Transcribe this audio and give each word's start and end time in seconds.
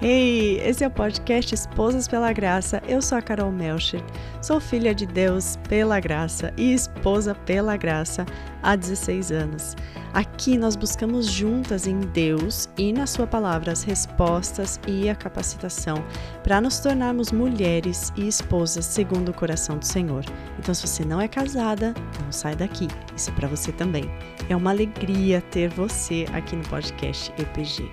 Hey, 0.00 0.60
esse 0.60 0.84
é 0.84 0.86
o 0.86 0.90
podcast 0.92 1.52
Esposas 1.52 2.06
pela 2.06 2.32
Graça. 2.32 2.80
Eu 2.86 3.02
sou 3.02 3.18
a 3.18 3.22
Carol 3.22 3.50
Melcher, 3.50 4.00
sou 4.40 4.60
filha 4.60 4.94
de 4.94 5.04
Deus 5.04 5.58
pela 5.68 5.98
graça 5.98 6.54
e 6.56 6.72
esposa 6.72 7.34
pela 7.34 7.76
graça 7.76 8.24
há 8.62 8.76
16 8.76 9.32
anos. 9.32 9.74
Aqui 10.14 10.56
nós 10.56 10.76
buscamos 10.76 11.26
juntas 11.26 11.88
em 11.88 11.98
Deus 11.98 12.68
e 12.78 12.92
na 12.92 13.08
Sua 13.08 13.26
palavra 13.26 13.72
as 13.72 13.82
respostas 13.82 14.78
e 14.86 15.10
a 15.10 15.16
capacitação 15.16 15.96
para 16.44 16.60
nos 16.60 16.78
tornarmos 16.78 17.32
mulheres 17.32 18.12
e 18.16 18.28
esposas 18.28 18.84
segundo 18.84 19.30
o 19.30 19.34
coração 19.34 19.78
do 19.78 19.84
Senhor. 19.84 20.24
Então, 20.60 20.72
se 20.72 20.86
você 20.86 21.04
não 21.04 21.20
é 21.20 21.26
casada, 21.26 21.92
não 22.22 22.30
sai 22.30 22.54
daqui. 22.54 22.86
Isso 23.16 23.30
é 23.30 23.32
para 23.32 23.48
você 23.48 23.72
também. 23.72 24.08
É 24.48 24.54
uma 24.54 24.70
alegria 24.70 25.40
ter 25.40 25.68
você 25.68 26.24
aqui 26.32 26.54
no 26.54 26.62
podcast 26.68 27.32
EPG. 27.36 27.90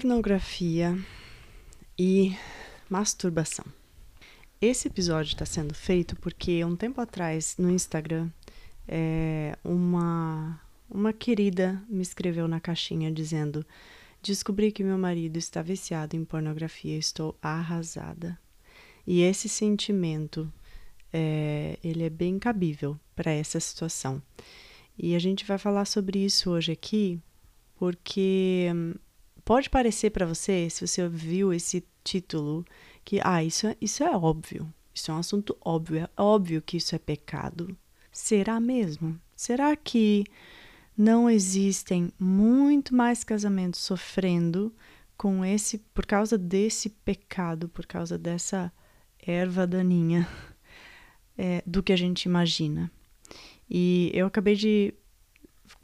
Pornografia 0.00 0.98
e 1.98 2.34
masturbação. 2.88 3.66
Esse 4.58 4.88
episódio 4.88 5.34
está 5.34 5.44
sendo 5.44 5.74
feito 5.74 6.16
porque 6.16 6.64
um 6.64 6.74
tempo 6.74 7.02
atrás 7.02 7.54
no 7.58 7.68
Instagram 7.70 8.30
é, 8.88 9.58
uma 9.62 10.58
uma 10.88 11.12
querida 11.12 11.82
me 11.86 12.00
escreveu 12.00 12.48
na 12.48 12.58
caixinha 12.58 13.12
dizendo: 13.12 13.64
descobri 14.22 14.72
que 14.72 14.82
meu 14.82 14.96
marido 14.96 15.36
está 15.36 15.60
viciado 15.60 16.16
em 16.16 16.24
pornografia, 16.24 16.96
estou 16.96 17.36
arrasada. 17.42 18.38
E 19.06 19.20
esse 19.20 19.50
sentimento 19.50 20.50
é, 21.12 21.78
ele 21.84 22.04
é 22.04 22.10
bem 22.10 22.38
cabível 22.38 22.98
para 23.14 23.32
essa 23.32 23.60
situação. 23.60 24.22
E 24.98 25.14
a 25.14 25.18
gente 25.18 25.44
vai 25.44 25.58
falar 25.58 25.84
sobre 25.84 26.24
isso 26.24 26.50
hoje 26.50 26.72
aqui, 26.72 27.20
porque 27.76 28.72
Pode 29.50 29.68
parecer 29.68 30.10
para 30.10 30.24
você, 30.24 30.70
se 30.70 30.86
você 30.86 31.08
viu 31.08 31.52
esse 31.52 31.84
título, 32.04 32.64
que 33.04 33.20
ah, 33.24 33.42
isso 33.42 33.66
é, 33.66 33.76
isso 33.80 34.04
é 34.04 34.16
óbvio. 34.16 34.72
Isso 34.94 35.10
é 35.10 35.14
um 35.14 35.18
assunto 35.18 35.56
óbvio, 35.60 36.04
é 36.04 36.08
óbvio 36.16 36.62
que 36.62 36.76
isso 36.76 36.94
é 36.94 37.00
pecado. 37.00 37.76
Será 38.12 38.60
mesmo? 38.60 39.20
Será 39.34 39.74
que 39.74 40.24
não 40.96 41.28
existem 41.28 42.12
muito 42.16 42.94
mais 42.94 43.24
casamentos 43.24 43.80
sofrendo 43.80 44.72
com 45.16 45.44
esse 45.44 45.78
por 45.78 46.06
causa 46.06 46.38
desse 46.38 46.88
pecado, 46.88 47.68
por 47.68 47.86
causa 47.86 48.16
dessa 48.16 48.72
erva 49.18 49.66
daninha 49.66 50.28
é, 51.36 51.60
do 51.66 51.82
que 51.82 51.92
a 51.92 51.96
gente 51.96 52.22
imagina? 52.22 52.88
E 53.68 54.12
eu 54.14 54.28
acabei 54.28 54.54
de 54.54 54.94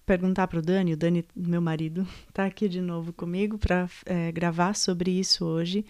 perguntar 0.07 0.47
para 0.47 0.61
o 0.61 0.63
Dani, 0.63 0.93
o 0.93 0.97
Dani, 0.97 1.25
meu 1.35 1.61
marido, 1.61 2.07
está 2.29 2.47
aqui 2.47 2.69
de 2.69 2.81
novo 2.81 3.13
comigo 3.13 3.59
para 3.59 3.89
é, 4.07 4.31
gravar 4.31 4.75
sobre 4.75 5.11
isso 5.11 5.45
hoje. 5.45 5.85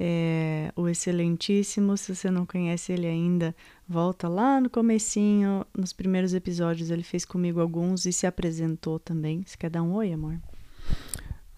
É, 0.00 0.72
o 0.76 0.88
excelentíssimo, 0.88 1.96
se 1.96 2.14
você 2.14 2.30
não 2.30 2.46
conhece 2.46 2.92
ele 2.92 3.08
ainda, 3.08 3.52
volta 3.86 4.28
lá 4.28 4.60
no 4.60 4.70
comecinho, 4.70 5.66
nos 5.76 5.92
primeiros 5.92 6.32
episódios 6.32 6.88
ele 6.88 7.02
fez 7.02 7.24
comigo 7.24 7.60
alguns 7.60 8.06
e 8.06 8.12
se 8.12 8.24
apresentou 8.24 9.00
também. 9.00 9.42
Você 9.44 9.56
quer 9.56 9.68
dar 9.68 9.82
um 9.82 9.94
oi, 9.94 10.12
amor? 10.12 10.38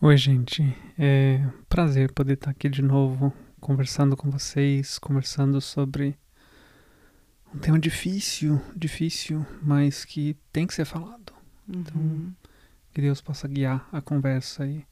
Oi, 0.01 0.17
gente. 0.17 0.75
É 0.99 1.47
prazer 1.69 2.13
poder 2.13 2.33
estar 2.33 2.51
aqui 2.51 2.71
de 2.71 2.81
novo, 2.81 3.31
conversando 3.61 4.17
com 4.17 4.31
vocês, 4.31 4.99
conversando 4.99 5.61
sobre 5.61 6.17
um 7.55 7.59
tema 7.59 7.79
difícil, 7.79 8.59
difícil, 8.75 9.45
mas 9.63 10.07
que 10.07 10.35
tem 10.51 10.67
que 10.67 10.73
ser 10.73 10.87
falado. 10.87 11.40
Então, 11.73 12.01
uhum. 12.01 12.33
que 12.93 13.01
Deus 13.01 13.21
possa 13.21 13.47
guiar 13.47 13.89
a 13.93 14.01
conversa 14.01 14.67
e 14.67 14.85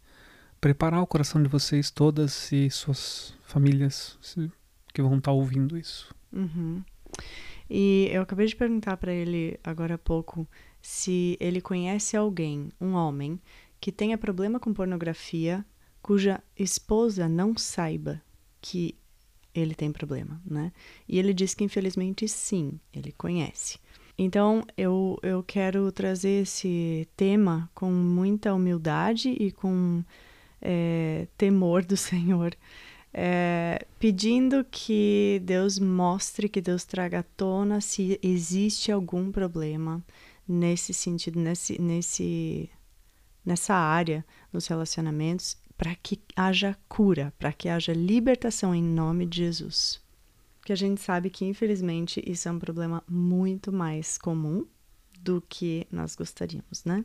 preparar 0.61 1.03
o 1.03 1.07
coração 1.07 1.43
de 1.43 1.49
vocês 1.49 1.91
todas 1.91 2.51
e 2.53 2.71
suas 2.71 3.35
famílias 3.45 4.19
que 4.93 5.03
vão 5.03 5.19
estar 5.19 5.33
ouvindo 5.33 5.77
isso. 5.77 6.15
Uhum. 6.33 6.83
E 7.71 8.09
eu 8.11 8.23
acabei 8.23 8.47
de 8.47 8.57
perguntar 8.57 8.97
para 8.97 9.13
ele 9.13 9.59
agora 9.63 9.95
há 9.95 9.99
pouco 9.99 10.49
se 10.81 11.37
ele 11.41 11.61
conhece 11.61 12.17
alguém, 12.17 12.71
um 12.81 12.93
homem, 12.93 13.41
que 13.81 13.93
tenha 13.93 14.17
problema 14.17 14.59
com 14.59 14.73
pornografia, 14.73 15.65
cuja 16.01 16.43
esposa 16.57 17.29
não 17.29 17.57
saiba 17.57 18.21
que 18.61 18.97
ele 19.55 19.75
tem 19.75 19.93
problema, 19.93 20.41
né? 20.45 20.73
E 21.07 21.19
ele 21.19 21.35
disse 21.35 21.57
que 21.57 21.65
infelizmente 21.65 22.27
sim, 22.29 22.79
ele 22.93 23.13
conhece. 23.13 23.79
Então, 24.21 24.65
eu, 24.77 25.17
eu 25.23 25.45
quero 25.45 25.93
trazer 25.93 26.43
esse 26.43 27.09
tema 27.17 27.71
com 27.73 27.89
muita 27.89 28.53
humildade 28.53 29.29
e 29.31 29.53
com 29.53 30.03
é, 30.61 31.29
temor 31.39 31.85
do 31.85 31.97
Senhor, 31.97 32.53
é, 33.15 33.87
pedindo 33.99 34.67
que 34.69 35.41
Deus 35.45 35.79
mostre, 35.79 36.49
que 36.49 36.61
Deus 36.61 36.85
traga 36.85 37.21
à 37.21 37.23
tona 37.23 37.81
se 37.81 38.19
existe 38.21 38.91
algum 38.91 39.31
problema 39.31 40.05
nesse 40.49 40.93
sentido, 40.93 41.39
nesse, 41.39 41.81
nesse, 41.81 42.69
nessa 43.47 43.75
área 43.75 44.27
nos 44.53 44.67
relacionamentos, 44.67 45.57
para 45.77 45.95
que 45.95 46.21
haja 46.35 46.77
cura, 46.89 47.33
para 47.39 47.53
que 47.53 47.69
haja 47.69 47.93
libertação 47.93 48.75
em 48.75 48.83
nome 48.83 49.27
de 49.27 49.39
Jesus 49.39 50.08
que 50.69 50.73
a 50.75 50.77
gente 50.77 51.01
sabe 51.01 51.31
que, 51.31 51.47
infelizmente, 51.47 52.23
isso 52.27 52.47
é 52.47 52.53
um 52.53 52.59
problema 52.59 53.03
muito 53.09 53.73
mais 53.73 54.19
comum 54.19 54.67
do 55.19 55.43
que 55.49 55.87
nós 55.91 56.15
gostaríamos, 56.15 56.85
né? 56.85 57.03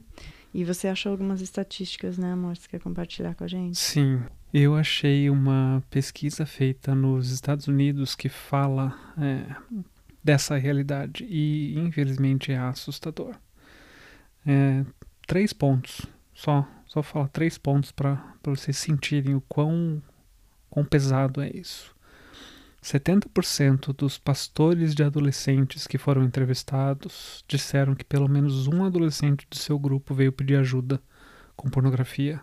E 0.54 0.66
você 0.66 0.90
achou 0.90 1.14
algumas 1.14 1.40
estatísticas, 1.40 2.18
né, 2.18 2.34
amor? 2.34 2.58
Você 2.58 2.68
quer 2.68 2.82
compartilhar 2.82 3.34
com 3.36 3.46
a 3.46 3.48
gente? 3.48 3.78
Sim. 3.78 4.22
Eu 4.54 4.76
achei 4.76 5.30
uma 5.30 5.82
pesquisa 5.90 6.46
feita 6.46 6.94
nos 6.94 7.32
Estados 7.32 7.66
Unidos 7.70 8.16
que 8.16 8.28
fala 8.28 9.00
é, 9.18 9.56
dessa 10.22 10.58
realidade 10.58 11.24
e, 11.24 11.80
infelizmente, 11.80 12.52
é 12.52 12.58
assustador. 12.58 13.34
É, 14.46 14.86
três 15.26 15.54
pontos, 15.54 16.06
só, 16.34 16.68
só 16.86 17.02
falar 17.02 17.30
três 17.30 17.58
pontos 17.58 17.94
para 17.94 18.22
vocês 18.44 18.76
sentirem 18.76 19.36
o 19.36 19.42
quão, 19.48 20.04
quão 20.70 20.84
pesado 20.84 21.40
é 21.40 21.50
isso. 21.50 21.94
70% 22.84 23.96
dos 23.96 24.18
pastores 24.18 24.94
de 24.94 25.04
adolescentes 25.04 25.88
que 25.88 25.98
foram 25.98 26.22
entrevistados 26.22 27.42
disseram 27.48 27.96
que 27.96 28.04
pelo 28.04 28.28
menos 28.28 28.68
um 28.68 28.84
adolescente 28.84 29.48
de 29.50 29.58
seu 29.58 29.80
grupo 29.80 30.14
veio 30.14 30.34
pedir 30.34 30.58
ajuda 30.58 31.02
com 31.56 31.70
pornografia. 31.70 32.42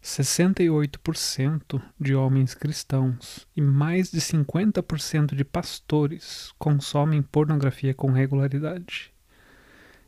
68% 0.00 1.82
de 1.98 2.14
homens 2.14 2.54
cristãos 2.54 3.48
e 3.56 3.60
mais 3.60 4.12
de 4.12 4.20
50% 4.20 5.34
de 5.34 5.44
pastores 5.44 6.54
consomem 6.56 7.20
pornografia 7.20 7.92
com 7.92 8.12
regularidade. 8.12 9.12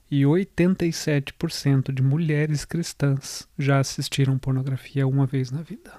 E 0.08 0.22
87% 0.22 1.92
de 1.92 2.02
mulheres 2.02 2.64
cristãs 2.64 3.48
já 3.58 3.80
assistiram 3.80 4.38
pornografia 4.38 5.08
uma 5.08 5.26
vez 5.26 5.50
na 5.50 5.60
vida. 5.60 5.92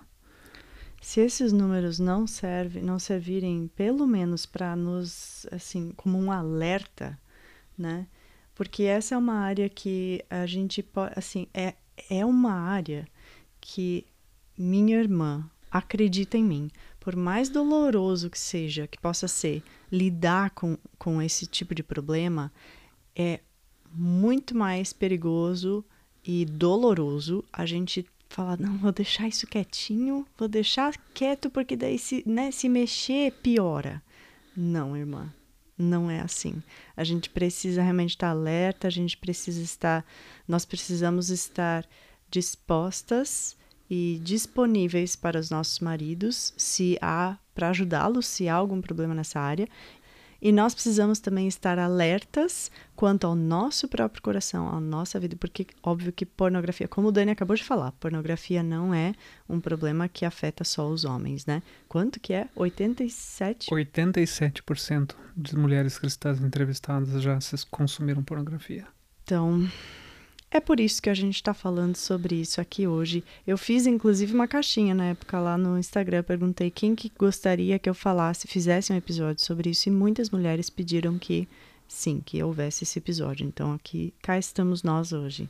Se 1.03 1.19
esses 1.19 1.51
números 1.51 1.99
não 1.99 2.25
servem, 2.25 2.81
não 2.81 2.97
servirem 2.97 3.69
pelo 3.75 4.07
menos 4.07 4.45
para 4.45 4.73
nos, 4.73 5.45
assim, 5.51 5.91
como 5.97 6.17
um 6.17 6.31
alerta, 6.31 7.19
né? 7.77 8.07
Porque 8.55 8.83
essa 8.83 9.13
é 9.13 9.17
uma 9.17 9.33
área 9.33 9.67
que 9.67 10.23
a 10.29 10.45
gente 10.45 10.81
pode, 10.81 11.11
assim, 11.17 11.45
é, 11.53 11.73
é 12.09 12.25
uma 12.25 12.53
área 12.53 13.05
que 13.59 14.05
minha 14.57 14.97
irmã 14.97 15.51
acredita 15.69 16.37
em 16.37 16.43
mim. 16.45 16.71
Por 17.01 17.17
mais 17.17 17.49
doloroso 17.49 18.29
que 18.29 18.39
seja, 18.39 18.87
que 18.87 18.97
possa 18.97 19.27
ser, 19.27 19.61
lidar 19.91 20.51
com, 20.51 20.77
com 20.97 21.21
esse 21.21 21.45
tipo 21.45 21.75
de 21.75 21.83
problema 21.83 22.49
é 23.13 23.41
muito 23.91 24.55
mais 24.55 24.93
perigoso 24.93 25.83
e 26.23 26.45
doloroso 26.45 27.43
a 27.51 27.65
gente 27.65 28.05
falar, 28.33 28.59
não, 28.59 28.77
vou 28.77 28.91
deixar 28.91 29.27
isso 29.27 29.47
quietinho, 29.47 30.25
vou 30.37 30.47
deixar 30.47 30.97
quieto 31.13 31.49
porque 31.49 31.75
daí 31.75 31.99
se, 31.99 32.23
né, 32.25 32.51
se 32.51 32.67
mexer 32.67 33.31
piora. 33.43 34.01
Não, 34.55 34.95
irmã, 34.97 35.33
não 35.77 36.09
é 36.09 36.19
assim. 36.19 36.61
A 36.95 37.03
gente 37.03 37.29
precisa 37.29 37.81
realmente 37.81 38.11
estar 38.11 38.29
alerta, 38.29 38.87
a 38.87 38.91
gente 38.91 39.17
precisa 39.17 39.61
estar, 39.61 40.05
nós 40.47 40.65
precisamos 40.65 41.29
estar 41.29 41.87
dispostas 42.29 43.55
e 43.89 44.19
disponíveis 44.23 45.15
para 45.15 45.39
os 45.39 45.49
nossos 45.49 45.79
maridos, 45.79 46.53
se 46.57 46.97
há 47.01 47.37
para 47.53 47.69
ajudá-los, 47.69 48.25
se 48.25 48.49
há 48.49 48.55
algum 48.55 48.81
problema 48.81 49.13
nessa 49.13 49.39
área, 49.39 49.67
e 50.43 50.51
nós 50.51 50.73
precisamos 50.73 51.21
também 51.21 51.47
estar 51.47 51.79
alertas 51.79 52.69
quanto 52.97 53.25
ao 53.25 53.33
nosso 53.33 53.87
próprio 53.87 54.21
coração, 54.21 54.67
à 54.67 54.77
nossa 54.77 55.17
vida, 55.17 55.37
porque 55.37 55.65
óbvio 55.81 56.11
que 56.11 56.25
pornografia, 56.25 56.85
como 56.85 57.07
o 57.07 57.11
Dani 57.13 57.31
acabou 57.31 57.55
de 57.55 57.63
falar, 57.63 57.93
pornografia 57.93 58.61
não 58.61 58.93
é 58.93 59.15
um 59.47 59.61
problema 59.61 60.09
que 60.09 60.25
afeta 60.25 60.65
só 60.65 60.89
os 60.89 61.05
homens, 61.05 61.45
né? 61.45 61.63
Quanto 61.87 62.19
que 62.19 62.33
é? 62.33 62.49
87? 62.57 63.69
87% 63.69 65.15
das 65.33 65.53
mulheres 65.53 65.97
cristãs 65.97 66.41
entrevistadas 66.41 67.23
já 67.23 67.39
consumiram 67.71 68.21
pornografia. 68.21 68.85
Então, 69.23 69.65
É 70.55 70.59
por 70.59 70.79
isso 70.79 71.01
que 71.01 71.09
a 71.09 71.15
gente 71.15 71.37
está 71.37 71.51
falando 71.51 71.95
sobre 71.95 72.35
isso 72.35 72.61
aqui 72.61 72.85
hoje. 72.85 73.23
Eu 73.45 73.57
fiz 73.57 73.87
inclusive 73.87 74.35
uma 74.35 74.47
caixinha 74.47 74.93
na 74.93 75.05
época 75.05 75.39
lá 75.39 75.57
no 75.57 75.79
Instagram, 75.79 76.21
perguntei 76.21 76.69
quem 76.69 76.93
que 76.93 77.11
gostaria 77.17 77.79
que 77.79 77.89
eu 77.89 77.95
falasse, 77.95 78.47
fizesse 78.47 78.93
um 78.93 78.95
episódio 78.95 79.43
sobre 79.43 79.71
isso 79.71 79.89
e 79.89 79.91
muitas 79.91 80.29
mulheres 80.29 80.69
pediram 80.69 81.17
que 81.17 81.47
sim, 81.87 82.21
que 82.23 82.43
houvesse 82.43 82.83
esse 82.83 82.99
episódio. 82.99 83.47
Então 83.47 83.73
aqui 83.73 84.13
cá 84.21 84.37
estamos 84.37 84.83
nós 84.83 85.11
hoje. 85.11 85.49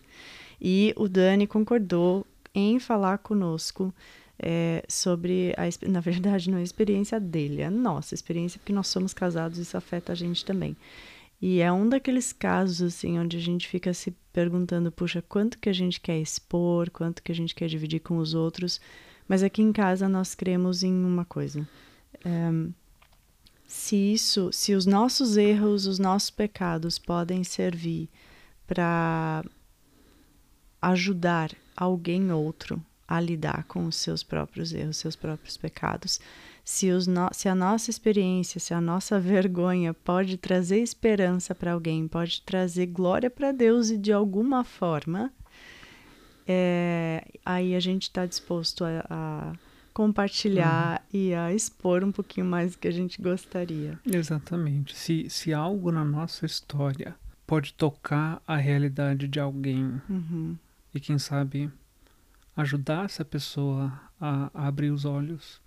E 0.62 0.94
o 0.96 1.10
Dani 1.10 1.48
concordou 1.48 2.26
em 2.56 2.80
falar 2.80 3.18
conosco 3.18 3.94
é, 4.40 4.86
sobre 4.88 5.54
a 5.58 5.64
na 5.90 6.00
verdade 6.00 6.50
não 6.50 6.60
é 6.60 6.62
a 6.62 6.64
experiência 6.64 7.20
dele, 7.20 7.62
é 7.62 7.66
a 7.66 7.72
nossa 7.72 8.16
experiência, 8.16 8.58
porque 8.58 8.72
nós 8.72 8.88
somos 8.88 9.14
casados, 9.14 9.58
isso 9.58 9.76
afeta 9.76 10.14
a 10.14 10.16
gente 10.16 10.46
também. 10.46 10.78
E 11.46 11.60
é 11.60 11.70
um 11.70 11.90
daqueles 11.90 12.32
casos, 12.32 12.82
assim, 12.82 13.20
onde 13.20 13.36
a 13.36 13.40
gente 13.42 13.68
fica 13.68 13.94
se 13.94 14.12
perguntando, 14.32 14.90
puxa, 14.90 15.22
quanto 15.22 15.60
que 15.60 15.68
a 15.68 15.74
gente 15.74 16.00
quer 16.00 16.18
expor, 16.18 16.90
quanto 16.90 17.22
que 17.22 17.34
a 17.34 17.36
gente 17.36 17.54
quer 17.54 17.68
dividir 17.68 18.00
com 18.00 18.16
os 18.16 18.34
outros. 18.34 18.80
Mas 19.28 19.44
aqui 19.44 19.62
em 19.62 19.74
casa 19.74 20.08
nós 20.08 20.34
cremos 20.34 20.84
em 20.84 21.04
uma 21.04 21.26
coisa. 21.26 21.68
É, 22.24 22.72
se 23.68 23.98
isso, 23.98 24.54
se 24.54 24.74
os 24.74 24.86
nossos 24.86 25.36
erros, 25.36 25.86
os 25.86 26.00
nossos 26.00 26.30
pecados 26.30 26.98
podem 26.98 27.44
servir 27.44 28.08
para 28.66 29.44
ajudar 30.82 31.52
alguém 31.76 32.32
outro 32.32 32.82
a 33.14 33.20
lidar 33.20 33.64
com 33.66 33.86
os 33.86 33.96
seus 33.96 34.24
próprios 34.24 34.74
erros, 34.74 34.98
seus 34.98 35.16
próprios 35.16 35.56
pecados, 35.56 36.20
se, 36.66 36.90
no, 37.08 37.30
se 37.32 37.48
a 37.48 37.54
nossa 37.54 37.92
experiência, 37.92 38.60
se 38.60 38.74
a 38.74 38.82
nossa 38.82 39.20
vergonha 39.20 39.94
pode 39.94 40.36
trazer 40.36 40.80
esperança 40.80 41.54
para 41.54 41.74
alguém, 41.74 42.08
pode 42.08 42.42
trazer 42.42 42.88
glória 42.88 43.30
para 43.30 43.52
Deus 43.52 43.92
e 43.92 43.98
de 43.98 44.12
alguma 44.12 44.64
forma, 44.64 45.32
é, 46.48 47.24
aí 47.46 47.76
a 47.76 47.80
gente 47.80 48.04
está 48.04 48.26
disposto 48.26 48.84
a, 48.84 49.06
a 49.08 49.54
compartilhar 49.94 51.04
uhum. 51.14 51.20
e 51.20 51.36
a 51.36 51.54
expor 51.54 52.04
um 52.04 52.12
pouquinho 52.12 52.48
mais 52.48 52.72
do 52.72 52.80
que 52.80 52.88
a 52.88 52.92
gente 52.92 53.22
gostaria. 53.22 54.00
Exatamente. 54.06 54.96
Se, 54.96 55.30
se 55.30 55.54
algo 55.54 55.92
na 55.92 56.04
nossa 56.04 56.48
história 56.48 57.16
pode 57.46 57.74
tocar 57.74 58.42
a 58.48 58.56
realidade 58.56 59.28
de 59.28 59.40
alguém 59.40 60.02
uhum. 60.10 60.56
e 60.96 61.00
quem 61.00 61.20
sabe 61.20 61.70
ajudar 62.56 63.06
essa 63.06 63.26
pessoa 63.26 63.92
a, 64.20 64.50
a 64.54 64.68
abrir 64.68 64.92
os 64.92 65.06
olhos 65.06 65.62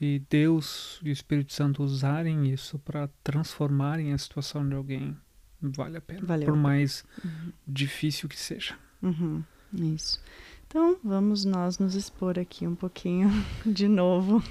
e 0.00 0.22
Deus 0.28 1.00
e 1.02 1.10
o 1.10 1.12
Espírito 1.12 1.52
Santo 1.52 1.82
usarem 1.82 2.50
isso 2.50 2.78
para 2.78 3.08
transformarem 3.22 4.12
a 4.12 4.18
situação 4.18 4.68
de 4.68 4.74
alguém, 4.74 5.16
vale 5.60 5.96
a 5.96 6.00
pena. 6.00 6.20
Valeu. 6.24 6.46
Por 6.46 6.56
mais 6.56 7.04
uhum. 7.24 7.52
difícil 7.66 8.28
que 8.28 8.38
seja. 8.38 8.76
Uhum. 9.02 9.42
Isso. 9.72 10.20
Então, 10.66 10.96
vamos 11.04 11.44
nós 11.44 11.78
nos 11.78 11.94
expor 11.94 12.38
aqui 12.38 12.66
um 12.66 12.74
pouquinho 12.74 13.28
de 13.64 13.86
novo. 13.86 14.42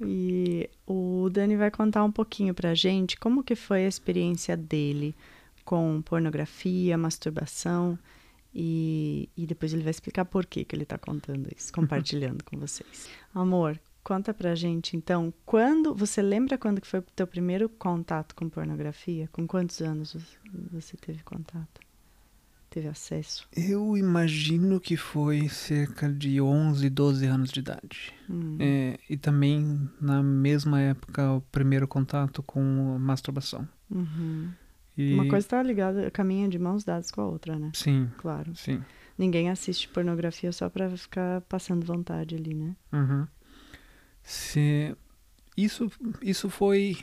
e 0.00 0.68
o 0.86 1.28
Dani 1.30 1.56
vai 1.56 1.70
contar 1.70 2.04
um 2.04 2.12
pouquinho 2.12 2.52
pra 2.52 2.74
gente 2.74 3.16
como 3.16 3.44
que 3.44 3.54
foi 3.54 3.84
a 3.84 3.88
experiência 3.88 4.56
dele 4.56 5.14
com 5.64 6.02
pornografia, 6.02 6.98
masturbação 6.98 7.98
e, 8.54 9.28
e 9.36 9.46
depois 9.46 9.72
ele 9.72 9.82
vai 9.82 9.90
explicar 9.90 10.24
por 10.24 10.46
que, 10.46 10.64
que 10.64 10.74
ele 10.74 10.82
está 10.82 10.98
contando 10.98 11.48
isso, 11.56 11.72
compartilhando 11.72 12.44
com 12.44 12.58
vocês. 12.58 13.08
Amor, 13.34 13.78
Conta 14.02 14.32
pra 14.32 14.54
gente, 14.54 14.96
então, 14.96 15.32
quando 15.44 15.94
você 15.94 16.22
lembra 16.22 16.56
quando 16.56 16.80
que 16.80 16.86
foi 16.86 17.00
o 17.00 17.04
teu 17.14 17.26
primeiro 17.26 17.68
contato 17.68 18.34
com 18.34 18.48
pornografia? 18.48 19.28
Com 19.30 19.46
quantos 19.46 19.80
anos 19.82 20.16
você 20.72 20.96
teve 20.96 21.22
contato? 21.22 21.80
Teve 22.70 22.88
acesso? 22.88 23.46
Eu 23.54 23.96
imagino 23.96 24.80
que 24.80 24.96
foi 24.96 25.48
cerca 25.48 26.08
de 26.08 26.40
11, 26.40 26.88
12 26.88 27.26
anos 27.26 27.50
de 27.50 27.60
idade. 27.60 28.14
Hum. 28.28 28.56
É, 28.58 28.98
e 29.08 29.16
também 29.16 29.90
na 30.00 30.22
mesma 30.22 30.80
época 30.80 31.32
o 31.32 31.40
primeiro 31.52 31.86
contato 31.86 32.42
com 32.42 32.62
masturbação. 32.98 33.68
Uhum. 33.90 34.50
E... 35.00 35.14
Uma 35.14 35.28
coisa 35.28 35.46
está 35.46 35.62
ligada, 35.62 36.10
caminha 36.10 36.48
de 36.48 36.58
mãos 36.58 36.84
dadas 36.84 37.10
com 37.10 37.22
a 37.22 37.26
outra, 37.26 37.58
né? 37.58 37.70
Sim. 37.74 38.10
Claro. 38.18 38.54
Sim. 38.54 38.82
Ninguém 39.16 39.48
assiste 39.48 39.88
pornografia 39.88 40.52
só 40.52 40.68
para 40.68 40.90
ficar 40.90 41.40
passando 41.42 41.86
vontade 41.86 42.34
ali, 42.34 42.54
né? 42.54 42.76
Uhum. 42.92 43.26
Se 44.22 44.94
isso 45.56 45.90
isso 46.22 46.50
foi 46.50 46.98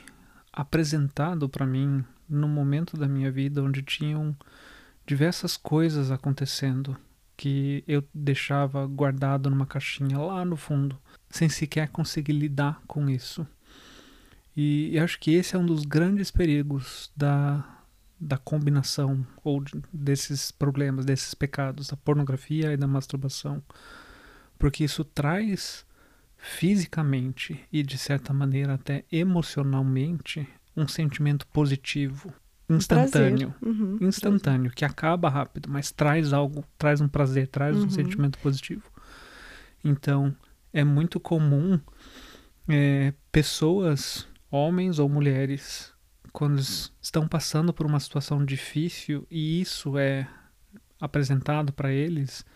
apresentado 0.52 1.48
para 1.48 1.66
mim 1.66 2.04
no 2.28 2.48
momento 2.48 2.96
da 2.96 3.08
minha 3.08 3.30
vida 3.30 3.62
onde 3.62 3.82
tinham 3.82 4.36
diversas 5.06 5.56
coisas 5.56 6.10
acontecendo 6.10 6.96
que 7.36 7.84
eu 7.86 8.04
deixava 8.12 8.86
guardado 8.86 9.48
numa 9.48 9.64
caixinha 9.64 10.18
lá 10.18 10.44
no 10.44 10.56
fundo, 10.56 10.98
sem 11.30 11.48
sequer 11.48 11.88
conseguir 11.88 12.32
lidar 12.32 12.82
com 12.86 13.08
isso. 13.08 13.46
E, 14.56 14.90
e 14.92 14.98
acho 14.98 15.20
que 15.20 15.32
esse 15.32 15.54
é 15.54 15.58
um 15.58 15.64
dos 15.64 15.84
grandes 15.84 16.32
perigos 16.32 17.12
da, 17.16 17.77
da 18.20 18.36
combinação 18.36 19.26
ou 19.44 19.62
de, 19.62 19.72
desses 19.92 20.50
problemas, 20.50 21.04
desses 21.04 21.34
pecados, 21.34 21.88
da 21.88 21.96
pornografia 21.96 22.72
e 22.72 22.76
da 22.76 22.86
masturbação, 22.86 23.62
porque 24.58 24.84
isso 24.84 25.04
traz 25.04 25.86
fisicamente 26.36 27.60
e 27.72 27.82
de 27.82 27.98
certa 27.98 28.32
maneira 28.32 28.74
até 28.74 29.04
emocionalmente 29.10 30.48
um 30.76 30.86
sentimento 30.86 31.46
positivo 31.48 32.32
instantâneo, 32.68 33.54
uhum, 33.62 33.98
instantâneo 34.00 34.70
que 34.70 34.84
acaba 34.84 35.28
rápido, 35.28 35.68
mas 35.70 35.90
traz 35.90 36.32
algo, 36.32 36.64
traz 36.76 37.00
um 37.00 37.08
prazer, 37.08 37.48
traz 37.48 37.76
uhum. 37.76 37.86
um 37.86 37.90
sentimento 37.90 38.38
positivo. 38.38 38.84
Então 39.82 40.34
é 40.72 40.84
muito 40.84 41.18
comum 41.18 41.80
é, 42.68 43.14
pessoas, 43.32 44.28
homens 44.50 44.98
ou 44.98 45.08
mulheres, 45.08 45.92
quando 46.38 46.60
estão 47.02 47.26
passando 47.26 47.72
por 47.72 47.84
uma 47.84 47.98
situação 47.98 48.44
difícil 48.44 49.26
e 49.28 49.60
isso 49.60 49.98
é 49.98 50.24
apresentado 51.00 51.72
para 51.72 51.90
eles, 51.90 52.46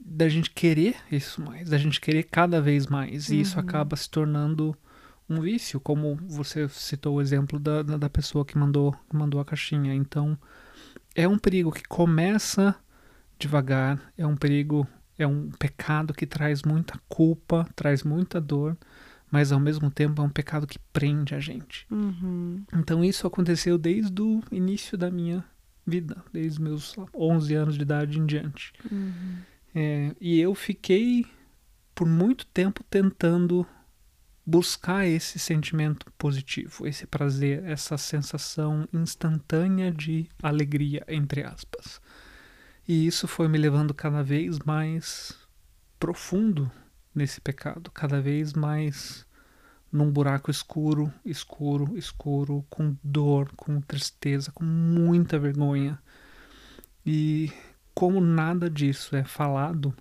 da 0.00 0.28
gente 0.28 0.50
querer 0.50 0.96
isso 1.08 1.40
mais, 1.40 1.70
da 1.70 1.78
gente 1.78 2.00
querer 2.00 2.24
cada 2.24 2.60
vez 2.60 2.88
mais. 2.88 3.28
E 3.28 3.42
isso 3.42 3.54
uhum. 3.54 3.62
acaba 3.62 3.94
se 3.94 4.10
tornando 4.10 4.76
um 5.28 5.40
vício, 5.40 5.78
como 5.78 6.16
você 6.26 6.68
citou 6.68 7.14
o 7.14 7.20
exemplo 7.20 7.60
da, 7.60 7.84
da, 7.84 7.96
da 7.96 8.10
pessoa 8.10 8.44
que 8.44 8.58
mandou, 8.58 8.92
mandou 9.12 9.40
a 9.40 9.44
caixinha. 9.44 9.94
Então, 9.94 10.36
é 11.14 11.28
um 11.28 11.38
perigo 11.38 11.70
que 11.70 11.84
começa 11.84 12.74
devagar, 13.38 14.00
é 14.18 14.26
um 14.26 14.34
perigo, 14.34 14.84
é 15.16 15.28
um 15.28 15.48
pecado 15.52 16.12
que 16.12 16.26
traz 16.26 16.64
muita 16.64 17.00
culpa, 17.08 17.68
traz 17.76 18.02
muita 18.02 18.40
dor, 18.40 18.76
mas 19.30 19.52
ao 19.52 19.60
mesmo 19.60 19.90
tempo 19.90 20.20
é 20.20 20.24
um 20.24 20.30
pecado 20.30 20.66
que 20.66 20.78
prende 20.92 21.34
a 21.34 21.40
gente. 21.40 21.86
Uhum. 21.90 22.64
Então, 22.74 23.04
isso 23.04 23.26
aconteceu 23.26 23.78
desde 23.78 24.20
o 24.20 24.42
início 24.50 24.98
da 24.98 25.10
minha 25.10 25.44
vida, 25.86 26.22
desde 26.32 26.60
meus 26.60 26.94
11 27.14 27.54
anos 27.54 27.76
de 27.76 27.82
idade 27.82 28.18
em 28.18 28.26
diante. 28.26 28.72
Uhum. 28.90 29.36
É, 29.74 30.14
e 30.20 30.40
eu 30.40 30.54
fiquei 30.54 31.26
por 31.94 32.06
muito 32.06 32.46
tempo 32.46 32.82
tentando 32.84 33.66
buscar 34.44 35.06
esse 35.06 35.38
sentimento 35.38 36.10
positivo, 36.18 36.86
esse 36.86 37.06
prazer, 37.06 37.62
essa 37.64 37.96
sensação 37.96 38.88
instantânea 38.92 39.92
de 39.92 40.28
alegria, 40.42 41.04
entre 41.06 41.44
aspas. 41.44 42.00
E 42.88 43.06
isso 43.06 43.28
foi 43.28 43.46
me 43.46 43.58
levando 43.58 43.94
cada 43.94 44.22
vez 44.22 44.58
mais 44.60 45.38
profundo 45.98 46.70
nesse 47.14 47.40
pecado, 47.40 47.90
cada 47.90 48.20
vez 48.20 48.52
mais 48.52 49.26
num 49.92 50.10
buraco 50.10 50.50
escuro, 50.50 51.12
escuro, 51.24 51.96
escuro, 51.96 52.64
com 52.70 52.96
dor, 53.02 53.50
com 53.56 53.80
tristeza, 53.80 54.52
com 54.52 54.64
muita 54.64 55.38
vergonha. 55.38 55.98
E 57.04 57.52
como 57.94 58.20
nada 58.20 58.70
disso 58.70 59.16
é 59.16 59.24
falado 59.24 59.94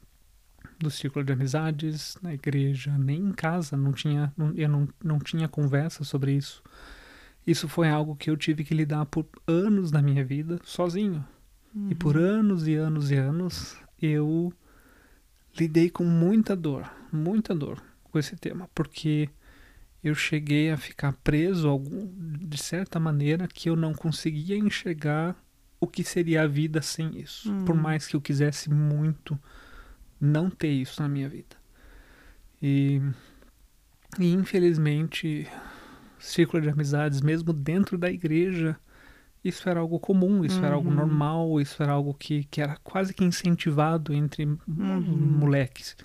do 0.78 0.90
círculo 0.90 1.26
de 1.26 1.34
amizades, 1.34 2.18
na 2.22 2.34
igreja, 2.34 2.98
nem 2.98 3.20
em 3.20 3.32
casa, 3.34 3.76
não 3.76 3.92
tinha, 3.92 4.32
eu 4.56 4.70
não, 4.70 4.88
não 5.04 5.20
tinha 5.20 5.48
conversa 5.48 6.04
sobre 6.04 6.34
isso. 6.34 6.64
Isso 7.46 7.68
foi 7.68 7.90
algo 7.90 8.16
que 8.16 8.30
eu 8.30 8.38
tive 8.38 8.64
que 8.64 8.74
lidar 8.74 9.06
por 9.08 9.26
anos 9.48 9.92
na 9.92 10.02
minha 10.02 10.24
vida 10.24 10.60
sozinho. 10.64 11.26
Uhum. 11.74 11.90
E 11.90 11.96
por 11.96 12.16
uhum. 12.16 12.24
anos 12.24 12.68
e 12.68 12.76
anos 12.76 13.12
e 13.12 13.16
anos 13.16 13.78
eu 14.02 14.54
lidei 15.58 15.90
com 15.90 16.04
muita 16.04 16.56
dor, 16.56 16.92
muita 17.12 17.54
dor 17.56 17.82
com 18.04 18.18
esse 18.18 18.36
tema, 18.36 18.70
porque 18.74 19.30
eu 20.04 20.16
cheguei 20.16 20.72
a 20.72 20.78
ficar 20.78 21.14
preso 21.24 21.68
algum, 21.68 22.10
de 22.40 22.58
certa 22.58 23.00
maneira 23.00 23.48
que 23.48 23.70
eu 23.70 23.76
não 23.76 23.94
conseguia 23.94 24.58
enxergar 24.58 25.36
o 25.80 25.88
que 25.88 26.04
seria 26.04 26.44
a 26.44 26.48
vida 26.48 26.82
sem 26.82 27.20
isso. 27.20 27.52
Hum. 27.52 27.66
Por 27.66 27.76
mais 27.76 28.08
que 28.08 28.16
eu 28.16 28.22
quisesse 28.22 28.70
muito 28.70 29.40
não 30.20 30.50
ter 30.50 30.72
isso 30.72 31.02
na 31.02 31.08
minha 31.08 31.30
vida. 31.30 31.56
E, 32.62 33.02
e 34.20 34.34
infelizmente, 34.34 35.48
círculo 36.18 36.62
de 36.62 36.70
amizades, 36.70 37.22
mesmo 37.22 37.54
dentro 37.54 37.98
da 37.98 38.12
igreja, 38.12 38.78
isso 39.44 39.70
era 39.70 39.80
algo 39.80 40.00
comum, 40.00 40.44
isso 40.44 40.60
uhum. 40.60 40.66
era 40.66 40.76
algo 40.76 40.92
normal, 40.92 41.62
isso 41.62 41.82
era 41.82 41.94
algo 41.94 42.14
que, 42.14 42.44
que 42.46 42.62
era 42.62 42.78
quase 42.84 43.14
que 43.14 43.24
incentivado 43.24 44.14
entre 44.14 44.46
uhum. 44.46 45.02
moleques 45.40 45.96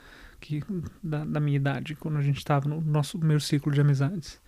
que, 0.40 0.62
da, 1.02 1.24
da, 1.24 1.40
minha 1.40 1.56
idade, 1.56 1.96
quando 1.96 2.18
a 2.18 2.22
gente 2.22 2.38
estava 2.38 2.68
no 2.68 2.80
nosso 2.80 3.18
meu 3.18 3.40
ciclo 3.40 3.72
de 3.72 3.80
amizades. 3.80 4.40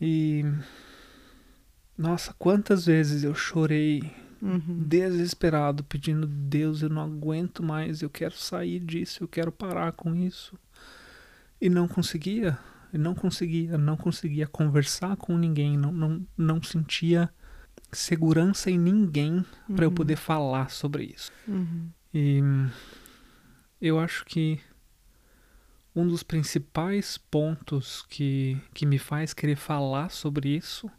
E. 0.00 0.44
Nossa, 1.96 2.34
quantas 2.38 2.86
vezes 2.86 3.22
eu 3.22 3.34
chorei 3.34 4.02
uhum. 4.42 4.82
desesperado, 4.86 5.84
pedindo: 5.84 6.26
Deus, 6.26 6.82
eu 6.82 6.88
não 6.88 7.02
aguento 7.02 7.62
mais, 7.62 8.02
eu 8.02 8.10
quero 8.10 8.34
sair 8.34 8.80
disso, 8.80 9.22
eu 9.22 9.28
quero 9.28 9.52
parar 9.52 9.92
com 9.92 10.14
isso. 10.14 10.58
E 11.60 11.68
não 11.70 11.86
conseguia, 11.86 12.58
não 12.92 13.14
conseguia, 13.14 13.78
não 13.78 13.96
conseguia 13.96 14.46
conversar 14.46 15.16
com 15.16 15.38
ninguém, 15.38 15.76
não, 15.76 15.92
não, 15.92 16.26
não 16.36 16.62
sentia 16.62 17.30
segurança 17.92 18.70
em 18.70 18.78
ninguém 18.78 19.44
uhum. 19.68 19.76
para 19.76 19.84
eu 19.84 19.92
poder 19.92 20.16
falar 20.16 20.70
sobre 20.70 21.04
isso. 21.04 21.30
Uhum. 21.46 21.88
E 22.12 22.40
eu 23.80 23.98
acho 23.98 24.24
que 24.24 24.60
um 25.94 26.06
dos 26.06 26.22
principais 26.22 27.16
pontos 27.16 28.04
que, 28.08 28.60
que 28.74 28.84
me 28.84 28.98
faz 28.98 29.32
querer 29.32 29.56
falar 29.56 30.10
sobre 30.10 30.50
isso 30.50 30.90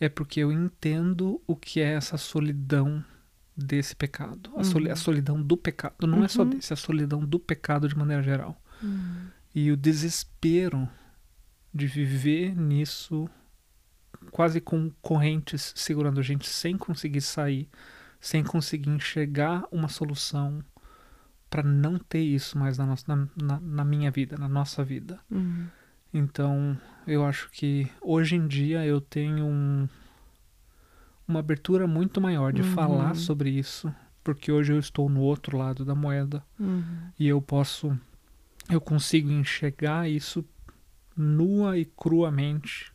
é 0.00 0.08
porque 0.08 0.40
eu 0.40 0.52
entendo 0.52 1.40
o 1.46 1.56
que 1.56 1.80
é 1.80 1.94
essa 1.94 2.16
solidão 2.16 3.04
desse 3.56 3.96
pecado. 3.96 4.52
A, 4.56 4.60
a 4.92 4.96
solidão 4.96 5.42
do 5.42 5.56
pecado. 5.56 6.06
Não 6.06 6.22
é 6.22 6.28
só 6.28 6.44
desse, 6.44 6.72
é 6.72 6.74
a 6.74 6.76
solidão 6.76 7.24
do 7.24 7.40
pecado 7.40 7.88
de 7.88 7.96
maneira 7.96 8.22
geral. 8.22 8.62
E 9.54 9.72
o 9.72 9.76
desespero 9.76 10.88
de 11.74 11.86
viver 11.86 12.54
nisso 12.56 13.28
quase 14.30 14.60
com 14.60 14.90
correntes 15.00 15.72
segurando 15.76 16.20
a 16.20 16.22
gente 16.22 16.48
sem 16.48 16.76
conseguir 16.76 17.20
sair, 17.20 17.68
sem 18.20 18.42
conseguir 18.42 18.90
enxergar 18.90 19.64
uma 19.70 19.88
solução 19.88 20.62
para 21.48 21.62
não 21.62 21.98
ter 21.98 22.20
isso 22.20 22.58
mais 22.58 22.76
na, 22.76 22.86
nossa, 22.86 23.04
na, 23.08 23.28
na, 23.36 23.60
na, 23.60 23.84
minha 23.84 24.10
vida, 24.10 24.36
na 24.36 24.48
nossa 24.48 24.84
vida. 24.84 25.18
Uhum. 25.30 25.66
Então, 26.12 26.78
eu 27.06 27.24
acho 27.24 27.50
que 27.50 27.90
hoje 28.00 28.36
em 28.36 28.46
dia 28.46 28.84
eu 28.84 29.00
tenho 29.00 29.46
um, 29.46 29.88
uma 31.26 31.40
abertura 31.40 31.86
muito 31.86 32.20
maior 32.20 32.52
de 32.52 32.62
uhum. 32.62 32.72
falar 32.72 33.14
sobre 33.14 33.50
isso, 33.50 33.94
porque 34.22 34.52
hoje 34.52 34.72
eu 34.72 34.78
estou 34.78 35.08
no 35.08 35.20
outro 35.20 35.56
lado 35.56 35.84
da 35.84 35.94
moeda 35.94 36.42
uhum. 36.58 37.10
e 37.18 37.28
eu 37.28 37.40
posso, 37.40 37.98
eu 38.70 38.80
consigo 38.80 39.30
enxergar 39.30 40.08
isso 40.08 40.44
nua 41.16 41.78
e 41.78 41.84
cruamente 41.84 42.92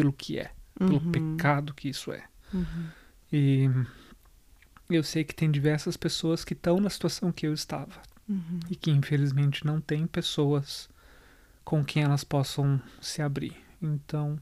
pelo 0.00 0.12
que 0.12 0.38
é 0.38 0.50
pelo 0.78 0.94
uhum. 0.94 1.10
pecado 1.10 1.74
que 1.74 1.88
isso 1.88 2.12
é. 2.12 2.24
Uhum. 2.54 2.86
E 3.32 3.68
eu 4.88 5.02
sei 5.02 5.24
que 5.24 5.34
tem 5.34 5.50
diversas 5.50 5.96
pessoas 5.96 6.44
que 6.44 6.52
estão 6.54 6.80
na 6.80 6.88
situação 6.88 7.32
que 7.32 7.46
eu 7.46 7.52
estava 7.52 8.00
uhum. 8.28 8.60
e 8.70 8.76
que 8.76 8.90
infelizmente 8.90 9.66
não 9.66 9.80
tem 9.80 10.06
pessoas 10.06 10.88
com 11.64 11.84
quem 11.84 12.04
elas 12.04 12.24
possam 12.24 12.80
se 13.00 13.20
abrir. 13.20 13.56
Então, 13.82 14.38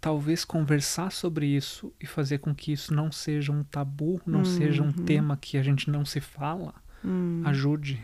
talvez 0.00 0.44
conversar 0.44 1.12
sobre 1.12 1.46
isso 1.46 1.92
e 2.00 2.06
fazer 2.06 2.38
com 2.38 2.54
que 2.54 2.72
isso 2.72 2.94
não 2.94 3.12
seja 3.12 3.52
um 3.52 3.62
tabu, 3.64 4.20
não 4.24 4.44
seja 4.44 4.82
um 4.82 4.86
Uhum. 4.86 5.04
tema 5.04 5.36
que 5.36 5.58
a 5.58 5.62
gente 5.62 5.90
não 5.90 6.04
se 6.04 6.20
fala, 6.20 6.74
Uhum. 7.04 7.42
ajude. 7.44 8.00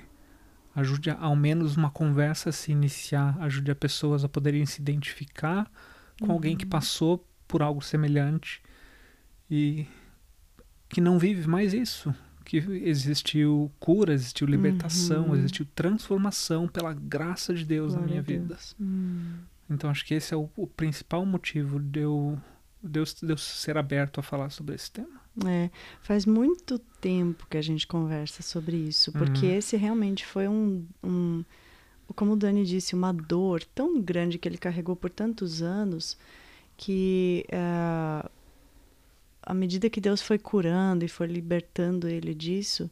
Ajude 0.74 1.10
a, 1.10 1.18
ao 1.18 1.36
menos 1.36 1.76
uma 1.76 1.90
conversa 1.90 2.50
a 2.50 2.52
se 2.52 2.72
iniciar, 2.72 3.36
ajude 3.40 3.70
as 3.70 3.78
pessoas 3.78 4.24
a 4.24 4.28
poderem 4.28 4.66
se 4.66 4.80
identificar 4.82 5.70
com 6.20 6.30
alguém 6.32 6.56
que 6.56 6.66
passou 6.66 7.26
por 7.48 7.62
algo 7.62 7.82
semelhante 7.82 8.62
e 9.50 9.86
que 10.88 11.00
não 11.00 11.18
vive 11.18 11.46
mais 11.48 11.72
isso. 11.74 12.14
Que 12.44 12.58
existiu 12.58 13.72
cura, 13.80 14.12
existiu 14.12 14.46
libertação, 14.46 15.28
Uhum. 15.28 15.36
existiu 15.36 15.66
transformação 15.74 16.68
pela 16.68 16.92
graça 16.92 17.54
de 17.54 17.64
Deus 17.64 17.92
Glória 17.94 18.00
na 18.02 18.10
minha 18.10 18.22
vida. 18.22 18.58
Hum. 18.78 19.38
Então 19.70 19.88
acho 19.90 20.04
que 20.04 20.12
esse 20.14 20.34
é 20.34 20.36
o, 20.36 20.50
o 20.56 20.66
principal 20.66 21.24
motivo 21.24 21.80
de 21.80 22.00
eu, 22.00 22.38
de, 22.82 23.00
eu, 23.00 23.04
de 23.04 23.32
eu 23.32 23.36
ser 23.38 23.78
aberto 23.78 24.20
a 24.20 24.22
falar 24.22 24.50
sobre 24.50 24.74
esse 24.74 24.90
tema. 24.90 25.22
É, 25.46 25.70
faz 26.02 26.26
muito 26.26 26.78
tempo 27.00 27.46
que 27.48 27.56
a 27.56 27.62
gente 27.62 27.86
conversa 27.86 28.42
sobre 28.42 28.76
isso, 28.76 29.10
porque 29.12 29.46
Uhum. 29.46 29.52
esse 29.56 29.76
realmente 29.76 30.24
foi 30.26 30.46
um, 30.46 30.86
um, 31.02 31.42
como 32.12 32.32
o 32.32 32.36
Dani 32.36 32.64
disse, 32.64 32.94
uma 32.94 33.12
dor 33.12 33.64
tão 33.74 34.00
grande 34.00 34.38
que 34.38 34.48
ele 34.48 34.58
carregou 34.58 34.94
por 34.94 35.10
tantos 35.10 35.62
anos 35.62 36.18
que 36.76 37.44
eh, 37.48 38.28
à 39.42 39.54
medida 39.54 39.88
que 39.90 40.00
Deus 40.00 40.20
foi 40.20 40.38
curando 40.38 41.04
e 41.04 41.08
foi 41.08 41.26
libertando 41.26 42.08
ele 42.08 42.34
disso, 42.34 42.90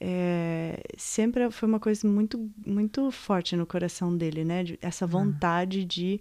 eh, 0.00 0.82
sempre 0.96 1.50
foi 1.50 1.68
uma 1.68 1.80
coisa 1.80 2.06
muito 2.06 2.50
muito 2.66 3.10
forte 3.10 3.56
no 3.56 3.66
coração 3.66 4.16
dele, 4.16 4.44
né? 4.44 4.64
Essa 4.80 5.06
vontade 5.06 5.84
de 5.84 6.20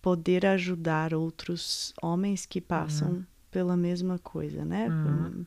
poder 0.00 0.46
ajudar 0.46 1.12
outros 1.14 1.92
homens 2.00 2.46
que 2.46 2.60
passam 2.60 3.26
pela 3.50 3.76
mesma 3.76 4.18
coisa, 4.18 4.64
né? 4.64 4.88
Uhum. 4.88 5.46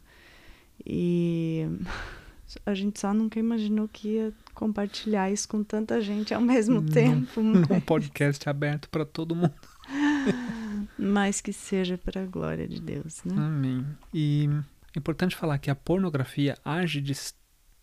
E 0.85 1.65
a 2.65 2.73
gente 2.73 2.99
só 2.99 3.13
nunca 3.13 3.39
imaginou 3.39 3.87
que 3.87 4.07
ia 4.15 4.33
compartilhar 4.53 5.31
isso 5.31 5.47
com 5.47 5.63
tanta 5.63 6.01
gente 6.01 6.33
ao 6.33 6.41
mesmo 6.41 6.81
Num- 6.81 6.89
tempo, 6.89 7.41
Num 7.41 7.63
mas, 7.69 7.83
podcast 7.83 8.47
aberto 8.49 8.89
para 8.89 9.05
todo 9.05 9.35
mundo. 9.35 9.53
mas 10.97 11.41
que 11.41 11.53
seja 11.53 11.97
para 11.97 12.23
a 12.23 12.25
glória 12.25 12.67
de 12.67 12.81
Deus, 12.81 13.23
né? 13.23 13.33
Amém. 13.37 13.85
E 14.13 14.49
é 14.95 14.99
importante 14.99 15.35
falar 15.35 15.57
que 15.59 15.69
a 15.69 15.75
pornografia 15.75 16.57
age 16.63 17.01
de 17.01 17.13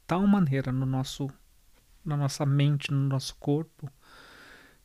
tal 0.07 0.27
maneira 0.27 0.71
no 0.73 0.87
nosso, 0.87 1.31
na 2.05 2.17
nossa 2.17 2.45
mente, 2.47 2.91
no 2.93 3.09
nosso 3.09 3.35
corpo, 3.37 3.91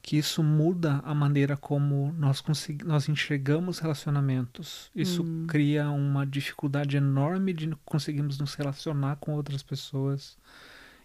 que 0.02 0.18
isso 0.18 0.44
muda 0.44 1.00
a 1.06 1.14
maneira 1.14 1.56
como 1.56 2.12
nós, 2.18 2.44
nós 2.86 3.08
enxergamos 3.10 3.80
relacionamentos. 3.80 4.90
Isso 4.96 5.24
Hum. 5.24 5.46
cria 5.48 5.90
uma 5.92 6.26
dificuldade 6.26 6.98
enorme 6.98 7.54
de 7.54 7.70
conseguirmos 7.86 8.40
nos 8.40 8.54
relacionar 8.56 9.18
com 9.18 9.34
outras 9.34 9.62
pessoas. 9.64 10.38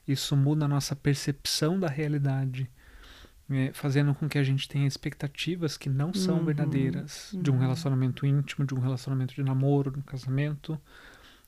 Isso 0.06 0.36
muda 0.36 0.64
a 0.64 0.68
nossa 0.68 0.96
percepção 0.96 1.78
da 1.78 1.88
realidade, 1.88 2.70
eh, 3.50 3.70
fazendo 3.74 4.14
com 4.14 4.28
que 4.28 4.38
a 4.38 4.44
gente 4.44 4.68
tenha 4.68 4.86
expectativas 4.86 5.76
que 5.76 5.88
não 5.90 6.14
são 6.14 6.38
Uhum, 6.38 6.44
verdadeiras 6.44 7.36
de 7.40 7.50
um 7.50 7.54
uhum. 7.54 7.60
relacionamento 7.60 8.26
íntimo, 8.26 8.66
de 8.66 8.74
um 8.74 8.80
relacionamento 8.80 9.34
de 9.34 9.42
namoro, 9.42 9.90
de 9.90 9.98
um 9.98 10.02
casamento, 10.02 10.80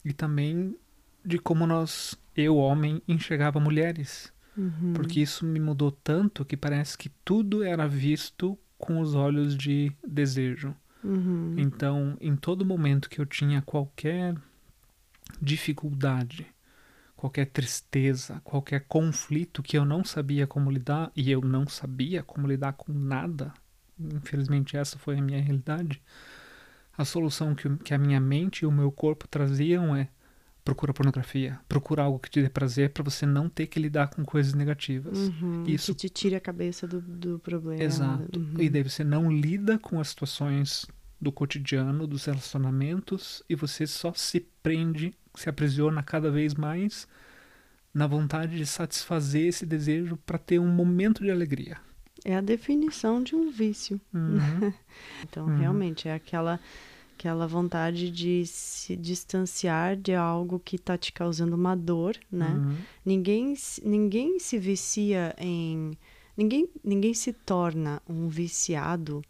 e 0.04 0.12
também 0.12 0.76
de 1.24 1.38
como 1.38 1.66
nós, 1.66 2.16
eu, 2.36 2.56
homem, 2.56 3.02
enxergava 3.08 3.60
mulheres. 3.60 4.32
Uhum. 4.58 4.92
Porque 4.92 5.20
isso 5.20 5.46
me 5.46 5.60
mudou 5.60 5.92
tanto 5.92 6.44
que 6.44 6.56
parece 6.56 6.98
que 6.98 7.08
tudo 7.24 7.62
era 7.62 7.86
visto 7.86 8.58
com 8.76 9.00
os 9.00 9.14
olhos 9.14 9.56
de 9.56 9.92
desejo. 10.06 10.74
Uhum. 11.04 11.54
Então, 11.56 12.16
em 12.20 12.34
todo 12.34 12.66
momento 12.66 13.08
que 13.08 13.20
eu 13.20 13.26
tinha 13.26 13.62
qualquer 13.62 14.34
dificuldade, 15.40 16.44
qualquer 17.16 17.46
tristeza, 17.46 18.40
qualquer 18.42 18.84
conflito 18.88 19.62
que 19.62 19.78
eu 19.78 19.84
não 19.84 20.04
sabia 20.04 20.46
como 20.46 20.70
lidar, 20.70 21.12
e 21.14 21.30
eu 21.30 21.40
não 21.40 21.68
sabia 21.68 22.22
como 22.22 22.48
lidar 22.48 22.72
com 22.72 22.92
nada, 22.92 23.52
infelizmente 23.98 24.76
essa 24.76 24.98
foi 24.98 25.18
a 25.18 25.22
minha 25.22 25.40
realidade, 25.40 26.02
a 26.96 27.04
solução 27.04 27.54
que, 27.54 27.76
que 27.78 27.94
a 27.94 27.98
minha 27.98 28.18
mente 28.18 28.62
e 28.62 28.66
o 28.66 28.72
meu 28.72 28.90
corpo 28.90 29.28
traziam 29.28 29.94
é 29.94 30.08
procura 30.68 30.92
pornografia, 30.92 31.58
procura 31.66 32.02
algo 32.02 32.18
que 32.18 32.28
te 32.28 32.42
dê 32.42 32.50
prazer 32.50 32.90
para 32.90 33.02
você 33.02 33.24
não 33.24 33.48
ter 33.48 33.66
que 33.68 33.80
lidar 33.80 34.08
com 34.08 34.22
coisas 34.22 34.52
negativas. 34.52 35.16
Uhum. 35.18 35.64
Isso- 35.66 35.94
Que 35.94 36.00
te 36.00 36.08
tire 36.10 36.34
a 36.36 36.40
cabeça 36.40 36.86
do, 36.86 37.00
do 37.00 37.38
problema. 37.38 37.82
Exato. 37.82 38.38
Uhum. 38.38 38.54
E 38.60 38.68
daí 38.68 38.82
você 38.82 39.02
não 39.02 39.32
lida 39.32 39.78
com 39.78 39.98
as 39.98 40.08
situações 40.08 40.84
do 41.18 41.32
cotidiano, 41.32 42.06
dos 42.06 42.26
relacionamentos, 42.26 43.42
e 43.48 43.54
você 43.54 43.86
só 43.86 44.12
se 44.12 44.40
prende, 44.62 45.14
se 45.34 45.48
aprisiona 45.48 46.02
cada 46.02 46.30
vez 46.30 46.54
mais 46.54 47.08
na 47.94 48.06
vontade 48.06 48.54
de 48.58 48.66
satisfazer 48.66 49.46
esse 49.46 49.64
desejo 49.64 50.18
para 50.18 50.36
ter 50.36 50.58
um 50.58 50.68
momento 50.68 51.22
de 51.24 51.30
alegria. 51.30 51.78
É 52.26 52.36
a 52.36 52.42
definição 52.42 53.22
de 53.22 53.34
um 53.34 53.50
vício. 53.50 53.98
Uhum. 54.12 54.38
Então, 55.24 55.46
Uhum. 55.46 55.56
realmente, 55.58 56.08
é 56.08 56.12
aquela, 56.14 56.60
aquela 57.18 57.48
vontade 57.48 58.10
de 58.10 58.46
se 58.46 58.94
distanciar 58.94 59.96
de 59.96 60.14
algo 60.14 60.60
que 60.64 60.76
está 60.76 60.96
te 60.96 61.12
causando 61.12 61.56
uma 61.56 61.74
dor, 61.76 62.16
né? 62.30 62.50
Uhum. 62.56 62.76
Ninguém, 63.04 63.56
se- 63.56 63.84
ninguém 63.84 64.38
se 64.38 64.56
vicia 64.56 65.34
em. 65.36 65.90
Ninguém, 66.36 66.68
ninguém 66.84 67.12
se 67.14 67.32
torna 67.32 68.00
um 68.08 68.28
viciado 68.28 69.20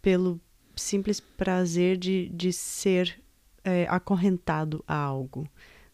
pelo 0.00 0.40
simples 0.76 1.18
prazer 1.18 1.96
de, 1.96 2.28
de 2.28 2.52
ser 2.52 3.20
é, 3.64 3.86
acorrentado 3.90 4.84
a 4.86 4.94
algo. 4.94 5.48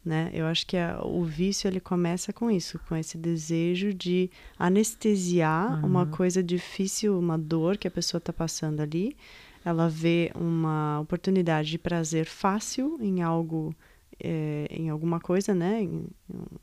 Né? 0.05 0.31
Eu 0.35 0.45
acho 0.47 0.67
que 0.67 0.77
a- 0.77 1.01
o 1.05 1.25
vício 1.25 1.69
ele 1.69 1.81
começa 1.81 2.33
com 2.33 2.51
isso, 2.51 2.79
com 2.89 2.95
esse 2.97 3.17
desejo 3.17 3.95
de 3.95 4.31
anestesiar 4.59 5.81
Uhum. 5.81 5.87
uma 5.87 6.07
coisa 6.07 6.43
difícil, 6.43 7.19
uma 7.19 7.39
dor 7.39 7.77
que 7.79 7.87
a 7.89 7.91
pessoa 7.91 8.19
está 8.19 8.33
passando 8.33 8.81
ali, 8.81 9.17
ela 9.65 9.89
vê 9.89 10.31
uma 10.35 11.01
oportunidade 11.01 11.71
de 11.71 11.79
prazer 11.79 12.25
fácil 12.27 12.99
em 13.01 13.23
algo, 13.23 13.75
é, 14.23 14.67
em 14.71 14.89
alguma 14.89 15.21
coisa, 15.21 15.55
né? 15.55 15.83
Em, 15.83 16.07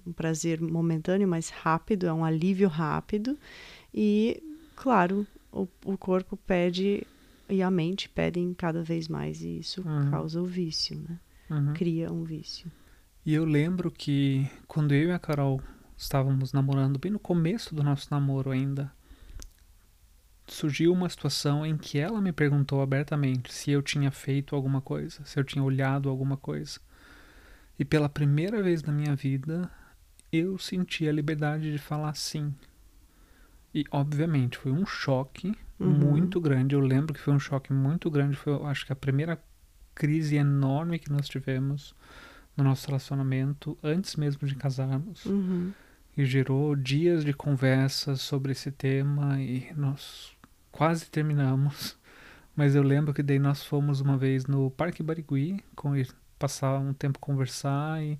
um 0.06 0.12
prazer 0.12 0.62
momentâneo, 0.62 1.28
mas 1.28 1.50
rápido, 1.50 2.08
é 2.08 2.14
um 2.14 2.26
alívio 2.26 2.68
rápido. 2.68 3.38
E, 3.94 4.42
claro, 4.76 5.28
o, 5.52 5.68
o 5.86 5.98
corpo 5.98 6.36
pede 6.38 7.06
e 7.50 7.62
a 7.62 7.72
mente 7.72 8.10
pedem 8.10 8.54
cada 8.54 8.84
vez 8.84 9.08
mais, 9.08 9.42
e 9.42 9.60
isso 9.60 9.82
uhum. 9.88 10.12
causa 10.12 10.42
o 10.42 10.46
vício, 10.46 10.98
né? 10.98 11.20
Uhum. 11.50 11.74
Cria 11.74 12.12
um 12.12 12.24
vício. 12.24 12.70
E 13.26 13.34
eu 13.34 13.46
lembro 13.46 13.92
que 13.92 14.50
quando 14.68 14.94
eu 14.94 15.10
e 15.10 15.12
a 15.12 15.20
Carol 15.20 15.62
estávamos 15.96 16.54
namorando, 16.54 17.00
bem 17.00 17.12
no 17.12 17.20
começo 17.20 17.74
do 17.74 17.84
nosso 17.84 18.08
namoro 18.12 18.52
ainda, 18.52 18.92
surgiu 20.48 20.94
uma 20.94 21.10
situação 21.10 21.66
em 21.66 21.78
que 21.78 22.00
ela 22.00 22.22
me 22.22 22.32
perguntou 22.32 22.82
abertamente 22.82 23.54
se 23.54 23.72
eu 23.72 23.82
tinha 23.82 24.10
feito 24.12 24.56
alguma 24.56 24.82
coisa, 24.82 25.24
se 25.26 25.40
eu 25.40 25.44
tinha 25.44 25.64
olhado 25.64 26.10
alguma 26.10 26.38
coisa. 26.38 26.80
E 27.78 27.86
pela 27.86 28.10
primeira 28.10 28.64
vez 28.64 28.82
na 28.82 28.92
minha 28.92 29.16
vida, 29.16 29.70
eu 30.32 30.58
senti 30.58 31.08
a 31.08 31.12
liberdade 31.12 31.72
de 31.72 31.78
falar 31.78 32.16
sim. 32.16 32.54
E, 33.74 33.86
obviamente, 33.92 34.58
foi 34.58 34.72
um 34.72 34.86
choque 34.86 35.54
uhum. 35.80 35.90
muito 35.90 36.42
grande. 36.42 36.74
Eu 36.74 36.82
lembro 36.82 37.14
que 37.14 37.20
foi 37.20 37.34
um 37.34 37.40
choque 37.40 37.72
muito 37.72 38.10
grande. 38.10 38.36
Foi, 38.36 38.54
acho 38.64 38.86
que, 38.86 38.94
a 38.94 38.96
primeira 38.96 39.40
crise 39.94 40.36
enorme 40.36 40.98
que 40.98 41.12
nós 41.12 41.28
tivemos 41.28 41.94
no 42.56 42.64
nosso 42.64 42.88
relacionamento, 42.88 43.78
antes 43.84 44.16
mesmo 44.16 44.48
de 44.48 44.56
casarmos. 44.56 45.26
Uhum. 45.26 45.72
E 46.18 46.26
gerou 46.26 46.76
dias 46.76 47.24
de 47.24 47.34
conversas 47.34 48.22
sobre 48.22 48.52
esse 48.52 48.72
tema 48.72 49.40
e 49.40 49.72
nós 49.76 50.37
quase 50.78 51.10
terminamos. 51.10 51.98
Mas 52.56 52.76
eu 52.76 52.84
lembro 52.84 53.14
que 53.14 53.22
daí 53.22 53.40
nós 53.40 53.64
fomos 53.64 54.00
uma 54.02 54.18
vez 54.18 54.46
no 54.46 54.72
Parque 54.72 55.04
Barigui, 55.04 55.64
com, 55.76 55.92
passar 56.40 56.80
um 56.80 56.94
tempo 56.94 57.20
conversar 57.20 58.02
e 58.02 58.20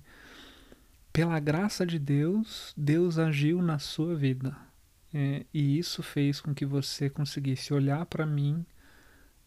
pela 1.12 1.40
graça 1.40 1.84
de 1.84 1.98
Deus, 1.98 2.72
Deus 2.76 3.18
agiu 3.18 3.60
na 3.62 3.78
sua 3.78 4.14
vida. 4.14 4.56
É, 5.12 5.44
e 5.52 5.78
isso 5.78 6.02
fez 6.02 6.40
com 6.40 6.54
que 6.54 6.66
você 6.66 7.08
conseguisse 7.08 7.72
olhar 7.72 8.04
para 8.06 8.26
mim 8.26 8.64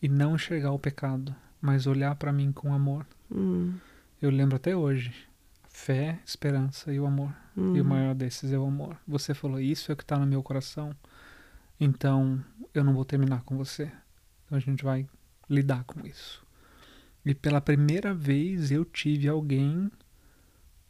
e 0.02 0.10
não 0.10 0.36
enxergar 0.36 0.72
o 0.72 0.80
pecado, 0.80 1.34
mas 1.62 1.88
olhar 1.88 2.16
para 2.16 2.34
mim 2.34 2.52
com 2.52 2.74
amor. 2.74 3.06
Hum. 3.32 3.74
Eu 4.22 4.30
lembro 4.30 4.56
até 4.56 4.76
hoje. 4.76 5.14
Fé, 5.70 6.20
esperança 6.26 6.92
e 6.92 7.00
o 7.00 7.06
amor. 7.06 7.34
Hum. 7.56 7.76
E 7.76 7.80
o 7.80 7.84
hum. 7.86 7.88
maior 7.88 8.16
desses 8.16 8.52
é 8.52 8.58
o 8.58 8.66
amor. 8.66 8.98
Você 9.08 9.34
falou, 9.34 9.60
isso 9.60 9.92
é 9.92 9.94
o 9.94 9.98
que 9.98 10.04
está 10.04 10.18
no 10.18 10.26
meu 10.26 10.44
coração. 10.44 10.94
Então, 11.84 12.40
eu 12.76 12.84
não 12.84 12.94
vou 12.94 13.04
terminar 13.04 13.42
com 13.42 13.58
você. 13.58 13.92
Então 14.46 14.56
a 14.56 14.62
gente 14.62 14.84
vai 14.84 15.08
lidar 15.50 15.84
com 15.84 16.06
isso. 16.06 16.46
E 17.26 17.34
pela 17.34 17.60
primeira 17.60 18.14
vez 18.14 18.70
eu 18.70 18.86
tive 18.86 19.28
alguém 19.28 19.92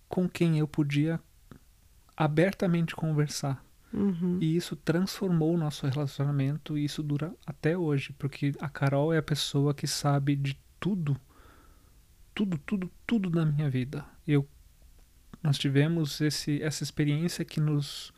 com 0.09 0.27
quem 0.27 0.59
eu 0.59 0.67
podia 0.67 1.17
abertamente 2.17 2.93
conversar. 2.93 3.63
Uhum. 3.93 4.37
E 4.41 4.55
isso 4.55 4.75
transformou 4.75 5.53
o 5.53 5.57
nosso 5.57 5.87
relacionamento 5.87 6.77
e 6.77 6.83
isso 6.83 7.01
dura 7.01 7.33
até 7.45 7.77
hoje, 7.77 8.13
porque 8.19 8.53
a 8.59 8.67
Carol 8.67 9.13
é 9.13 9.17
a 9.17 9.23
pessoa 9.23 9.73
que 9.73 9.87
sabe 9.87 10.35
de 10.35 10.57
tudo, 10.77 11.15
tudo, 12.35 12.57
tudo, 12.57 12.91
tudo 13.07 13.29
da 13.29 13.45
minha 13.45 13.69
vida. 13.69 14.05
Eu, 14.27 14.45
nós 15.41 15.57
tivemos 15.57 16.19
esse, 16.19 16.61
essa 16.61 16.83
experiência 16.83 17.45
que 17.45 17.61
nos 17.61 18.13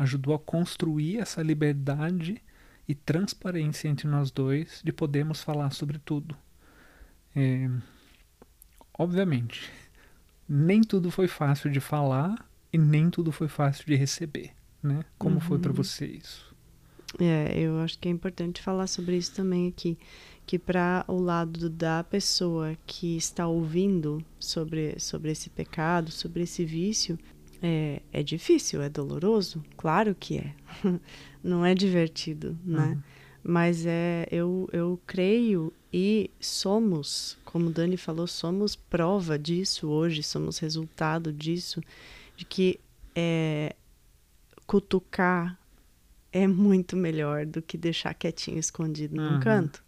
ajudou 0.00 0.34
a 0.34 0.38
construir 0.38 1.18
essa 1.18 1.42
liberdade 1.42 2.42
e 2.88 2.94
transparência 2.94 3.86
entre 3.86 4.08
nós 4.08 4.30
dois 4.30 4.80
de 4.82 4.92
podermos 4.92 5.42
falar 5.42 5.70
sobre 5.70 5.98
tudo. 5.98 6.34
É, 7.36 7.68
obviamente, 8.98 9.70
nem 10.48 10.80
tudo 10.80 11.10
foi 11.10 11.28
fácil 11.28 11.70
de 11.70 11.80
falar 11.80 12.48
e 12.72 12.78
nem 12.78 13.10
tudo 13.10 13.30
foi 13.30 13.46
fácil 13.46 13.84
de 13.84 13.94
receber, 13.94 14.52
né? 14.82 15.04
Como 15.18 15.34
uhum. 15.34 15.40
foi 15.40 15.58
para 15.58 15.72
você 15.72 16.06
isso? 16.06 16.50
É, 17.18 17.58
eu 17.58 17.78
acho 17.80 17.98
que 17.98 18.08
é 18.08 18.10
importante 18.10 18.62
falar 18.62 18.86
sobre 18.86 19.18
isso 19.18 19.34
também 19.34 19.68
aqui, 19.68 19.98
que 20.46 20.58
para 20.58 21.04
o 21.06 21.20
lado 21.20 21.68
da 21.68 22.02
pessoa 22.04 22.74
que 22.86 23.18
está 23.18 23.46
ouvindo 23.46 24.24
sobre, 24.38 24.98
sobre 24.98 25.30
esse 25.30 25.50
pecado, 25.50 26.10
sobre 26.10 26.44
esse 26.44 26.64
vício, 26.64 27.18
é, 27.62 28.02
é 28.12 28.22
difícil, 28.22 28.82
é 28.82 28.88
doloroso? 28.88 29.62
Claro 29.76 30.14
que 30.14 30.38
é. 30.38 30.54
Não 31.42 31.64
é 31.64 31.74
divertido, 31.74 32.58
né? 32.64 32.88
Uhum. 32.88 33.02
Mas 33.42 33.86
é, 33.86 34.26
eu, 34.30 34.68
eu 34.72 35.00
creio 35.06 35.72
e 35.92 36.30
somos, 36.38 37.38
como 37.44 37.70
Dani 37.70 37.96
falou, 37.96 38.26
somos 38.26 38.76
prova 38.76 39.38
disso 39.38 39.88
hoje, 39.88 40.22
somos 40.22 40.58
resultado 40.58 41.32
disso, 41.32 41.80
de 42.36 42.44
que 42.44 42.78
é, 43.14 43.74
cutucar 44.66 45.58
é 46.32 46.46
muito 46.46 46.96
melhor 46.96 47.44
do 47.44 47.60
que 47.60 47.76
deixar 47.76 48.14
quietinho, 48.14 48.58
escondido 48.58 49.20
uhum. 49.20 49.32
num 49.32 49.40
canto. 49.40 49.82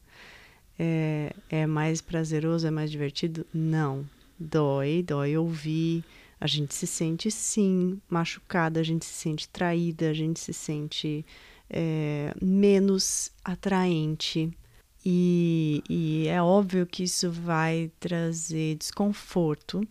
É, 0.78 1.34
é 1.48 1.66
mais 1.66 2.00
prazeroso, 2.00 2.66
é 2.66 2.70
mais 2.70 2.90
divertido? 2.90 3.46
Não. 3.52 4.04
Dói, 4.38 5.04
dói 5.06 5.36
ouvir, 5.36 6.02
a 6.42 6.46
gente 6.48 6.74
se 6.74 6.88
sente 6.88 7.30
sim 7.30 8.00
machucada, 8.10 8.80
a 8.80 8.82
gente 8.82 9.04
se 9.04 9.12
sente 9.12 9.48
traída, 9.48 10.10
a 10.10 10.12
gente 10.12 10.40
se 10.40 10.52
sente 10.52 11.24
é, 11.70 12.34
menos 12.42 13.30
atraente. 13.44 14.50
E, 15.06 15.84
e 15.88 16.26
é 16.26 16.42
óbvio 16.42 16.84
que 16.84 17.04
isso 17.04 17.30
vai 17.30 17.92
trazer 18.00 18.74
desconforto, 18.74 19.86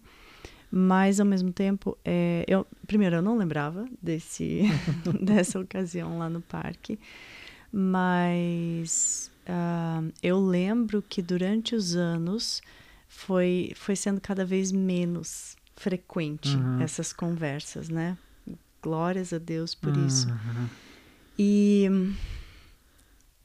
mas 0.70 1.22
ao 1.22 1.26
mesmo 1.26 1.54
tempo, 1.54 1.98
é, 2.04 2.44
eu, 2.46 2.68
primeiro, 2.86 3.16
eu 3.16 3.22
não 3.22 3.38
lembrava 3.38 3.86
desse, 4.02 4.64
dessa 5.24 5.58
ocasião 5.58 6.18
lá 6.18 6.30
no 6.30 6.42
parque, 6.42 7.00
mas 7.72 9.32
uh, 9.48 10.12
eu 10.22 10.38
lembro 10.38 11.02
que 11.02 11.22
durante 11.22 11.76
os 11.76 11.96
anos 11.96 12.62
foi, 13.08 13.72
foi 13.74 13.96
sendo 13.96 14.20
cada 14.20 14.44
vez 14.44 14.74
menos 14.74 15.56
frequente 15.76 16.56
uhum. 16.56 16.82
essas 16.82 17.12
conversas, 17.14 17.90
né? 17.90 18.18
Glórias 18.82 19.32
a 19.32 19.38
Deus 19.38 19.76
por 19.76 19.96
uhum. 19.96 20.08
isso. 20.08 20.28
E, 21.38 21.88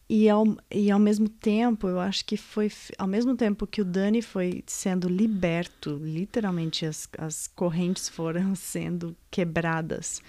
e, 0.08 0.28
ao, 0.28 0.44
e 0.70 0.90
ao 0.90 0.98
mesmo 0.98 1.28
tempo, 1.28 1.88
eu 1.88 2.00
acho 2.00 2.24
que 2.24 2.36
foi 2.36 2.70
ao 2.98 3.06
mesmo 3.06 3.36
tempo 3.36 3.66
que 3.66 3.80
o 3.80 3.84
Dani 3.84 4.22
foi 4.22 4.62
sendo 4.66 5.08
liberto, 5.08 6.00
literalmente 6.02 6.86
as, 6.86 7.08
as 7.18 7.46
correntes 7.46 8.08
foram 8.08 8.54
sendo 8.56 9.16
quebradas. 9.30 10.22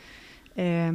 É, 0.56 0.94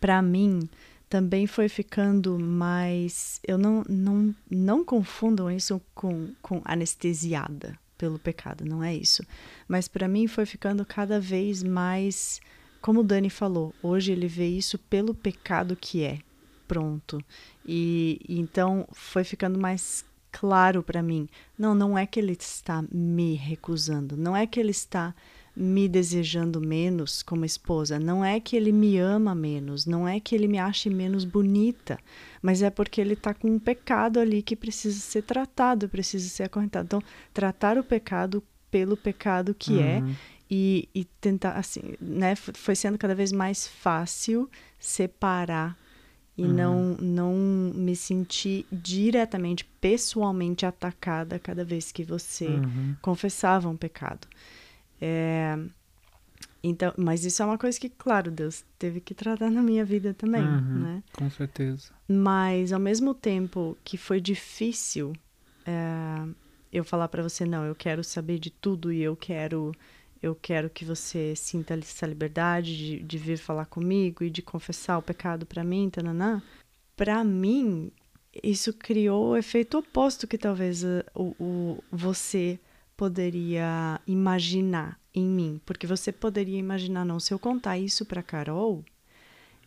Para 0.00 0.22
mim, 0.22 0.68
também 1.08 1.46
foi 1.46 1.68
ficando 1.68 2.38
mais. 2.38 3.40
Eu 3.46 3.58
não, 3.58 3.84
não, 3.88 4.34
não 4.50 4.84
confundam 4.84 5.50
isso 5.50 5.80
com, 5.94 6.30
com 6.40 6.62
anestesiada 6.64 7.78
pelo 7.96 8.18
pecado, 8.18 8.64
não 8.64 8.82
é 8.82 8.94
isso. 8.94 9.24
Mas 9.68 9.88
para 9.88 10.08
mim 10.08 10.26
foi 10.26 10.46
ficando 10.46 10.84
cada 10.84 11.20
vez 11.20 11.62
mais, 11.62 12.40
como 12.80 13.00
o 13.00 13.04
Dani 13.04 13.30
falou, 13.30 13.74
hoje 13.82 14.12
ele 14.12 14.28
vê 14.28 14.46
isso 14.48 14.78
pelo 14.78 15.14
pecado 15.14 15.76
que 15.76 16.02
é. 16.02 16.18
Pronto. 16.66 17.22
E, 17.64 18.20
e 18.28 18.40
então 18.40 18.86
foi 18.92 19.22
ficando 19.22 19.58
mais 19.58 20.04
claro 20.32 20.82
para 20.82 21.02
mim. 21.02 21.28
Não, 21.58 21.74
não 21.74 21.96
é 21.96 22.06
que 22.06 22.18
ele 22.18 22.32
está 22.32 22.84
me 22.90 23.34
recusando, 23.34 24.16
não 24.16 24.36
é 24.36 24.46
que 24.46 24.58
ele 24.58 24.70
está 24.70 25.14
me 25.56 25.88
desejando 25.88 26.60
menos 26.60 27.22
como 27.22 27.44
esposa, 27.44 27.98
não 27.98 28.24
é 28.24 28.40
que 28.40 28.56
ele 28.56 28.72
me 28.72 28.98
ama 28.98 29.34
menos, 29.34 29.86
não 29.86 30.06
é 30.06 30.18
que 30.18 30.34
ele 30.34 30.48
me 30.48 30.58
ache 30.58 30.90
menos 30.90 31.24
bonita, 31.24 31.98
mas 32.42 32.60
é 32.60 32.70
porque 32.70 33.00
ele 33.00 33.14
está 33.14 33.32
com 33.32 33.48
um 33.48 33.58
pecado 33.58 34.18
ali 34.18 34.42
que 34.42 34.56
precisa 34.56 34.98
ser 34.98 35.22
tratado, 35.22 35.88
precisa 35.88 36.28
ser 36.28 36.44
acorrentado. 36.44 36.86
Então, 36.86 37.02
tratar 37.32 37.78
o 37.78 37.84
pecado 37.84 38.42
pelo 38.70 38.96
pecado 38.96 39.54
que 39.54 39.78
é 39.78 40.00
uhum. 40.00 40.10
é 40.10 40.14
e, 40.50 40.88
e 40.94 41.04
tentar, 41.04 41.52
assim, 41.52 41.94
né, 42.00 42.34
foi 42.34 42.74
sendo 42.74 42.98
cada 42.98 43.14
vez 43.14 43.32
mais 43.32 43.66
fácil 43.66 44.50
separar 44.78 45.78
e 46.36 46.42
uhum. 46.42 46.52
não, 46.52 46.96
não 47.00 47.34
me 47.34 47.94
sentir 47.94 48.66
diretamente, 48.70 49.64
pessoalmente 49.80 50.66
atacada 50.66 51.38
cada 51.38 51.64
vez 51.64 51.92
que 51.92 52.02
você 52.02 52.48
uhum. 52.48 52.96
confessava 53.00 53.68
um 53.68 53.76
pecado. 53.76 54.26
É, 55.00 55.58
então, 56.62 56.94
mas 56.96 57.24
isso 57.24 57.42
é 57.42 57.46
uma 57.46 57.58
coisa 57.58 57.78
que, 57.78 57.90
claro, 57.90 58.30
Deus 58.30 58.64
teve 58.78 59.00
que 59.00 59.14
tratar 59.14 59.50
na 59.50 59.62
minha 59.62 59.84
vida 59.84 60.14
também, 60.14 60.42
uhum, 60.42 60.78
né? 60.80 61.02
Com 61.12 61.28
certeza. 61.28 61.92
Mas 62.08 62.72
ao 62.72 62.80
mesmo 62.80 63.14
tempo 63.14 63.76
que 63.84 63.98
foi 63.98 64.20
difícil 64.20 65.12
é, 65.66 66.26
eu 66.72 66.82
falar 66.82 67.08
para 67.08 67.22
você 67.22 67.44
não, 67.44 67.64
eu 67.64 67.74
quero 67.74 68.02
saber 68.02 68.38
de 68.38 68.50
tudo 68.50 68.92
e 68.92 69.02
eu 69.02 69.14
quero 69.14 69.72
eu 70.22 70.34
quero 70.34 70.70
que 70.70 70.86
você 70.86 71.36
sinta 71.36 71.74
essa 71.74 72.06
liberdade 72.06 72.74
de, 72.74 73.02
de 73.02 73.18
vir 73.18 73.36
falar 73.36 73.66
comigo 73.66 74.24
e 74.24 74.30
de 74.30 74.40
confessar 74.40 74.96
o 74.96 75.02
pecado 75.02 75.44
para 75.44 75.62
mim, 75.62 75.90
tananã. 75.90 76.42
Para 76.96 77.22
mim 77.22 77.92
isso 78.42 78.72
criou 78.72 79.32
o 79.32 79.36
efeito 79.36 79.78
oposto 79.78 80.26
que 80.26 80.38
talvez 80.38 80.82
uh, 80.82 81.04
o, 81.14 81.34
o, 81.38 81.84
você 81.92 82.58
poderia 82.96 84.00
imaginar 84.06 84.98
em 85.14 85.26
mim. 85.26 85.60
Porque 85.64 85.86
você 85.86 86.10
poderia 86.12 86.58
imaginar, 86.58 87.04
não, 87.04 87.18
se 87.20 87.32
eu 87.32 87.38
contar 87.38 87.78
isso 87.78 88.04
para 88.04 88.22
Carol, 88.22 88.84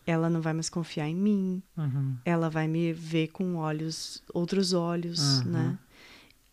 ela 0.06 0.30
não 0.30 0.42
vai 0.42 0.54
mais 0.54 0.70
confiar 0.70 1.08
em 1.08 1.16
mim, 1.16 1.62
Uhum. 1.78 2.16
ela 2.24 2.50
vai 2.50 2.68
me 2.68 2.94
ver 2.94 3.28
com 3.30 3.56
olhos, 3.56 4.24
outros 4.34 4.74
olhos, 4.74 5.40
Uhum. 5.42 5.52
né? 5.52 5.80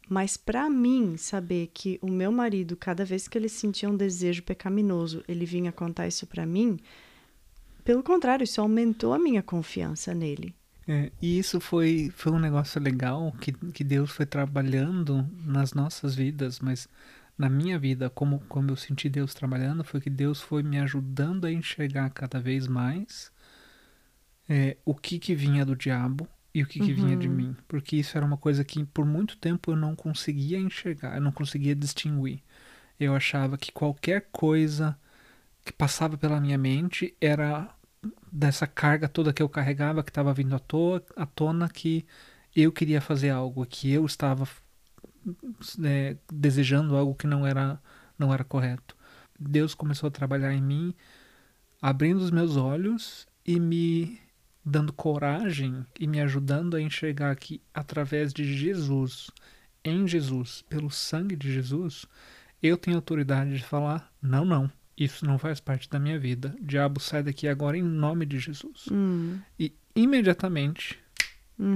Mas 0.09 0.37
para 0.37 0.69
mim, 0.69 1.17
saber 1.17 1.71
que 1.73 1.99
o 2.03 2.11
meu 2.11 2.31
marido, 2.31 2.77
cada 2.77 3.05
vez 3.05 3.27
que 3.27 3.39
ele 3.39 3.49
sentia 3.49 3.89
um 3.89 3.97
desejo 3.97 4.43
pecaminoso, 4.43 5.25
ele 5.27 5.47
vinha 5.47 5.73
contar 5.73 6.07
isso 6.07 6.27
para 6.27 6.45
mim, 6.45 6.79
pelo 7.85 8.03
contrário, 8.03 8.45
isso 8.45 8.61
aumentou 8.61 9.13
a 9.15 9.19
minha 9.19 9.43
confiança 9.43 10.13
nele. 10.15 10.55
É, 10.87 11.11
e 11.21 11.39
isso 11.39 11.61
foi, 11.61 12.11
foi 12.15 12.33
um 12.33 12.39
negócio 12.39 12.81
legal 12.81 13.33
que, 13.41 13.53
que 13.53 13.83
Deus 13.85 14.11
foi 14.11 14.27
trabalhando 14.27 15.27
nas 15.45 15.73
nossas 15.73 16.15
vidas, 16.15 16.61
mas 16.61 16.87
na 17.39 17.49
minha 17.49 17.79
vida, 17.79 18.11
como, 18.11 18.41
como 18.49 18.71
eu 18.71 18.77
senti 18.77 19.09
Deus 19.09 19.33
trabalhando, 19.35 19.83
foi 19.83 20.01
que 20.01 20.11
Deus 20.11 20.41
foi 20.43 20.63
me 20.63 20.79
ajudando 20.79 21.47
a 21.47 21.53
enxergar 21.53 22.11
cada 22.11 22.39
vez 22.41 22.67
mais 22.69 23.33
é, 24.49 24.77
o 24.85 24.95
que 24.95 25.19
que 25.19 25.35
vinha 25.35 25.65
do 25.65 25.77
diabo 25.77 26.29
e 26.55 26.63
o 26.63 26.67
que 26.67 26.81
que 26.81 26.93
vinha 26.93 27.17
de 27.17 27.29
Uhum. 27.29 27.29
mim. 27.29 27.57
Porque 27.67 27.97
isso 27.97 28.17
era 28.17 28.27
uma 28.27 28.37
coisa 28.37 28.65
que 28.65 28.85
por 28.85 29.05
muito 29.05 29.37
tempo 29.37 29.73
eu 29.73 29.77
não 29.77 29.95
conseguia 29.97 30.59
enxergar, 30.59 31.17
eu 31.17 31.21
não 31.23 31.33
conseguia 31.33 31.75
distinguir. 31.75 32.43
Eu 33.01 33.15
achava 33.17 33.59
que 33.59 33.73
qualquer 33.73 34.29
coisa 34.33 34.99
que 35.65 35.73
passava 35.73 36.19
pela 36.19 36.41
minha 36.41 36.59
mente 36.59 37.17
era 37.21 37.71
dessa 38.35 38.67
carga 38.67 39.09
toda 39.09 39.33
que 39.33 39.41
eu 39.41 39.49
carregava, 39.49 40.03
que 40.03 40.11
estava 40.11 40.35
vindo 40.35 40.57
à, 40.57 40.59
toa, 40.59 41.01
à 41.15 41.25
tona, 41.25 41.69
que 41.69 42.05
eu 42.55 42.73
queria 42.73 43.01
fazer 43.01 43.31
algo, 43.31 43.65
que 43.65 43.93
eu 43.93 44.05
estava 44.05 44.49
é, 45.85 46.17
desejando 46.33 46.97
algo 46.97 47.15
que 47.15 47.29
não 47.29 47.47
era, 47.47 47.81
não 48.19 48.35
era 48.35 48.43
correto. 48.43 48.97
Deus 49.39 49.73
começou 49.73 50.09
a 50.09 50.11
trabalhar 50.11 50.53
em 50.53 50.61
mim, 50.61 50.95
abrindo 51.81 52.19
os 52.19 52.33
meus 52.33 52.57
olhos 52.57 53.25
e 53.47 53.61
me 53.61 54.19
dando 54.65 54.93
coragem 54.93 55.87
e 55.99 56.07
me 56.09 56.21
ajudando 56.21 56.75
a 56.75 56.81
enxergar 56.81 57.37
que 57.37 57.63
através 57.73 58.33
de 58.33 58.45
Jesus, 58.57 59.31
em 59.85 60.09
Jesus, 60.09 60.65
pelo 60.69 60.91
sangue 60.91 61.37
de 61.37 61.53
Jesus, 61.53 62.05
eu 62.61 62.77
tenho 62.77 62.97
autoridade 62.97 63.57
de 63.57 63.63
falar: 63.63 64.13
não, 64.21 64.45
não, 64.45 64.71
isso 64.97 65.25
não 65.27 65.39
faz 65.39 65.61
parte 65.61 65.89
da 65.89 65.99
minha 65.99 66.19
vida. 66.19 66.55
Diabo, 66.61 67.01
sai 67.01 67.23
daqui 67.23 67.49
agora 67.49 67.77
em 67.77 67.83
nome 67.83 68.25
de 68.27 68.39
Jesus. 68.39 68.87
Hum, 68.91 69.39
E 69.59 69.73
imediatamente 69.95 70.99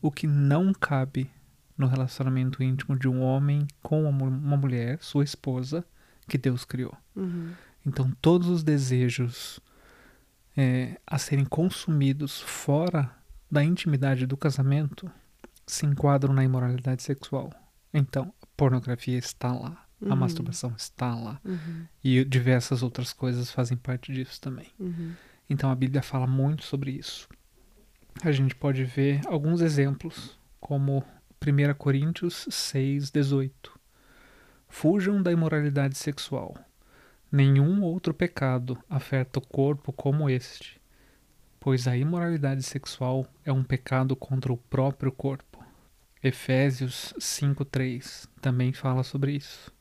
o 0.00 0.10
que 0.10 0.26
não 0.26 0.72
cabe 0.72 1.30
no 1.78 1.86
relacionamento 1.86 2.62
íntimo 2.62 2.98
de 2.98 3.08
um 3.08 3.22
homem 3.22 3.66
com 3.82 4.02
uma 4.02 4.12
mu- 4.12 4.26
uma 4.26 4.56
mulher, 4.56 4.98
sua 5.00 5.22
esposa, 5.24 5.84
que 6.28 6.36
Deus 6.36 6.64
criou. 6.64 6.96
Uhum. 7.14 7.52
Então, 7.86 8.10
todos 8.20 8.48
os 8.48 8.62
desejos 8.62 9.60
é, 10.56 10.98
a 11.06 11.18
serem 11.18 11.44
consumidos 11.44 12.40
fora 12.40 13.10
da 13.50 13.62
intimidade 13.64 14.26
do 14.26 14.36
casamento 14.36 15.10
se 15.66 15.86
enquadram 15.86 16.34
na 16.34 16.44
imoralidade 16.44 17.02
sexual. 17.02 17.50
Então, 17.94 18.34
a 18.42 18.46
pornografia 18.56 19.18
está 19.18 19.52
lá, 19.52 19.86
a 20.04 20.08
Uhum. 20.10 20.16
masturbação 20.16 20.74
está 20.76 21.14
lá. 21.14 21.40
Uhum. 21.44 21.86
E 22.02 22.24
diversas 22.24 22.82
outras 22.82 23.12
coisas 23.12 23.50
fazem 23.50 23.76
parte 23.76 24.12
disso 24.12 24.40
também. 24.40 24.68
Uhum. 24.78 25.12
Então 25.48 25.70
a 25.70 25.74
Bíblia 25.74 26.02
fala 26.02 26.26
muito 26.26 26.64
sobre 26.64 26.90
isso. 26.92 27.28
A 28.22 28.30
gente 28.32 28.54
pode 28.54 28.84
ver 28.84 29.20
alguns 29.26 29.60
exemplos, 29.60 30.38
como 30.60 31.04
1 31.40 31.74
Coríntios 31.74 32.46
6, 32.50 33.10
18. 33.10 33.72
Fujam 34.68 35.22
da 35.22 35.32
imoralidade 35.32 35.96
sexual. 35.96 36.56
Nenhum 37.30 37.82
outro 37.82 38.12
pecado 38.12 38.78
afeta 38.88 39.38
o 39.38 39.42
corpo 39.46 39.92
como 39.92 40.28
este, 40.28 40.80
pois 41.58 41.88
a 41.88 41.96
imoralidade 41.96 42.62
sexual 42.62 43.26
é 43.44 43.52
um 43.52 43.64
pecado 43.64 44.14
contra 44.14 44.52
o 44.52 44.56
próprio 44.56 45.10
corpo. 45.10 45.64
Efésios 46.22 47.12
5:3 47.18 48.28
também 48.40 48.72
fala 48.72 49.02
sobre 49.02 49.32
isso. 49.32 49.72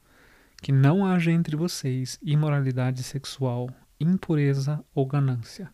Que 0.62 0.72
não 0.72 1.06
haja 1.06 1.32
entre 1.32 1.56
vocês 1.56 2.20
imoralidade 2.22 3.02
sexual, 3.04 3.70
impureza 4.00 4.84
ou 4.94 5.06
ganância. 5.06 5.72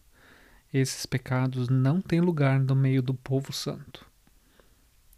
Esses 0.74 1.06
pecados 1.06 1.70
não 1.70 2.02
têm 2.02 2.22
lugar 2.22 2.60
no 2.60 2.76
meio 2.76 3.02
do 3.02 3.14
povo 3.14 3.52
santo. 3.52 4.06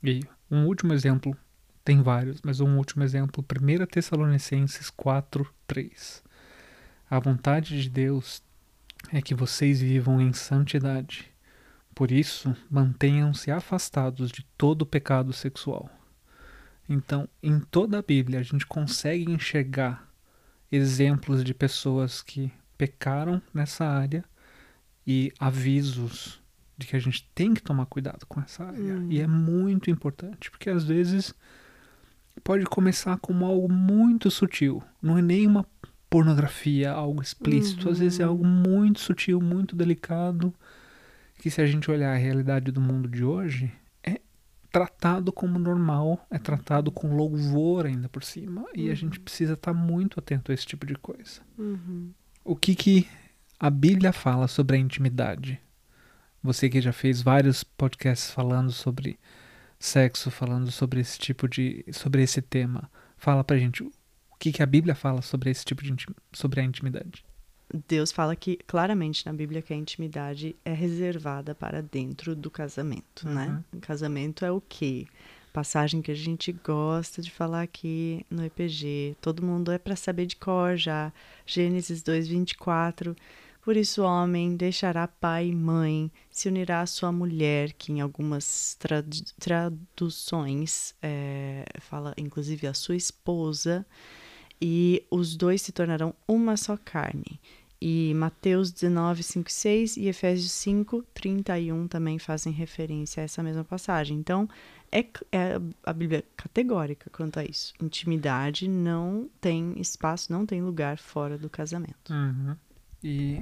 E 0.04 0.22
um 0.50 0.66
último 0.66 0.94
exemplo, 0.94 1.38
tem 1.84 2.02
vários, 2.02 2.42
mas 2.44 2.60
um 2.60 2.78
último 2.78 3.04
exemplo, 3.04 3.44
1 3.44 3.86
Tessalonicenses 3.86 4.90
4, 4.90 5.48
3. 5.68 6.24
A 7.10 7.20
vontade 7.20 7.82
de 7.82 7.90
Deus 7.90 8.44
é 9.12 9.22
que 9.22 9.34
vocês 9.34 9.82
vivam 9.82 10.22
em 10.22 10.34
santidade. 10.34 11.32
Por 11.96 12.12
isso, 12.12 12.56
mantenham-se 12.70 13.52
afastados 13.52 14.32
de 14.32 14.44
todo 14.58 14.86
pecado 14.86 15.34
sexual. 15.34 15.90
Então, 16.90 17.30
em 17.42 17.60
toda 17.60 18.00
a 18.00 18.02
Bíblia, 18.02 18.40
a 18.40 18.44
gente 18.44 18.66
consegue 18.66 19.32
enxergar 19.32 20.10
exemplos 20.72 21.44
de 21.44 21.54
pessoas 21.54 22.22
que 22.24 22.52
pecaram 22.78 23.42
nessa 23.54 23.86
área 23.86 24.26
e 25.06 25.32
avisos 25.40 26.42
de 26.78 26.88
que 26.88 26.96
a 26.96 27.00
gente 27.00 27.28
tem 27.36 27.54
que 27.54 27.62
tomar 27.62 27.86
cuidado 27.86 28.26
com 28.26 28.40
essa 28.42 28.64
área. 28.64 28.96
Hum. 28.96 29.08
E 29.12 29.20
é 29.20 29.28
muito 29.28 29.92
importante, 29.92 30.50
porque 30.50 30.70
às 30.70 30.84
vezes 30.84 31.34
pode 32.44 32.66
começar 32.66 33.18
como 33.18 33.46
algo 33.46 33.72
muito 33.72 34.32
sutil. 34.32 34.82
Não 35.02 35.18
é 35.18 35.22
nem 35.22 35.46
uma 35.46 35.66
pornografia, 36.10 36.92
algo 36.92 37.22
explícito. 37.22 37.90
Às 37.90 38.00
vezes 38.00 38.20
é 38.20 38.24
Uhum. 38.26 38.30
algo 38.32 38.46
muito 38.46 39.00
sutil, 39.02 39.40
muito 39.42 39.76
delicado, 39.76 40.54
que 41.38 41.52
se 41.52 41.62
a 41.62 41.66
gente 41.66 41.92
olhar 41.92 42.14
a 42.14 42.18
realidade 42.18 42.72
do 42.72 42.82
mundo 42.82 43.08
de 43.10 43.24
hoje, 43.24 43.72
tratado 44.72 45.32
como 45.32 45.58
normal, 45.60 46.26
é 46.30 46.38
tratado 46.38 46.92
com 46.92 47.16
louvor 47.16 47.86
ainda 47.86 48.08
por 48.10 48.24
cima, 48.24 48.66
e 48.76 48.88
a 48.88 48.90
Uhum. 48.90 48.96
gente 48.96 49.20
precisa 49.20 49.54
estar 49.54 49.74
muito 49.74 50.20
atento 50.20 50.52
a 50.52 50.54
esse 50.56 50.66
tipo 50.66 50.86
de 50.86 50.96
coisa. 50.96 51.42
Uhum. 51.58 52.12
O 52.44 52.56
que 52.56 52.76
que 52.76 53.08
a 53.60 53.70
Bíblia 53.70 54.14
fala 54.14 54.48
sobre 54.48 54.76
a 54.78 54.80
intimidade? 54.80 55.60
Você 56.42 56.70
que 56.70 56.80
já 56.82 56.94
fez 56.94 57.22
vários 57.22 57.64
podcasts 57.64 58.32
falando 58.32 58.72
sobre 58.72 59.20
sexo, 59.78 60.32
falando 60.32 60.72
sobre 60.72 61.00
esse 61.02 61.18
tipo 61.20 61.48
de 61.48 61.86
sobre 61.92 62.22
esse 62.24 62.42
tema, 62.42 62.90
fala 63.18 63.44
pra 63.44 63.58
gente 63.58 63.84
o 63.84 63.92
que 64.40 64.52
que 64.52 64.64
a 64.64 64.66
Bíblia 64.66 64.96
fala 64.96 65.22
sobre 65.22 65.50
esse 65.50 65.66
tipo 65.66 65.84
de 65.84 65.94
sobre 66.32 66.62
a 66.62 66.64
intimidade. 66.64 67.26
Deus 67.88 68.12
fala 68.12 68.36
que 68.36 68.58
claramente 68.66 69.26
na 69.26 69.34
Bíblia 69.34 69.62
que 69.62 69.74
a 69.74 69.78
intimidade 69.78 70.56
é 70.66 70.74
reservada 70.74 71.54
para 71.54 71.82
dentro 71.82 72.36
do 72.36 72.50
casamento, 72.50 73.28
né? 73.28 73.64
O 73.74 73.80
casamento 73.80 74.44
é 74.44 74.52
o 74.52 74.60
quê? 74.62 75.06
Passagem 75.54 76.02
que 76.02 76.12
a 76.12 76.16
gente 76.16 76.52
gosta 76.52 77.22
de 77.22 77.32
falar 77.32 77.62
aqui 77.64 78.26
no 78.30 78.46
EPG. 78.46 79.16
Todo 79.22 79.44
mundo 79.46 79.72
é 79.72 79.78
para 79.78 79.96
saber 79.96 80.26
de 80.26 80.36
cor 80.36 80.78
já. 80.78 81.12
Gênesis 81.46 82.02
2:24. 82.04 83.16
Por 83.62 83.76
isso 83.76 84.02
o 84.02 84.06
homem 84.06 84.56
deixará 84.56 85.08
pai 85.08 85.48
e 85.50 85.56
mãe, 85.56 86.12
se 86.32 86.48
unirá 86.48 86.82
à 86.82 86.86
sua 86.88 87.12
mulher, 87.12 87.74
que 87.74 87.92
em 87.92 88.00
algumas 88.00 88.76
tradu- 88.80 89.24
traduções 89.40 90.96
é, 91.02 91.66
fala 91.80 92.14
inclusive 92.18 92.66
a 92.68 92.74
sua 92.74 92.96
esposa, 92.96 93.86
e 94.62 95.04
os 95.12 95.36
dois 95.36 95.62
se 95.62 95.72
tornarão 95.72 96.14
uma 96.28 96.58
só 96.58 96.78
carne. 96.78 97.40
E 97.82 98.14
Mateus 98.14 98.72
19, 98.72 99.24
5 99.24 99.50
e 99.50 99.54
6 99.54 99.98
e 99.98 100.08
Efésios 100.08 100.52
5, 100.52 101.04
31 101.14 101.88
também 101.88 102.20
fazem 102.20 102.52
referência 102.52 103.22
a 103.22 103.24
essa 103.24 103.42
mesma 103.42 103.64
passagem. 103.64 104.18
Então, 104.18 104.50
é, 104.92 105.06
é 105.32 105.60
a 105.84 105.94
Bíblia 105.94 106.24
categórica 106.36 107.10
quanto 107.10 107.40
a 107.40 107.46
isso. 107.46 107.74
Intimidade 107.82 108.68
não 108.68 109.30
tem 109.40 109.80
espaço, 109.80 110.32
não 110.32 110.46
tem 110.46 110.62
lugar 110.62 110.98
fora 110.98 111.38
do 111.38 111.50
casamento. 111.50 112.12
Uhum. 112.12 112.56
E 113.02 113.42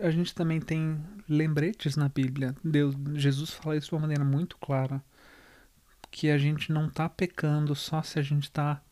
a 0.00 0.10
gente 0.10 0.34
também 0.34 0.60
tem 0.60 0.98
lembretes 1.28 1.94
na 1.94 2.08
Bíblia. 2.08 2.56
Deus, 2.64 2.96
Jesus 3.14 3.50
fala 3.50 3.76
isso 3.76 3.88
de 3.88 3.94
uma 3.94 4.00
maneira 4.00 4.24
muito 4.24 4.56
clara, 4.58 5.00
que 6.10 6.30
a 6.30 6.38
gente 6.38 6.72
não 6.72 6.90
tá 6.90 7.08
pecando 7.08 7.76
só 7.76 8.02
se 8.02 8.18
a 8.18 8.22
gente 8.22 8.50
tá 8.50 8.82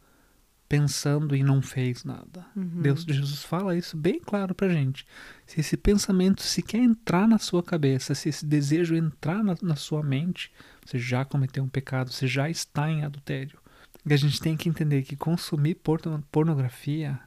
pensando 0.69 1.35
e 1.37 1.43
não 1.43 1.63
fez 1.63 2.05
nada. 2.05 2.45
Uhum. 2.55 2.83
Deus, 2.83 3.05
Jesus 3.05 3.43
fala 3.43 3.77
isso 3.77 3.97
bem 3.97 4.21
claro 4.21 4.55
pra 4.55 4.69
gente. 4.69 5.07
Se 5.47 5.61
esse 5.61 5.77
pensamento 5.77 6.43
sequer 6.43 6.79
entrar 6.79 7.27
na 7.29 7.39
sua 7.39 7.63
cabeça, 7.63 8.15
se 8.15 8.29
esse 8.29 8.45
desejo 8.45 8.95
entrar 8.95 9.43
na, 9.43 9.55
na 9.63 9.77
sua 9.77 10.03
mente, 10.03 10.53
você 10.85 10.99
já 10.99 11.25
cometeu 11.25 11.63
um 11.63 11.69
pecado, 11.69 12.13
você 12.13 12.27
já 12.27 12.51
está 12.51 12.91
em 12.91 13.05
adultério. 13.05 13.59
E 14.05 14.13
a 14.13 14.17
gente 14.17 14.41
tem 14.41 14.57
que 14.57 14.69
entender 14.69 15.03
que 15.03 15.17
consumir 15.17 15.77
porno- 15.77 16.23
pornografia 16.31 17.19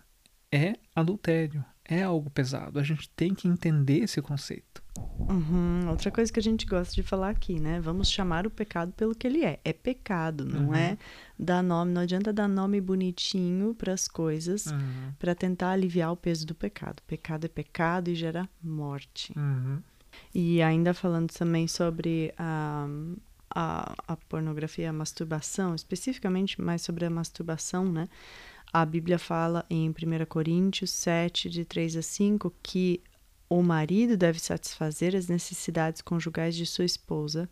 é 0.51 0.75
adultério, 0.95 1.63
é 1.89 2.03
algo 2.03 2.29
pesado. 2.29 2.79
A 2.79 2.83
gente 2.83 3.09
tem 3.09 3.33
que 3.33 3.47
entender 3.47 3.99
esse 3.99 4.21
conceito. 4.21 4.81
Uhum. 5.17 5.89
Outra 5.89 6.11
coisa 6.11 6.31
que 6.31 6.39
a 6.39 6.43
gente 6.43 6.65
gosta 6.65 6.93
de 6.93 7.01
falar 7.03 7.29
aqui, 7.29 7.59
né? 7.59 7.79
Vamos 7.79 8.09
chamar 8.09 8.45
o 8.45 8.49
pecado 8.49 8.91
pelo 8.93 9.15
que 9.15 9.25
ele 9.25 9.43
é. 9.45 9.59
É 9.63 9.71
pecado, 9.73 10.45
não 10.45 10.67
Uhum. 10.67 10.75
é 10.75 10.97
dar 11.37 11.61
nome, 11.63 11.91
não 11.91 12.01
adianta 12.01 12.31
dar 12.33 12.47
nome 12.47 12.79
bonitinho 12.81 13.73
para 13.73 13.93
as 13.93 14.07
coisas 14.07 14.65
Uhum. 14.67 15.13
para 15.17 15.33
tentar 15.33 15.71
aliviar 15.71 16.11
o 16.11 16.17
peso 16.17 16.45
do 16.45 16.53
pecado. 16.53 17.01
Pecado 17.07 17.45
é 17.45 17.47
pecado 17.47 18.09
e 18.09 18.15
gera 18.15 18.47
morte. 18.61 19.33
Uhum. 19.37 19.81
E 20.33 20.61
ainda 20.61 20.93
falando 20.93 21.31
também 21.31 21.67
sobre 21.67 22.33
a, 22.37 22.87
a, 23.49 23.95
a 24.07 24.15
pornografia, 24.17 24.89
a 24.89 24.93
masturbação, 24.93 25.73
especificamente 25.75 26.59
mais 26.61 26.81
sobre 26.81 27.05
a 27.05 27.09
masturbação, 27.09 27.85
né? 27.89 28.09
A 28.71 28.85
Bíblia 28.85 29.17
fala 29.17 29.65
em 29.69 29.89
1 29.89 29.93
Coríntios 30.27 30.91
7, 30.91 31.49
de 31.49 31.65
3 31.65 31.97
a 31.97 32.01
5, 32.03 32.53
que 32.61 33.01
o 33.49 33.63
marido 33.63 34.15
deve 34.15 34.39
satisfazer 34.39 35.15
as 35.15 35.27
necessidades 35.27 36.03
conjugais 36.03 36.55
de 36.55 36.67
sua 36.67 36.85
esposa 36.85 37.49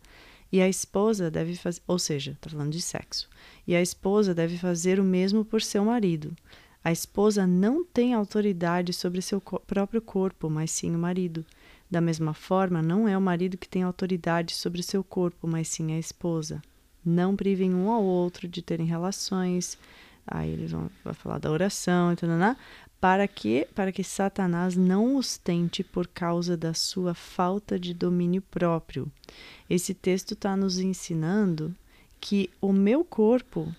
e 0.52 0.60
a 0.60 0.68
esposa 0.68 1.28
deve 1.28 1.56
fazer, 1.56 1.82
ou 1.88 1.98
seja, 1.98 2.32
está 2.32 2.48
falando 2.48 2.70
de 2.70 2.80
sexo, 2.80 3.28
e 3.66 3.74
a 3.74 3.82
esposa 3.82 4.32
deve 4.32 4.56
fazer 4.56 5.00
o 5.00 5.04
mesmo 5.04 5.44
por 5.44 5.60
seu 5.60 5.84
marido. 5.84 6.34
A 6.84 6.92
esposa 6.92 7.46
não 7.46 7.84
tem 7.84 8.14
autoridade 8.14 8.92
sobre 8.92 9.20
seu 9.20 9.40
co- 9.40 9.60
próprio 9.60 10.00
corpo, 10.00 10.48
mas 10.48 10.70
sim 10.70 10.94
o 10.94 10.98
marido. 10.98 11.44
Da 11.90 12.00
mesma 12.00 12.32
forma, 12.32 12.80
não 12.80 13.08
é 13.08 13.18
o 13.18 13.20
marido 13.20 13.58
que 13.58 13.68
tem 13.68 13.82
autoridade 13.82 14.54
sobre 14.54 14.82
seu 14.82 15.02
corpo, 15.02 15.48
mas 15.48 15.66
sim 15.68 15.92
a 15.92 15.98
esposa. 15.98 16.62
Não 17.04 17.34
privem 17.34 17.74
um 17.74 17.90
ao 17.90 18.04
outro 18.04 18.46
de 18.46 18.62
terem 18.62 18.86
relações. 18.86 19.76
Aí 20.30 20.50
eles 20.50 20.70
vão 20.70 20.90
vai 21.04 21.14
falar 21.14 21.38
da 21.38 21.50
oração 21.50 22.12
e 22.12 22.16
tudo, 22.16 22.36
né? 22.36 22.56
Para 23.00 23.28
que, 23.28 23.66
para 23.74 23.92
que 23.92 24.02
Satanás 24.02 24.76
não 24.76 25.16
os 25.16 25.36
tente 25.36 25.84
por 25.84 26.06
causa 26.06 26.56
da 26.56 26.74
sua 26.74 27.14
falta 27.14 27.78
de 27.78 27.94
domínio 27.94 28.42
próprio. 28.42 29.10
Esse 29.70 29.94
texto 29.94 30.34
está 30.34 30.56
nos 30.56 30.78
ensinando 30.78 31.74
que 32.20 32.50
o 32.60 32.72
meu 32.72 33.04
corpo, 33.04 33.72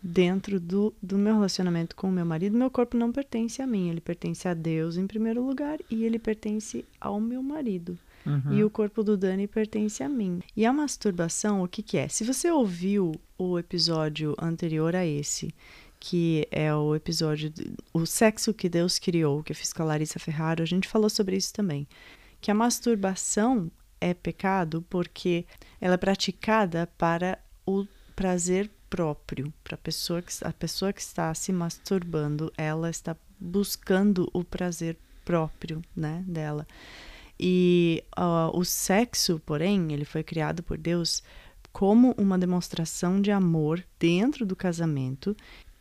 dentro 0.00 0.60
do, 0.60 0.94
do 1.02 1.18
meu 1.18 1.34
relacionamento 1.34 1.96
com 1.96 2.08
o 2.08 2.12
meu 2.12 2.24
marido, 2.24 2.56
meu 2.56 2.70
corpo 2.70 2.96
não 2.96 3.10
pertence 3.10 3.60
a 3.60 3.66
mim, 3.66 3.90
ele 3.90 4.00
pertence 4.00 4.46
a 4.46 4.54
Deus 4.54 4.96
em 4.96 5.06
primeiro 5.06 5.44
lugar 5.44 5.78
e 5.90 6.04
ele 6.04 6.18
pertence 6.18 6.84
ao 7.00 7.20
meu 7.20 7.42
marido. 7.42 7.98
Uhum. 8.24 8.52
E 8.52 8.64
o 8.64 8.70
corpo 8.70 9.02
do 9.02 9.16
Dani 9.16 9.46
pertence 9.46 10.02
a 10.02 10.08
mim. 10.08 10.40
E 10.56 10.64
a 10.64 10.72
masturbação, 10.72 11.62
o 11.62 11.68
que, 11.68 11.82
que 11.82 11.98
é? 11.98 12.08
Se 12.08 12.24
você 12.24 12.50
ouviu 12.50 13.12
o 13.36 13.58
episódio 13.58 14.34
anterior 14.40 14.94
a 14.94 15.04
esse, 15.04 15.52
que 16.04 16.48
é 16.50 16.74
o 16.74 16.96
episódio 16.96 17.48
de- 17.48 17.76
O 17.94 18.04
Sexo 18.04 18.52
que 18.52 18.68
Deus 18.68 18.98
Criou, 18.98 19.40
que 19.40 19.52
eu 19.52 19.56
fiz 19.56 19.72
com 19.72 19.84
a 19.84 19.86
Larissa 19.86 20.18
Ferraro, 20.18 20.60
a 20.60 20.66
gente 20.66 20.88
falou 20.88 21.08
sobre 21.08 21.36
isso 21.36 21.52
também. 21.52 21.86
Que 22.40 22.50
a 22.50 22.54
masturbação 22.54 23.70
é 24.00 24.12
pecado 24.12 24.84
porque 24.90 25.46
ela 25.80 25.94
é 25.94 25.96
praticada 25.96 26.88
para 26.98 27.38
o 27.64 27.86
prazer 28.16 28.68
próprio, 28.90 29.54
para 29.62 29.76
a 29.76 29.78
pessoa 29.78 30.20
que 30.20 30.32
a 30.42 30.52
pessoa 30.52 30.92
que 30.92 31.00
está 31.00 31.32
se 31.34 31.52
masturbando, 31.52 32.52
ela 32.58 32.90
está 32.90 33.16
buscando 33.38 34.28
o 34.32 34.42
prazer 34.42 34.98
próprio, 35.24 35.80
né, 35.94 36.24
dela. 36.26 36.66
E 37.38 38.02
ó, 38.16 38.50
o 38.58 38.64
sexo, 38.64 39.40
porém, 39.46 39.92
ele 39.92 40.04
foi 40.04 40.24
criado 40.24 40.64
por 40.64 40.76
Deus 40.76 41.22
como 41.72 42.12
uma 42.18 42.36
demonstração 42.36 43.22
de 43.22 43.30
amor 43.30 43.84
dentro 44.00 44.44
do 44.44 44.56
casamento. 44.56 45.36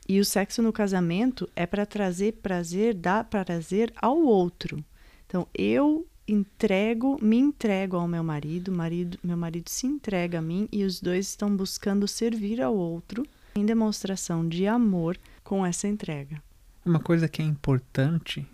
E 0.07 0.19
o 0.19 0.25
sexo 0.25 0.61
no 0.61 0.73
casamento 0.73 1.49
é 1.55 1.65
para 1.65 1.85
trazer 1.85 2.33
prazer, 2.33 2.93
dar 2.93 3.23
prazer 3.23 3.93
ao 3.95 4.17
outro. 4.17 4.83
Então, 5.25 5.47
eu 5.53 6.05
entrego, 6.27 7.17
me 7.21 7.37
entrego 7.37 7.97
ao 7.97 8.07
meu 8.07 8.23
marido, 8.23 8.71
marido, 8.71 9.17
meu 9.23 9.37
marido 9.37 9.69
se 9.69 9.87
entrega 9.87 10.39
a 10.39 10.41
mim 10.41 10.67
e 10.71 10.83
os 10.83 10.99
dois 10.99 11.27
estão 11.27 11.55
buscando 11.55 12.07
servir 12.07 12.61
ao 12.61 12.75
outro 12.75 13.25
em 13.55 13.65
demonstração 13.65 14.47
de 14.47 14.67
amor 14.67 15.17
com 15.43 15.65
essa 15.65 15.87
entrega. 15.87 16.41
Uma 16.85 16.99
coisa 16.99 17.27
que 17.27 17.41
é 17.41 17.45
importante 17.45 18.45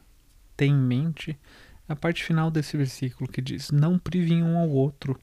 ter 0.55 0.65
em 0.65 0.75
mente 0.75 1.37
é 1.87 1.93
a 1.93 1.95
parte 1.95 2.23
final 2.23 2.51
desse 2.51 2.75
versículo 2.75 3.29
que 3.29 3.41
diz: 3.41 3.71
Não 3.71 3.97
privem 3.97 4.43
um 4.43 4.57
ao 4.57 4.69
outro 4.69 5.19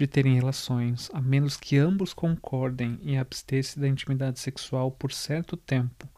de 0.00 0.06
terem 0.06 0.34
relações, 0.34 1.10
a 1.12 1.20
menos 1.20 1.58
que 1.58 1.76
ambos 1.76 2.14
concordem 2.14 2.98
em 3.02 3.18
abster-se 3.18 3.78
da 3.78 3.86
intimidade 3.86 4.40
sexual 4.40 4.90
por 4.90 5.12
certo 5.12 5.58
tempo, 5.58 6.08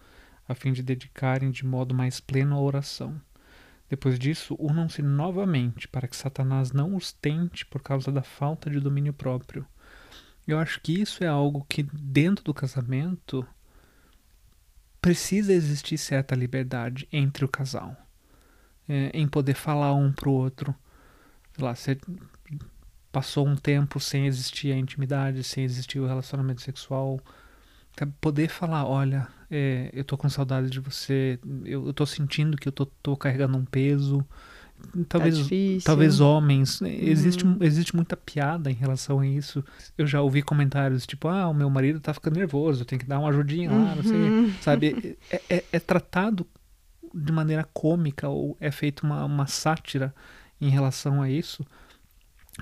a 0.48 0.54
fim 0.54 0.72
de 0.72 0.84
dedicarem 0.84 1.50
de 1.50 1.66
modo 1.66 1.92
mais 1.92 2.20
pleno 2.20 2.54
à 2.54 2.60
oração. 2.60 3.20
Depois 3.90 4.20
disso, 4.20 4.54
unam-se 4.56 5.02
novamente 5.02 5.88
para 5.88 6.06
que 6.06 6.14
Satanás 6.14 6.70
não 6.70 6.94
os 6.94 7.12
tente 7.12 7.66
por 7.66 7.82
causa 7.82 8.12
da 8.12 8.22
falta 8.22 8.70
de 8.70 8.78
domínio 8.78 9.12
próprio. 9.12 9.66
Eu 10.46 10.60
acho 10.60 10.80
que 10.80 11.00
isso 11.00 11.24
é 11.24 11.26
algo 11.26 11.66
que, 11.68 11.82
dentro 11.82 12.44
do 12.44 12.54
casamento, 12.54 13.44
precisa 15.00 15.52
existir 15.52 15.98
certa 15.98 16.36
liberdade 16.36 17.08
entre 17.12 17.44
o 17.44 17.48
casal. 17.48 17.96
É, 18.88 19.10
em 19.12 19.26
poder 19.26 19.54
falar 19.54 19.92
um 19.92 20.12
pro 20.12 20.30
outro. 20.30 20.72
Sei 21.52 21.64
lá, 21.64 21.74
você 21.74 21.98
passou 23.12 23.46
um 23.46 23.54
tempo 23.54 24.00
sem 24.00 24.26
existir 24.26 24.72
a 24.72 24.76
intimidade, 24.78 25.44
sem 25.44 25.62
existir 25.64 26.00
o 26.00 26.06
relacionamento 26.06 26.62
sexual. 26.62 27.20
Poder 28.20 28.48
falar, 28.48 28.86
olha, 28.86 29.28
é, 29.50 29.90
eu 29.92 30.02
tô 30.02 30.16
com 30.16 30.28
saudade 30.28 30.70
de 30.70 30.80
você, 30.80 31.38
eu, 31.64 31.86
eu 31.86 31.92
tô 31.92 32.06
sentindo 32.06 32.56
que 32.56 32.66
eu 32.66 32.72
tô, 32.72 32.86
tô 32.86 33.14
carregando 33.16 33.56
um 33.58 33.64
peso. 33.66 34.24
Talvez, 35.08 35.38
tá 35.38 35.44
talvez 35.84 36.18
homens, 36.18 36.80
né, 36.80 36.92
existe, 36.92 37.44
existe 37.60 37.94
muita 37.94 38.16
piada 38.16 38.68
em 38.70 38.74
relação 38.74 39.20
a 39.20 39.26
isso. 39.26 39.62
Eu 39.96 40.06
já 40.06 40.20
ouvi 40.22 40.42
comentários 40.42 41.06
tipo, 41.06 41.28
ah, 41.28 41.48
o 41.48 41.54
meu 41.54 41.70
marido 41.70 42.00
tá 42.00 42.12
ficando 42.12 42.36
nervoso, 42.36 42.80
eu 42.82 42.86
tenho 42.86 42.98
que 43.00 43.06
dar 43.06 43.20
uma 43.20 43.28
ajudinha 43.28 43.70
lá, 43.70 43.94
não 43.94 44.02
sei, 44.02 44.14
Uhum. 44.20 44.52
sabe? 44.60 45.16
É, 45.30 45.42
é, 45.48 45.64
é 45.72 45.78
tratado 45.78 46.44
de 47.14 47.30
maneira 47.30 47.62
cômica 47.72 48.28
ou 48.28 48.56
é 48.58 48.70
feita 48.72 49.06
uma, 49.06 49.24
uma 49.24 49.46
sátira 49.46 50.12
em 50.60 50.70
relação 50.70 51.22
a 51.22 51.30
isso. 51.30 51.64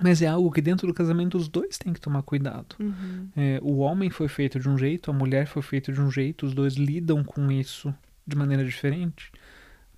Mas 0.02 0.22
é 0.22 0.26
algo 0.28 0.52
que 0.52 0.60
dentro 0.60 0.86
do 0.86 0.94
casamento 0.94 1.36
os 1.36 1.48
dois 1.48 1.76
têm 1.76 1.92
que 1.92 2.00
tomar 2.00 2.22
cuidado. 2.22 2.76
Uhum. 2.78 3.28
É, 3.36 3.58
o 3.62 3.78
homem 3.78 4.08
foi 4.08 4.28
feito 4.28 4.60
de 4.60 4.68
um 4.68 4.78
jeito, 4.78 5.10
a 5.10 5.14
mulher 5.14 5.46
foi 5.46 5.62
feita 5.62 5.92
de 5.92 6.00
um 6.00 6.10
jeito, 6.10 6.46
os 6.46 6.54
dois 6.54 6.74
lidam 6.74 7.24
com 7.24 7.50
isso 7.50 7.92
de 8.24 8.36
maneira 8.36 8.64
diferente. 8.64 9.32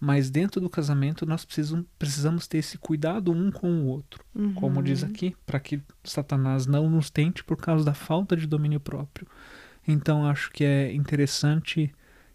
Mas 0.01 0.31
dentro 0.31 0.61
do 0.61 0.69
casamento 0.69 1.27
nós 1.27 1.45
precisam, 1.45 1.87
precisamos 1.99 2.49
ter 2.49 2.59
esse 2.59 2.79
cuidado 2.79 3.31
um 3.31 3.53
com 3.53 3.71
o 3.71 3.87
outro. 3.87 4.25
Uhum. 4.35 4.55
Como 4.55 4.83
diz 4.83 5.05
aqui, 5.05 5.37
para 5.47 5.61
que 5.61 5.81
Satanás 6.03 6.67
não 6.67 6.91
nos 6.91 7.11
tente 7.11 7.45
por 7.45 7.57
causa 7.57 7.85
da 7.85 7.95
falta 7.95 8.37
de 8.37 8.47
domínio 8.47 8.81
próprio. 8.81 9.29
Então 9.87 10.27
acho 10.27 10.51
que 10.51 10.65
é 10.65 10.93
interessante 10.93 11.93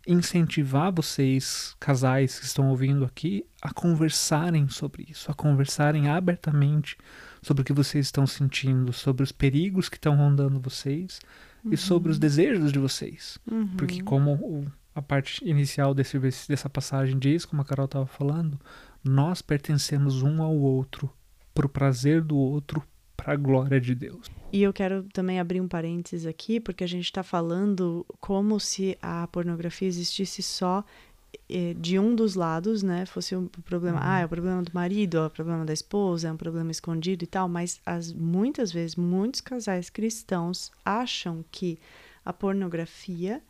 incentivar 0.07 0.93
vocês, 0.93 1.75
casais 1.79 2.39
que 2.39 2.45
estão 2.45 2.69
ouvindo 2.69 3.03
aqui, 3.03 3.45
a 3.61 3.73
conversarem 3.73 4.69
sobre 4.69 5.05
isso, 5.09 5.29
a 5.29 5.33
conversarem 5.33 6.07
abertamente 6.07 6.95
sobre 7.47 7.61
o 7.61 7.65
que 7.65 7.71
vocês 7.71 8.07
estão 8.07 8.27
sentindo, 8.27 8.91
sobre 8.91 9.23
os 9.23 9.31
perigos 9.31 9.87
que 9.87 9.95
estão 9.95 10.17
rondando 10.17 10.59
vocês 10.59 11.21
uhum. 11.63 11.71
e 11.71 11.77
sobre 11.77 12.11
os 12.11 12.19
desejos 12.19 12.73
de 12.73 12.79
vocês. 12.79 13.39
Uhum. 13.49 13.67
Porque 13.77 14.03
como 14.03 14.69
a 14.93 15.01
parte 15.01 15.47
inicial 15.47 15.93
desse, 15.93 16.19
dessa 16.19 16.69
passagem 16.69 17.17
diz, 17.17 17.45
como 17.45 17.61
a 17.61 17.65
Carol 17.65 17.85
estava 17.85 18.05
falando, 18.05 18.59
nós 19.01 19.41
pertencemos 19.41 20.21
um 20.21 20.41
ao 20.41 20.55
outro 20.55 21.09
para 21.53 21.65
o 21.65 21.69
prazer 21.69 22.21
do 22.21 22.35
outro, 22.35 22.83
para 23.15 23.33
a 23.33 23.35
glória 23.37 23.79
de 23.79 23.95
Deus. 23.95 24.29
E 24.51 24.61
eu 24.61 24.73
quero 24.73 25.03
também 25.13 25.39
abrir 25.39 25.61
um 25.61 25.67
parênteses 25.67 26.25
aqui, 26.25 26.59
porque 26.59 26.83
a 26.83 26.87
gente 26.87 27.05
está 27.05 27.23
falando 27.23 28.05
como 28.19 28.59
se 28.59 28.97
a 29.01 29.25
pornografia 29.27 29.87
existisse 29.87 30.43
só 30.43 30.83
de 31.77 31.97
um 31.97 32.13
dos 32.13 32.35
lados, 32.35 32.83
né? 32.83 33.05
Fosse 33.05 33.35
um 33.35 33.47
problema, 33.47 33.99
uhum. 33.99 34.05
ah, 34.05 34.19
é 34.19 34.25
o 34.25 34.29
problema 34.29 34.61
do 34.61 34.71
marido, 34.73 35.17
é 35.17 35.25
o 35.27 35.29
problema 35.29 35.63
da 35.65 35.73
esposa, 35.73 36.27
é 36.27 36.31
um 36.31 36.37
problema 36.37 36.71
escondido 36.71 37.23
e 37.23 37.27
tal, 37.27 37.47
mas 37.47 37.79
as, 37.85 38.11
muitas 38.11 38.71
vezes 38.71 38.95
muitos 38.95 39.39
casais 39.39 39.89
cristãos 39.89 40.71
acham 40.83 41.43
que 41.51 41.79
a 42.25 42.33
pornografia 42.33 43.41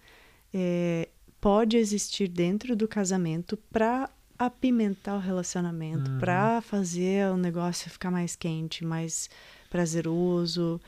eh, 0.53 1.09
pode 1.41 1.77
existir 1.77 2.27
dentro 2.27 2.75
do 2.75 2.87
casamento 2.87 3.57
para 3.71 4.09
apimentar 4.37 5.15
o 5.15 5.19
relacionamento, 5.19 6.11
uhum. 6.11 6.19
para 6.19 6.61
fazer 6.61 7.31
o 7.31 7.37
negócio 7.37 7.89
ficar 7.89 8.11
mais 8.11 8.35
quente, 8.35 8.85
mais 8.85 9.29
prazeroso. 9.69 10.79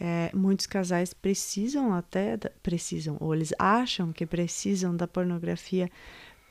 É, 0.00 0.30
muitos 0.34 0.66
casais 0.66 1.14
precisam 1.14 1.94
até 1.94 2.36
precisam 2.64 3.16
ou 3.20 3.32
eles 3.32 3.52
acham 3.56 4.12
que 4.12 4.26
precisam 4.26 4.96
da 4.96 5.06
pornografia 5.06 5.88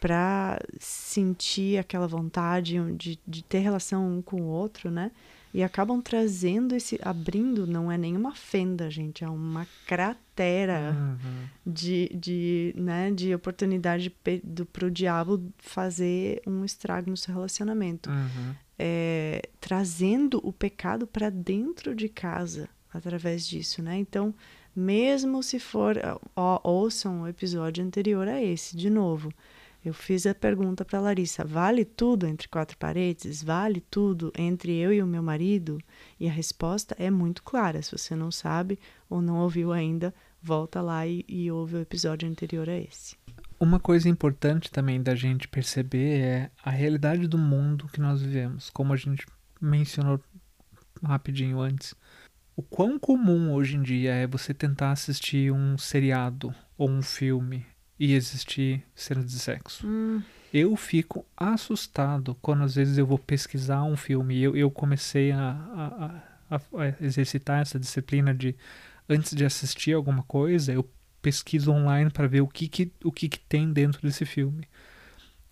para 0.03 0.59
sentir 0.81 1.77
aquela 1.77 2.05
vontade 2.05 2.77
de, 2.97 3.17
de 3.25 3.41
ter 3.41 3.59
relação 3.59 4.17
um 4.17 4.21
com 4.21 4.41
o 4.41 4.47
outro, 4.47 4.91
né? 4.91 5.11
E 5.53 5.63
acabam 5.63 6.01
trazendo 6.01 6.75
esse. 6.75 6.99
abrindo, 7.01 7.65
não 7.65 7.89
é 7.89 7.97
nenhuma 7.97 8.35
fenda, 8.35 8.91
gente, 8.91 9.23
é 9.23 9.29
uma 9.29 9.65
cratera 9.87 10.93
uhum. 10.93 11.47
de, 11.65 12.11
de, 12.13 12.73
né, 12.75 13.11
de 13.11 13.33
oportunidade 13.33 14.13
para 14.73 14.85
o 14.85 14.91
diabo 14.91 15.41
fazer 15.57 16.41
um 16.45 16.65
estrago 16.65 17.09
no 17.09 17.15
seu 17.15 17.33
relacionamento. 17.33 18.09
Uhum. 18.09 18.55
É, 18.77 19.41
trazendo 19.61 20.41
o 20.43 20.51
pecado 20.51 21.07
para 21.07 21.29
dentro 21.29 21.95
de 21.95 22.09
casa 22.09 22.67
através 22.93 23.47
disso, 23.47 23.81
né? 23.81 23.97
Então, 23.97 24.35
mesmo 24.75 25.41
se 25.41 25.59
for. 25.59 25.95
Ó, 26.35 26.59
ouçam 26.61 27.21
o 27.21 27.27
episódio 27.27 27.85
anterior 27.85 28.27
a 28.27 28.43
esse, 28.43 28.75
de 28.75 28.89
novo. 28.89 29.31
Eu 29.83 29.93
fiz 29.93 30.25
a 30.25 30.33
pergunta 30.33 30.85
para 30.85 31.01
Larissa: 31.01 31.43
vale 31.43 31.83
tudo 31.83 32.25
entre 32.25 32.47
quatro 32.47 32.77
paredes? 32.77 33.43
Vale 33.43 33.81
tudo 33.81 34.31
entre 34.37 34.77
eu 34.77 34.93
e 34.93 35.01
o 35.01 35.07
meu 35.07 35.21
marido? 35.21 35.77
E 36.17 36.27
a 36.27 36.31
resposta 36.31 36.95
é 36.97 37.11
muito 37.11 37.43
clara. 37.43 37.81
Se 37.81 37.91
você 37.91 38.15
não 38.15 38.31
sabe 38.31 38.79
ou 39.09 39.21
não 39.21 39.39
ouviu 39.39 39.73
ainda, 39.73 40.13
volta 40.41 40.81
lá 40.81 41.05
e, 41.05 41.25
e 41.27 41.51
ouve 41.51 41.75
o 41.75 41.81
episódio 41.81 42.29
anterior 42.29 42.69
a 42.69 42.77
esse. 42.77 43.17
Uma 43.59 43.79
coisa 43.79 44.07
importante 44.07 44.71
também 44.71 45.01
da 45.01 45.15
gente 45.15 45.47
perceber 45.47 46.19
é 46.19 46.51
a 46.63 46.69
realidade 46.69 47.27
do 47.27 47.37
mundo 47.37 47.89
que 47.91 47.99
nós 47.99 48.21
vivemos, 48.21 48.69
como 48.69 48.93
a 48.93 48.97
gente 48.97 49.25
mencionou 49.59 50.19
rapidinho 51.03 51.59
antes. 51.59 51.93
O 52.55 52.61
quão 52.61 52.99
comum 52.99 53.51
hoje 53.51 53.75
em 53.75 53.81
dia 53.81 54.13
é 54.13 54.27
você 54.27 54.53
tentar 54.53 54.91
assistir 54.91 55.51
um 55.51 55.77
seriado 55.77 56.53
ou 56.77 56.89
um 56.89 57.01
filme 57.01 57.65
e 57.99 58.13
existir 58.13 58.83
cenas 58.95 59.31
de 59.31 59.39
sexo. 59.39 59.87
Hum. 59.87 60.21
Eu 60.53 60.75
fico 60.75 61.25
assustado 61.35 62.35
quando 62.41 62.63
às 62.63 62.75
vezes 62.75 62.97
eu 62.97 63.07
vou 63.07 63.17
pesquisar 63.17 63.83
um 63.83 63.97
filme 63.97 64.35
e 64.35 64.43
eu, 64.43 64.55
eu 64.55 64.69
comecei 64.69 65.31
a, 65.31 65.51
a, 66.49 66.55
a, 66.55 66.61
a 66.81 67.03
exercitar 67.03 67.61
essa 67.61 67.79
disciplina 67.79 68.33
de 68.33 68.55
antes 69.09 69.35
de 69.35 69.45
assistir 69.45 69.93
alguma 69.93 70.23
coisa, 70.23 70.71
eu 70.71 70.87
pesquiso 71.21 71.71
online 71.71 72.09
para 72.09 72.27
ver 72.27 72.41
o 72.41 72.47
que, 72.47 72.67
que, 72.67 72.91
o 73.03 73.11
que, 73.11 73.29
que 73.29 73.39
tem 73.39 73.71
dentro 73.71 74.01
desse 74.01 74.25
filme. 74.25 74.67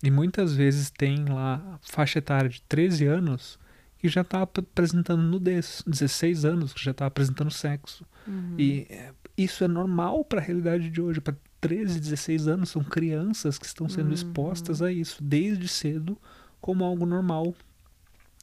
E 0.02 0.10
muitas 0.10 0.54
vezes 0.54 0.90
tem 0.90 1.24
lá 1.24 1.78
faixa 1.82 2.18
etária 2.18 2.48
de 2.48 2.60
13 2.62 3.06
anos 3.06 3.58
que 3.98 4.08
já 4.08 4.22
está 4.22 4.42
apresentando 4.42 5.22
nudez, 5.22 5.82
16 5.86 6.44
anos 6.44 6.72
que 6.72 6.84
já 6.84 6.90
está 6.90 7.06
apresentando 7.06 7.52
sexo. 7.52 8.04
Uhum. 8.26 8.56
E 8.58 8.86
é, 8.90 9.12
isso 9.38 9.62
é 9.62 9.68
normal 9.68 10.24
para 10.24 10.40
a 10.40 10.44
realidade 10.44 10.90
de 10.90 11.00
hoje, 11.00 11.20
para 11.20 11.36
13, 11.62 12.00
16 12.00 12.48
anos, 12.48 12.70
são 12.70 12.82
crianças 12.82 13.56
que 13.56 13.64
estão 13.64 13.88
sendo 13.88 14.08
uhum. 14.08 14.14
expostas 14.14 14.82
a 14.82 14.90
isso 14.90 15.22
desde 15.22 15.68
cedo 15.68 16.18
como 16.60 16.84
algo 16.84 17.06
normal 17.06 17.54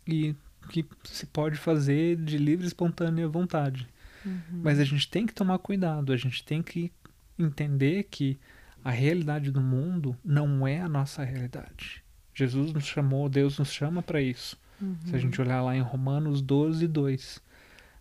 e 0.07 0.33
que 0.69 0.85
se 1.03 1.25
pode 1.25 1.57
fazer 1.57 2.15
de 2.15 2.37
livre 2.37 2.65
e 2.65 2.69
espontânea 2.69 3.27
vontade. 3.27 3.87
Uhum. 4.25 4.61
Mas 4.63 4.79
a 4.79 4.85
gente 4.85 5.09
tem 5.09 5.25
que 5.25 5.33
tomar 5.33 5.59
cuidado, 5.59 6.13
a 6.13 6.17
gente 6.17 6.43
tem 6.45 6.63
que 6.63 6.91
entender 7.37 8.03
que 8.09 8.39
a 8.83 8.89
realidade 8.89 9.51
do 9.51 9.59
mundo 9.59 10.15
não 10.23 10.65
é 10.65 10.79
a 10.79 10.87
nossa 10.87 11.21
realidade. 11.21 12.01
Jesus 12.33 12.71
nos 12.71 12.85
chamou, 12.85 13.27
Deus 13.27 13.59
nos 13.59 13.71
chama 13.73 14.01
para 14.01 14.21
isso. 14.21 14.57
Uhum. 14.81 14.95
Se 15.05 15.13
a 15.13 15.19
gente 15.19 15.41
olhar 15.41 15.61
lá 15.61 15.75
em 15.75 15.81
Romanos 15.81 16.41
12, 16.41 16.87
2, 16.87 17.41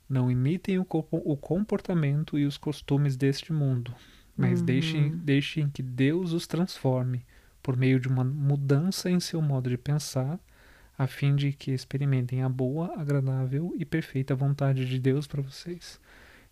não 0.08 0.30
imitem 0.30 0.78
o, 0.78 0.86
o 0.88 1.36
comportamento 1.36 2.38
e 2.38 2.46
os 2.46 2.56
costumes 2.56 3.16
deste 3.16 3.52
mundo, 3.52 3.92
mas 4.38 4.60
uhum. 4.60 4.66
deixem, 4.66 5.10
deixem 5.16 5.68
que 5.68 5.82
Deus 5.82 6.32
os 6.32 6.46
transforme 6.46 7.26
por 7.60 7.76
meio 7.76 7.98
de 7.98 8.06
uma 8.06 8.22
mudança 8.22 9.10
em 9.10 9.18
seu 9.18 9.42
modo 9.42 9.68
de 9.68 9.76
pensar, 9.76 10.38
a 10.96 11.06
fim 11.06 11.34
de 11.34 11.52
que 11.52 11.72
experimentem 11.72 12.42
a 12.42 12.48
boa, 12.48 12.94
agradável 12.96 13.74
e 13.76 13.84
perfeita 13.84 14.34
vontade 14.34 14.86
de 14.86 14.98
Deus 14.98 15.26
para 15.26 15.42
vocês. 15.42 16.00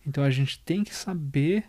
Então 0.05 0.22
a 0.22 0.31
gente 0.31 0.59
tem 0.61 0.83
que 0.85 0.94
saber 0.94 1.64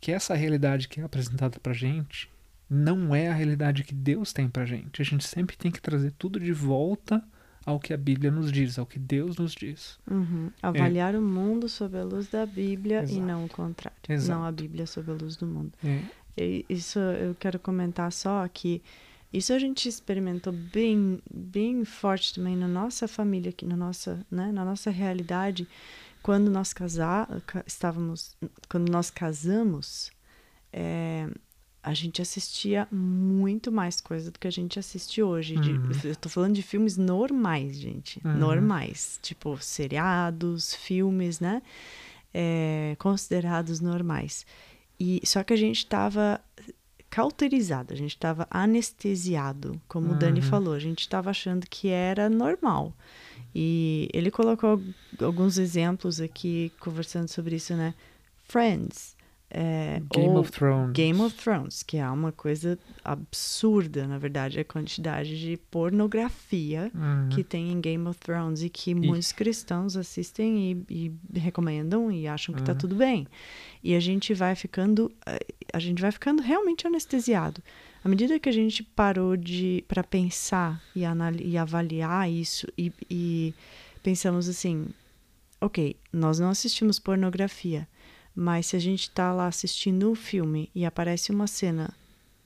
que 0.00 0.12
essa 0.12 0.34
realidade 0.34 0.88
que 0.88 1.00
é 1.00 1.04
apresentada 1.04 1.58
para 1.60 1.72
gente 1.72 2.30
não 2.68 3.12
é 3.14 3.28
a 3.28 3.34
realidade 3.34 3.82
que 3.82 3.94
Deus 3.94 4.32
tem 4.32 4.48
para 4.48 4.64
gente. 4.64 5.02
A 5.02 5.04
gente 5.04 5.26
sempre 5.26 5.56
tem 5.56 5.70
que 5.70 5.80
trazer 5.80 6.12
tudo 6.12 6.38
de 6.38 6.52
volta 6.52 7.22
ao 7.64 7.78
que 7.78 7.92
a 7.92 7.96
Bíblia 7.96 8.30
nos 8.30 8.50
diz, 8.50 8.78
ao 8.78 8.86
que 8.86 8.98
Deus 8.98 9.36
nos 9.36 9.52
diz. 9.52 9.98
Uhum. 10.10 10.50
Avaliar 10.62 11.14
é. 11.14 11.18
o 11.18 11.22
mundo 11.22 11.68
sob 11.68 11.98
a 11.98 12.04
luz 12.04 12.28
da 12.28 12.46
Bíblia 12.46 13.02
Exato. 13.02 13.18
e 13.18 13.20
não 13.20 13.44
o 13.44 13.48
contrário. 13.48 13.98
Exato. 14.08 14.38
Não 14.38 14.46
a 14.46 14.52
Bíblia 14.52 14.86
sob 14.86 15.10
a 15.10 15.14
luz 15.14 15.36
do 15.36 15.46
mundo. 15.46 15.72
É. 15.84 16.02
E 16.36 16.64
isso 16.68 16.98
eu 16.98 17.34
quero 17.34 17.58
comentar 17.58 18.10
só 18.12 18.46
que 18.48 18.82
isso 19.32 19.52
a 19.52 19.58
gente 19.58 19.88
experimentou 19.88 20.52
bem, 20.52 21.20
bem 21.32 21.84
forte 21.84 22.34
também 22.34 22.56
na 22.56 22.66
nossa 22.66 23.06
família, 23.06 23.50
aqui, 23.50 23.64
na 23.64 23.76
nossa, 23.76 24.26
né, 24.30 24.50
na 24.50 24.64
nossa 24.64 24.90
realidade, 24.90 25.68
quando 26.22 26.50
nós 26.50 26.72
casar, 26.72 27.28
estávamos, 27.66 28.36
quando 28.68 28.90
nós 28.90 29.08
casamos, 29.10 30.10
é, 30.72 31.28
a 31.82 31.94
gente 31.94 32.20
assistia 32.20 32.86
muito 32.92 33.72
mais 33.72 34.00
coisa 34.00 34.30
do 34.30 34.38
que 34.38 34.46
a 34.46 34.50
gente 34.50 34.78
assiste 34.78 35.22
hoje. 35.22 35.56
De, 35.58 35.70
Uhum. 35.72 35.90
eu 36.04 36.16
tô 36.16 36.28
falando 36.28 36.54
de 36.54 36.62
filmes 36.62 36.96
normais, 36.96 37.78
gente. 37.78 38.20
Uhum. 38.24 38.36
Normais. 38.36 39.18
Tipo, 39.22 39.56
seriados, 39.60 40.74
filmes, 40.74 41.40
né? 41.40 41.62
É, 42.34 42.94
considerados 42.98 43.80
normais. 43.80 44.44
E, 44.98 45.20
só 45.24 45.42
que 45.42 45.52
a 45.52 45.56
gente 45.56 45.86
tava 45.86 46.40
cauterizado, 47.08 47.92
a 47.92 47.96
gente 47.96 48.16
tava 48.16 48.46
anestesiado, 48.50 49.80
como 49.88 50.12
o 50.12 50.14
Dani 50.16 50.40
Uhum. 50.40 50.46
falou. 50.46 50.74
A 50.74 50.78
gente 50.78 51.08
tava 51.08 51.30
achando 51.30 51.66
que 51.68 51.88
era 51.88 52.28
normal. 52.30 52.94
E 53.54 54.08
ele 54.12 54.30
colocou 54.30 54.80
alguns 55.20 55.58
exemplos 55.58 56.20
aqui, 56.20 56.70
conversando 56.78 57.26
sobre 57.26 57.56
isso, 57.56 57.74
né? 57.74 57.94
Friends. 58.44 59.16
É, 59.52 60.00
Game 60.14 60.28
ou 60.30 60.40
of 60.40 60.52
Thrones. 60.52 60.92
Game 60.92 61.20
of 61.20 61.34
Thrones, 61.36 61.82
que 61.82 61.96
é 61.96 62.08
uma 62.08 62.30
coisa 62.30 62.78
absurda, 63.04 64.06
na 64.06 64.16
verdade, 64.18 64.60
a 64.60 64.64
quantidade 64.64 65.40
de 65.40 65.56
pornografia 65.70 66.90
Uhum. 66.94 67.28
que 67.30 67.42
tem 67.42 67.72
em 67.72 67.80
Game 67.80 68.06
of 68.06 68.18
Thrones 68.20 68.62
e 68.62 68.68
que 68.68 68.94
muitos 68.94 69.32
cristãos 69.32 69.96
assistem 69.96 70.84
e, 70.88 71.12
e 71.34 71.38
recomendam 71.40 72.10
e 72.12 72.26
acham 72.26 72.54
que 72.54 72.62
tá 72.62 72.72
Uhum. 72.72 72.78
tudo 72.78 72.94
bem. 72.94 73.26
E 73.82 73.94
a 73.94 74.00
gente 74.00 74.32
vai 74.34 74.54
ficando, 74.54 75.10
a 75.72 75.78
gente 75.78 76.00
vai 76.00 76.12
ficando 76.12 76.42
realmente 76.42 76.86
anestesiado. 76.86 77.62
À 78.04 78.08
medida 78.08 78.38
que 78.38 78.48
a 78.48 78.52
gente 78.52 78.82
parou 78.82 79.36
de 79.36 79.84
para 79.88 80.02
pensar 80.02 80.82
e, 80.94 81.02
e 81.44 81.56
avaliar 81.58 82.30
isso 82.30 82.66
e, 82.76 82.92
e 83.10 83.54
pensamos 84.02 84.48
assim, 84.48 84.86
ok, 85.60 85.94
nós 86.12 86.38
não 86.38 86.50
assistimos 86.50 86.98
pornografia, 86.98 87.86
mas 88.40 88.68
se 88.68 88.76
a 88.76 88.78
gente 88.78 89.02
está 89.02 89.34
lá 89.34 89.46
assistindo 89.48 90.08
o 90.08 90.12
um 90.12 90.14
filme 90.14 90.70
e 90.74 90.86
aparece 90.86 91.30
uma 91.30 91.46
cena 91.46 91.92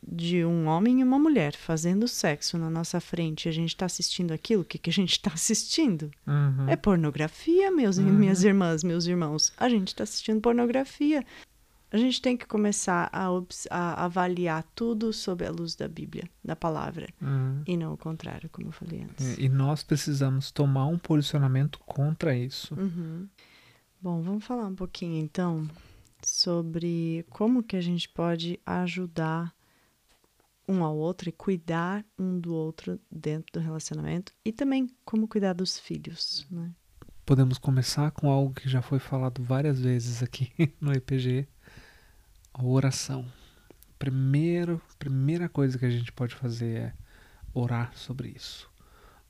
de 0.02 0.44
um 0.44 0.66
homem 0.66 0.98
e 0.98 1.04
uma 1.04 1.20
mulher 1.20 1.54
fazendo 1.54 2.08
sexo 2.08 2.58
na 2.58 2.68
nossa 2.68 3.00
frente 3.00 3.46
e 3.46 3.48
a 3.48 3.52
gente 3.52 3.68
está 3.68 3.86
assistindo 3.86 4.32
aquilo, 4.32 4.62
o 4.62 4.64
que, 4.64 4.76
que 4.76 4.90
a 4.90 4.92
gente 4.92 5.12
está 5.12 5.30
assistindo? 5.32 6.10
Uhum. 6.26 6.68
É 6.68 6.74
pornografia, 6.74 7.70
meus, 7.70 7.96
Uhum. 7.96 8.12
minhas 8.12 8.42
irmãs, 8.42 8.82
meus 8.82 9.06
irmãos. 9.06 9.52
A 9.56 9.68
gente 9.68 9.88
está 9.88 10.02
assistindo 10.02 10.40
pornografia. 10.40 11.24
A 11.92 11.96
gente 11.96 12.20
tem 12.20 12.36
que 12.36 12.44
começar 12.44 13.08
a, 13.12 13.28
a 13.70 14.04
avaliar 14.04 14.64
tudo 14.74 15.12
sob 15.12 15.46
a 15.46 15.50
luz 15.52 15.76
da 15.76 15.86
Bíblia, 15.86 16.28
da 16.44 16.56
palavra, 16.56 17.06
Uhum. 17.22 17.62
e 17.64 17.76
não 17.76 17.92
o 17.92 17.96
contrário, 17.96 18.50
como 18.50 18.66
eu 18.66 18.72
falei 18.72 19.04
antes. 19.04 19.38
É, 19.38 19.40
e 19.40 19.48
nós 19.48 19.84
precisamos 19.84 20.50
tomar 20.50 20.86
um 20.86 20.98
posicionamento 20.98 21.78
contra 21.86 22.36
isso. 22.36 22.74
Uhum. 22.74 23.28
Bom, 24.04 24.20
vamos 24.20 24.44
falar 24.44 24.66
um 24.66 24.74
pouquinho 24.74 25.16
então 25.16 25.66
sobre 26.22 27.24
como 27.30 27.62
que 27.62 27.74
a 27.74 27.80
gente 27.80 28.06
pode 28.06 28.60
ajudar 28.66 29.50
um 30.68 30.84
ao 30.84 30.94
outro 30.94 31.30
e 31.30 31.32
cuidar 31.32 32.04
um 32.18 32.38
do 32.38 32.54
outro 32.54 33.00
dentro 33.10 33.50
do 33.54 33.60
relacionamento 33.60 34.30
e 34.44 34.52
também 34.52 34.94
como 35.06 35.26
cuidar 35.26 35.54
dos 35.54 35.78
filhos, 35.78 36.46
né? 36.50 36.70
Podemos 37.24 37.56
começar 37.56 38.10
com 38.10 38.28
algo 38.28 38.52
que 38.52 38.68
já 38.68 38.82
foi 38.82 38.98
falado 38.98 39.42
várias 39.42 39.80
vezes 39.80 40.22
aqui 40.22 40.52
no 40.78 40.92
EPG, 40.92 41.48
a 42.52 42.62
oração. 42.62 43.24
Primeiro, 43.98 44.82
primeira 44.98 45.48
coisa 45.48 45.78
que 45.78 45.86
a 45.86 45.90
gente 45.90 46.12
pode 46.12 46.34
fazer 46.34 46.76
é 46.76 46.94
orar 47.54 47.96
sobre 47.96 48.28
isso. 48.28 48.70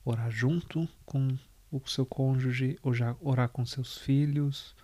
Orar 0.03 0.29
junto 0.29 0.85
com 1.05 1.37
o 1.83 1.89
seu 1.89 2.05
cônjuge, 2.05 2.77
ou 2.81 2.93
já 2.93 3.15
orar 3.19 3.49
com 3.49 3.65
seus 3.65 3.97
filhos, 3.97 4.75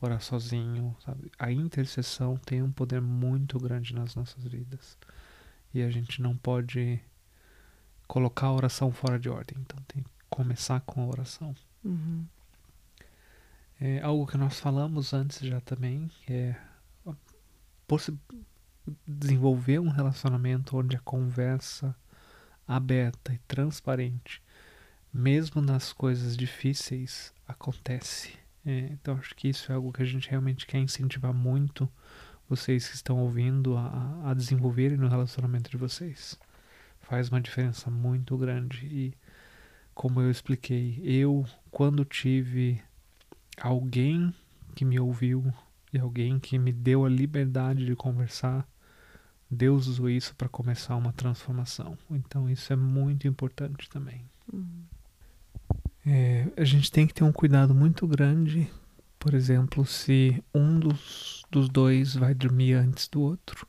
orar 0.00 0.20
sozinho, 0.20 0.96
sabe? 1.04 1.30
A 1.38 1.50
intercessão 1.50 2.36
tem 2.36 2.62
um 2.62 2.72
poder 2.72 3.00
muito 3.00 3.58
grande 3.58 3.94
nas 3.94 4.14
nossas 4.14 4.44
vidas. 4.44 4.98
E 5.72 5.82
a 5.82 5.90
gente 5.90 6.22
não 6.22 6.36
pode 6.36 7.00
colocar 8.06 8.46
a 8.46 8.52
oração 8.52 8.92
fora 8.92 9.18
de 9.18 9.28
ordem. 9.28 9.56
Então 9.60 9.82
tem 9.88 10.02
que 10.02 10.10
começar 10.28 10.80
com 10.80 11.02
a 11.02 11.06
oração. 11.06 11.54
Uhum. 11.82 12.26
É 13.80 14.00
algo 14.00 14.26
que 14.26 14.36
nós 14.36 14.60
falamos 14.60 15.12
antes 15.12 15.40
já 15.40 15.60
também, 15.60 16.10
é 16.28 16.54
desenvolver 19.06 19.78
um 19.78 19.88
relacionamento 19.88 20.76
onde 20.76 20.96
a 20.96 21.00
conversa 21.00 21.94
aberta 22.66 23.32
e 23.32 23.38
transparente, 23.38 24.42
mesmo 25.14 25.62
nas 25.62 25.92
coisas 25.92 26.36
difíceis, 26.36 27.32
acontece. 27.46 28.32
É, 28.66 28.88
então 28.90 29.16
acho 29.16 29.32
que 29.36 29.48
isso 29.48 29.70
é 29.70 29.74
algo 29.76 29.92
que 29.92 30.02
a 30.02 30.06
gente 30.06 30.28
realmente 30.28 30.66
quer 30.66 30.78
incentivar 30.78 31.32
muito 31.32 31.88
vocês 32.48 32.88
que 32.88 32.96
estão 32.96 33.20
ouvindo 33.20 33.76
a, 33.76 34.30
a 34.30 34.34
desenvolverem 34.34 34.98
no 34.98 35.06
relacionamento 35.06 35.70
de 35.70 35.76
vocês. 35.76 36.36
Faz 37.00 37.28
uma 37.28 37.40
diferença 37.40 37.90
muito 37.90 38.36
grande 38.36 38.86
e 38.86 39.14
como 39.94 40.20
eu 40.20 40.30
expliquei, 40.30 41.00
eu 41.04 41.46
quando 41.70 42.04
tive 42.04 42.82
alguém 43.60 44.34
que 44.74 44.84
me 44.84 44.98
ouviu 44.98 45.54
e 45.92 45.98
alguém 45.98 46.40
que 46.40 46.58
me 46.58 46.72
deu 46.72 47.04
a 47.04 47.08
liberdade 47.08 47.86
de 47.86 47.94
conversar, 47.94 48.66
Deus 49.48 49.86
usou 49.86 50.10
isso 50.10 50.34
para 50.34 50.48
começar 50.48 50.96
uma 50.96 51.12
transformação. 51.12 51.96
Então 52.10 52.50
isso 52.50 52.72
é 52.72 52.76
muito 52.76 53.28
importante 53.28 53.88
também. 53.88 54.28
Uhum. 54.52 54.82
É, 56.06 56.46
a 56.56 56.64
gente 56.64 56.90
tem 56.90 57.06
que 57.06 57.14
ter 57.14 57.24
um 57.24 57.32
cuidado 57.32 57.74
muito 57.74 58.06
grande, 58.06 58.70
por 59.18 59.32
exemplo, 59.34 59.86
se 59.86 60.42
um 60.54 60.78
dos, 60.78 61.44
dos 61.50 61.68
dois 61.68 62.14
vai 62.14 62.34
dormir 62.34 62.74
antes 62.74 63.08
do 63.08 63.22
outro 63.22 63.66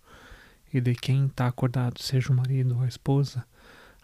e 0.73 0.81
de 0.81 0.93
quem 0.93 1.27
está 1.27 1.47
acordado, 1.47 2.01
seja 2.01 2.33
o 2.33 2.36
marido 2.36 2.75
ou 2.75 2.81
a 2.81 2.88
esposa, 2.88 3.45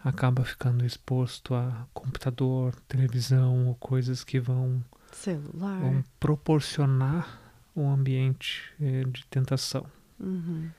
acaba 0.02 0.44
ficando 0.44 0.84
exposto 0.84 1.54
a 1.54 1.86
computador, 1.92 2.74
televisão 2.88 3.68
ou 3.68 3.74
coisas 3.74 4.24
que 4.24 4.40
vão 4.40 4.82
Celular. 5.12 5.78
vão 5.80 6.02
proporcionar 6.18 7.40
um 7.76 7.90
ambiente 7.90 8.72
eh, 8.80 9.04
de 9.04 9.26
tentação. 9.26 9.86
Uhum. 10.18 10.70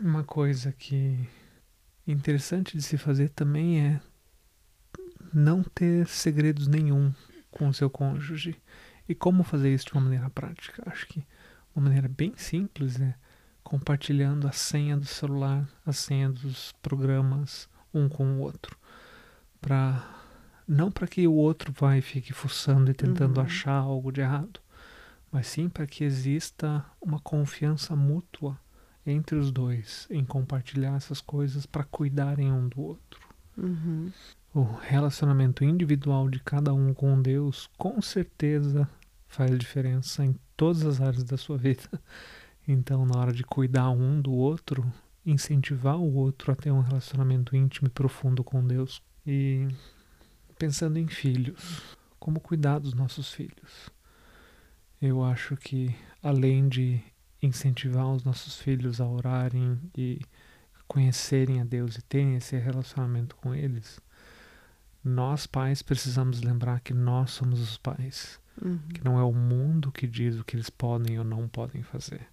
Uma 0.00 0.24
coisa 0.24 0.72
que 0.72 1.28
é 2.06 2.10
interessante 2.10 2.76
de 2.76 2.82
se 2.82 2.98
fazer 2.98 3.30
também 3.30 3.80
é 3.80 4.00
não 5.32 5.62
ter 5.62 6.06
segredos 6.08 6.66
nenhum 6.66 7.12
com 7.50 7.68
o 7.68 7.74
seu 7.74 7.88
cônjuge. 7.90 8.56
E 9.08 9.14
como 9.14 9.42
fazer 9.42 9.72
isso 9.72 9.86
de 9.86 9.92
uma 9.92 10.02
maneira 10.02 10.28
prática? 10.30 10.82
Acho 10.86 11.06
que 11.06 11.24
uma 11.74 11.84
maneira 11.84 12.08
bem 12.08 12.34
simples 12.36 13.00
é 13.00 13.14
compartilhando 13.62 14.46
a 14.48 14.52
senha 14.52 14.96
do 14.96 15.06
celular, 15.06 15.68
a 15.84 15.92
senha 15.92 16.28
dos 16.30 16.72
programas 16.82 17.68
um 17.92 18.08
com 18.08 18.24
o 18.36 18.40
outro, 18.40 18.76
para 19.60 20.06
não 20.66 20.90
para 20.90 21.06
que 21.06 21.26
o 21.26 21.32
outro 21.34 21.72
vai 21.72 22.00
fique 22.02 22.32
fuçando 22.32 22.90
e 22.90 22.94
tentando 22.94 23.38
Uhum. 23.38 23.44
achar 23.46 23.72
algo 23.72 24.12
de 24.12 24.20
errado, 24.20 24.60
mas 25.32 25.46
sim 25.46 25.68
para 25.68 25.86
que 25.86 26.04
exista 26.04 26.84
uma 27.00 27.18
confiança 27.20 27.96
mútua 27.96 28.58
entre 29.06 29.36
os 29.36 29.50
dois 29.50 30.06
em 30.10 30.24
compartilhar 30.24 30.96
essas 30.96 31.20
coisas 31.20 31.64
para 31.64 31.84
cuidarem 31.84 32.52
um 32.52 32.68
do 32.68 32.80
outro. 32.82 33.20
Uhum. 33.56 34.12
O 34.54 34.62
relacionamento 34.62 35.62
individual 35.62 36.28
de 36.28 36.40
cada 36.40 36.72
um 36.72 36.94
com 36.94 37.20
Deus 37.20 37.68
com 37.76 38.00
certeza 38.00 38.88
faz 39.28 39.56
diferença 39.58 40.24
em 40.24 40.34
todas 40.56 40.84
as 40.84 41.00
áreas 41.00 41.22
da 41.22 41.36
sua 41.36 41.58
vida. 41.58 41.88
Então, 42.66 43.06
na 43.06 43.18
hora 43.18 43.32
de 43.32 43.44
cuidar 43.44 43.90
um 43.90 44.20
do 44.20 44.32
outro, 44.32 44.90
incentivar 45.24 45.96
o 45.96 46.14
outro 46.14 46.52
a 46.52 46.56
ter 46.56 46.70
um 46.70 46.80
relacionamento 46.80 47.54
íntimo 47.54 47.88
e 47.88 47.90
profundo 47.90 48.42
com 48.42 48.66
Deus. 48.66 49.02
E 49.26 49.68
pensando 50.58 50.98
em 50.98 51.06
filhos, 51.06 51.96
como 52.18 52.40
cuidar 52.40 52.78
dos 52.78 52.94
nossos 52.94 53.32
filhos. 53.32 53.90
Eu 55.00 55.22
acho 55.22 55.56
que 55.56 55.94
além 56.22 56.68
de 56.68 57.00
incentivar 57.40 58.08
os 58.08 58.24
nossos 58.24 58.58
filhos 58.58 59.00
a 59.00 59.06
orarem 59.06 59.78
e 59.96 60.20
conhecerem 60.88 61.60
a 61.60 61.64
Deus 61.64 61.96
e 61.96 62.02
terem 62.02 62.34
esse 62.34 62.56
relacionamento 62.56 63.36
com 63.36 63.54
eles, 63.54 64.00
nós 65.02 65.46
pais 65.46 65.82
precisamos 65.82 66.40
lembrar 66.42 66.80
que 66.80 66.92
nós 66.94 67.30
somos 67.30 67.60
os 67.60 67.76
pais, 67.78 68.40
Uhum. 68.60 68.78
que 68.92 69.04
não 69.04 69.18
é 69.18 69.22
o 69.22 69.32
mundo 69.32 69.92
que 69.92 70.06
diz 70.06 70.38
o 70.38 70.44
que 70.44 70.56
eles 70.56 70.68
podem 70.68 71.16
ou 71.18 71.24
não 71.24 71.46
podem 71.48 71.82
fazer. 71.82 72.26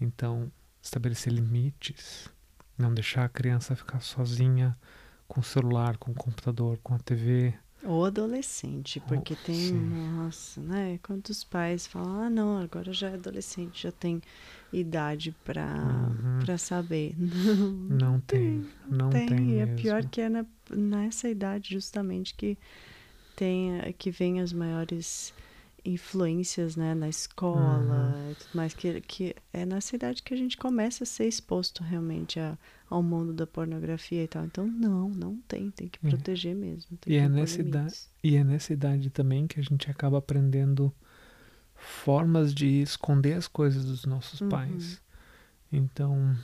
Então, 0.00 0.52
estabelecer 0.82 1.32
limites, 1.32 2.28
não 2.76 2.92
deixar 2.92 3.24
a 3.24 3.28
criança 3.28 3.74
ficar 3.74 4.00
sozinha 4.00 4.76
com 5.26 5.40
o 5.40 5.44
celular, 5.44 5.96
com 5.96 6.10
o 6.10 6.14
computador, 6.14 6.78
com 6.82 6.94
a 6.94 6.98
TV. 6.98 7.54
Ou 7.82 8.04
adolescente, 8.04 9.00
porque 9.00 9.34
Oh, 9.34 9.36
tem, 9.36 9.72
sim. 9.72 9.90
nossa, 9.90 10.60
né? 10.62 10.98
Quantos 11.02 11.44
pais 11.44 11.86
falam, 11.86 12.22
ah, 12.22 12.30
não, 12.30 12.58
agora 12.58 12.92
já 12.92 13.10
é 13.10 13.14
adolescente, 13.14 13.82
já 13.84 13.92
tem 13.92 14.20
idade 14.72 15.32
pra, 15.44 15.64
Uhum. 15.82 16.38
pra 16.38 16.58
saber. 16.58 17.14
Não 17.88 18.20
tem, 18.20 18.68
não 18.90 19.10
tem, 19.10 19.26
tem, 19.26 19.50
e 19.52 19.58
é 19.60 19.66
pior 19.66 20.04
que 20.04 20.20
é 20.20 20.28
na, 20.28 20.44
nessa 20.70 21.28
idade 21.28 21.72
justamente 21.72 22.34
que 22.34 22.58
tem, 23.36 23.70
que 23.98 24.10
vem 24.10 24.40
as 24.40 24.52
maiores 24.52 25.34
influências, 25.84 26.76
né, 26.76 26.94
na 26.94 27.08
escola 27.08 27.52
Uhum. 27.54 28.32
e 28.32 28.34
tudo 28.36 28.50
mais, 28.54 28.74
que, 28.74 29.00
que 29.02 29.34
é 29.52 29.64
nessa 29.66 29.94
idade 29.96 30.22
que 30.22 30.34
a 30.34 30.36
gente 30.36 30.56
começa 30.56 31.04
a 31.04 31.06
ser 31.06 31.26
exposto 31.28 31.82
realmente 31.84 32.40
a, 32.40 32.58
ao 32.88 33.02
mundo 33.02 33.32
da 33.32 33.46
pornografia 33.46 34.22
e 34.24 34.28
tal. 34.28 34.44
Então, 34.44 34.66
não, 34.66 35.08
não 35.08 35.36
tem, 35.48 35.70
tem 35.70 35.88
que 35.88 35.98
É. 36.06 36.10
proteger 36.10 36.54
mesmo. 36.54 36.96
Tem 36.98 37.12
E 37.14 37.16
é 37.16 37.28
nessa 37.28 37.60
idade-. 37.60 37.96
E 38.22 38.36
é 38.36 38.44
nessa 38.44 38.72
idade 38.72 39.10
também 39.10 39.46
que 39.46 39.58
a 39.58 39.62
gente 39.62 39.90
acaba 39.90 40.18
aprendendo 40.18 40.92
formas 41.74 42.54
de 42.54 42.66
esconder 42.82 43.34
as 43.34 43.46
coisas 43.48 43.84
dos 43.84 44.04
nossos 44.04 44.40
Uhum. 44.40 44.48
pais. 44.48 45.00
Então, 45.70 46.36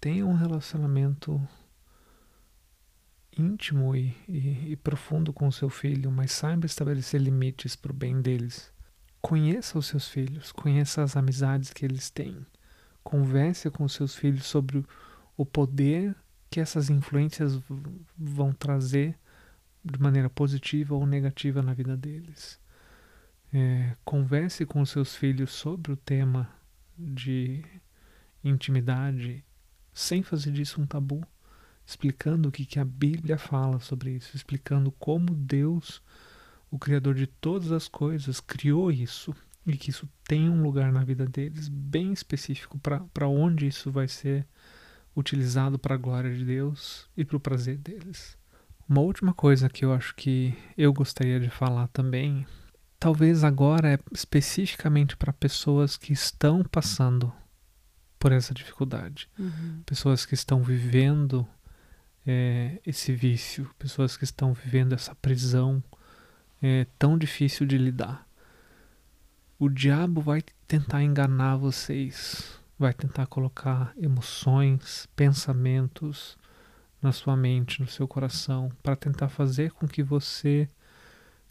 tenha 0.00 0.24
um 0.26 0.34
relacionamento 0.34 1.40
íntimo 3.36 3.94
e, 3.94 4.14
e- 4.28 4.72
e 4.72 4.76
profundo 4.76 5.32
com 5.32 5.46
o 5.48 5.52
seu 5.52 5.68
filho, 5.68 6.10
mas 6.10 6.32
saiba 6.32 6.64
estabelecer 6.66 7.20
limites 7.20 7.76
para 7.76 7.92
o 7.92 7.94
bem 7.94 8.20
deles. 8.20 8.72
Conheça 9.20 9.78
os 9.78 9.86
seus 9.86 10.08
filhos, 10.08 10.52
conheça 10.52 11.02
as 11.02 11.16
amizades 11.16 11.72
que 11.72 11.84
eles 11.84 12.10
têm. 12.10 12.46
Converse 13.02 13.70
com 13.70 13.84
os 13.84 13.92
seus 13.92 14.14
filhos 14.14 14.46
sobre 14.46 14.78
o- 14.78 14.86
o 15.36 15.44
poder 15.44 16.14
que 16.50 16.60
essas 16.60 16.90
influências 16.90 17.60
vão 18.16 18.52
trazer 18.52 19.18
de 19.84 20.00
maneira 20.00 20.28
positiva 20.28 20.94
ou 20.94 21.06
negativa 21.06 21.62
na 21.62 21.74
vida 21.74 21.96
deles. 21.96 22.58
É, 23.52 23.94
converse 24.04 24.66
com 24.66 24.80
os 24.80 24.90
seus 24.90 25.14
filhos 25.14 25.52
sobre 25.52 25.92
o 25.92 25.96
tema 25.96 26.50
de 26.98 27.64
intimidade, 28.42 29.44
sem 29.92 30.22
fazer 30.22 30.52
disso 30.52 30.80
um 30.80 30.86
tabu, 30.86 31.24
explicando 31.86 32.48
o 32.48 32.52
que, 32.52 32.64
que 32.64 32.80
a 32.80 32.84
Bíblia 32.84 33.38
fala 33.38 33.78
sobre 33.78 34.10
isso, 34.12 34.34
explicando 34.34 34.90
como 34.92 35.34
Deus, 35.34 36.02
o 36.70 36.78
Criador 36.78 37.14
de 37.14 37.26
todas 37.26 37.70
as 37.70 37.86
coisas, 37.86 38.40
criou 38.40 38.90
isso 38.90 39.34
e 39.64 39.76
que 39.76 39.90
isso 39.90 40.08
tem 40.24 40.48
um 40.48 40.62
lugar 40.62 40.92
na 40.92 41.04
vida 41.04 41.26
deles 41.26 41.68
bem 41.68 42.12
específico 42.12 42.78
para 42.78 43.28
onde 43.28 43.66
isso 43.66 43.90
vai 43.90 44.08
ser 44.08 44.46
utilizado 45.16 45.78
para 45.78 45.94
a 45.94 45.98
glória 45.98 46.32
de 46.34 46.44
Deus 46.44 47.08
e 47.16 47.24
para 47.24 47.36
o 47.36 47.40
prazer 47.40 47.78
deles. 47.78 48.36
Uma 48.88 49.00
última 49.00 49.32
coisa 49.32 49.68
que 49.68 49.84
eu 49.84 49.92
acho 49.92 50.14
que 50.14 50.54
eu 50.76 50.92
gostaria 50.92 51.40
de 51.40 51.50
falar 51.50 51.88
também, 51.88 52.46
talvez 53.00 53.42
agora 53.42 53.94
é 53.94 53.98
especificamente 54.12 55.16
para 55.16 55.32
pessoas 55.32 55.96
que 55.96 56.12
estão 56.12 56.62
passando 56.62 57.32
por 58.18 58.32
essa 58.32 58.54
dificuldade, 58.54 59.28
Uhum. 59.38 59.82
pessoas 59.84 60.24
que 60.24 60.34
estão 60.34 60.62
vivendo 60.62 61.46
é, 62.26 62.80
esse 62.84 63.12
vício, 63.12 63.70
pessoas 63.78 64.16
que 64.16 64.24
estão 64.24 64.52
vivendo 64.52 64.92
essa 64.94 65.14
prisão 65.14 65.82
é, 66.62 66.86
tão 66.98 67.16
difícil 67.18 67.66
de 67.66 67.78
lidar. 67.78 68.26
O 69.58 69.68
diabo 69.68 70.20
vai 70.20 70.42
tentar 70.66 71.02
enganar 71.02 71.56
vocês, 71.56 72.60
vai 72.78 72.92
tentar 72.92 73.26
colocar 73.26 73.92
emoções, 73.96 75.08
pensamentos 75.16 76.36
na 77.00 77.12
sua 77.12 77.36
mente, 77.36 77.80
no 77.80 77.88
seu 77.88 78.06
coração, 78.06 78.70
para 78.82 78.96
tentar 78.96 79.28
fazer 79.28 79.72
com 79.72 79.86
que 79.86 80.02
você 80.02 80.68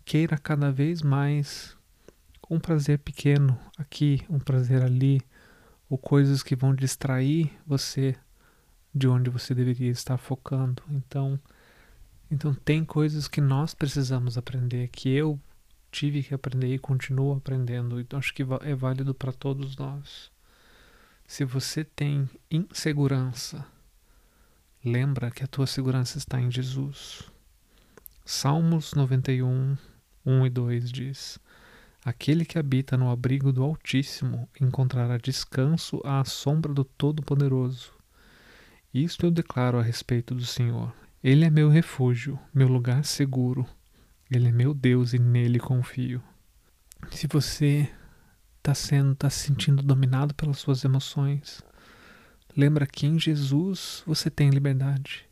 queira 0.04 0.38
cada 0.38 0.72
vez 0.72 1.02
mais 1.02 1.76
um 2.50 2.60
prazer 2.60 3.00
pequeno 3.00 3.58
aqui, 3.78 4.24
um 4.30 4.40
prazer 4.40 4.84
ali, 4.84 5.20
ou 5.90 5.98
coisas 5.98 6.44
que 6.44 6.56
vão 6.56 6.76
distrair 6.76 7.52
você 7.66 8.16
de 8.94 9.08
onde 9.08 9.30
você 9.30 9.54
deveria 9.54 9.92
estar 9.92 10.18
focando. 10.18 10.84
Então, 10.90 11.40
então 12.30 12.54
tem 12.54 12.86
coisas 12.86 13.28
que 13.28 13.42
nós 13.42 13.74
precisamos 13.74 14.38
aprender, 14.38 14.90
que 14.90 15.10
eu 15.10 15.40
tive 15.92 16.22
que 16.22 16.34
aprender 16.34 16.74
e 16.74 16.80
continuo 16.80 17.36
aprendendo. 17.36 18.00
Então 18.00 18.20
acho 18.20 18.34
que 18.34 18.44
é 18.62 18.76
válido 18.76 19.14
para 19.14 19.32
todos 19.32 19.76
nós. 19.76 20.35
Se 21.28 21.44
você 21.44 21.84
tem 21.84 22.30
insegurança, 22.52 23.66
lembra 24.84 25.32
que 25.32 25.44
a 25.44 25.48
tua 25.48 25.66
segurança 25.66 26.20
está 26.20 26.40
em 26.40 26.52
Jesus. 26.52 27.24
Salmos 28.24 28.94
91, 28.94 29.76
1 30.24 30.46
e 30.46 30.50
2 30.50 30.92
diz: 30.92 31.40
Aquele 32.06 32.46
que 32.46 32.60
habita 32.60 32.96
no 32.96 33.10
abrigo 33.10 33.52
do 33.52 33.64
Altíssimo 33.64 34.48
encontrará 34.62 35.18
descanso 35.18 36.00
à 36.06 36.24
sombra 36.24 36.72
do 36.72 36.86
Todo-Poderoso. 36.86 37.92
Isto 38.94 39.26
eu 39.26 39.32
declaro 39.32 39.80
a 39.80 39.84
respeito 39.84 40.36
do 40.36 40.46
Senhor. 40.46 40.94
Ele 41.24 41.44
é 41.44 41.50
meu 41.50 41.70
refúgio, 41.70 42.40
meu 42.54 42.68
lugar 42.68 43.04
seguro. 43.04 43.68
Ele 44.30 44.50
é 44.50 44.52
meu 44.52 44.76
Deus 44.76 45.14
e 45.14 45.20
nele 45.20 45.60
confio. 45.60 46.22
Se 47.10 47.26
você 47.26 47.90
está 48.66 48.74
sendo, 48.74 49.12
está 49.12 49.30
se 49.30 49.46
sentindo 49.46 49.84
dominado 49.84 50.34
pelas 50.34 50.58
suas 50.58 50.84
emoções, 50.84 51.62
lembra 52.58 52.88
que 52.88 53.06
em 53.06 53.20
Jesus 53.20 54.02
você 54.08 54.28
tem 54.28 54.50
liberdade. 54.50 55.24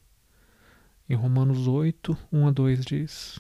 Em 1.10 1.16
Romanos 1.16 1.68
8, 1.68 2.16
1 2.32 2.48
a 2.48 2.52
2 2.52 2.86
diz: 2.86 3.40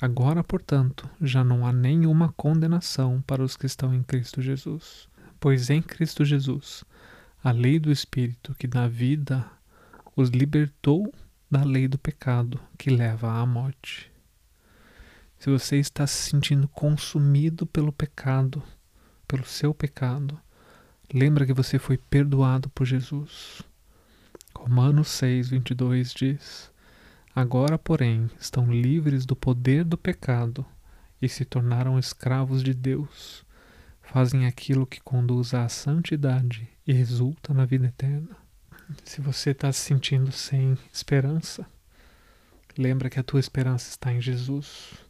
Agora, 0.00 0.42
portanto, 0.42 1.08
já 1.20 1.44
não 1.44 1.66
há 1.66 1.72
nenhuma 1.72 2.32
condenação 2.32 3.22
para 3.26 3.44
os 3.44 3.58
que 3.58 3.66
estão 3.66 3.94
em 3.94 4.02
Cristo 4.02 4.40
Jesus. 4.40 5.06
Pois 5.38 5.68
em 5.68 5.82
Cristo 5.82 6.24
Jesus, 6.24 6.82
a 7.44 7.50
lei 7.50 7.78
do 7.78 7.92
Espírito 7.92 8.54
que 8.54 8.66
dá 8.66 8.88
vida 8.88 9.44
os 10.16 10.30
libertou 10.30 11.12
da 11.50 11.62
lei 11.62 11.86
do 11.86 11.98
pecado 11.98 12.58
que 12.78 12.88
leva 12.88 13.30
à 13.30 13.44
morte. 13.44 14.10
Se 15.38 15.50
você 15.50 15.76
está 15.76 16.06
se 16.06 16.30
sentindo 16.30 16.66
consumido 16.68 17.66
pelo 17.66 17.92
pecado, 17.92 18.62
pelo 19.26 19.44
seu 19.44 19.74
pecado, 19.74 20.38
lembra 21.12 21.46
que 21.46 21.52
você 21.52 21.78
foi 21.78 21.96
perdoado 21.98 22.68
por 22.70 22.86
Jesus. 22.86 23.62
Romanos 24.54 25.08
6, 25.08 25.50
22 25.50 26.12
diz: 26.12 26.70
Agora, 27.34 27.78
porém, 27.78 28.30
estão 28.40 28.72
livres 28.72 29.26
do 29.26 29.36
poder 29.36 29.84
do 29.84 29.98
pecado 29.98 30.64
e 31.20 31.28
se 31.28 31.44
tornaram 31.44 31.98
escravos 31.98 32.62
de 32.62 32.72
Deus. 32.72 33.44
Fazem 34.02 34.46
aquilo 34.46 34.86
que 34.86 35.00
conduz 35.00 35.52
à 35.52 35.68
santidade 35.68 36.68
e 36.86 36.92
resulta 36.92 37.52
na 37.52 37.64
vida 37.64 37.86
eterna. 37.86 38.36
Se 39.04 39.20
você 39.20 39.50
está 39.50 39.72
se 39.72 39.80
sentindo 39.80 40.30
sem 40.30 40.78
esperança, 40.92 41.66
lembra 42.78 43.10
que 43.10 43.18
a 43.18 43.22
tua 43.22 43.40
esperança 43.40 43.90
está 43.90 44.12
em 44.12 44.20
Jesus. 44.20 45.05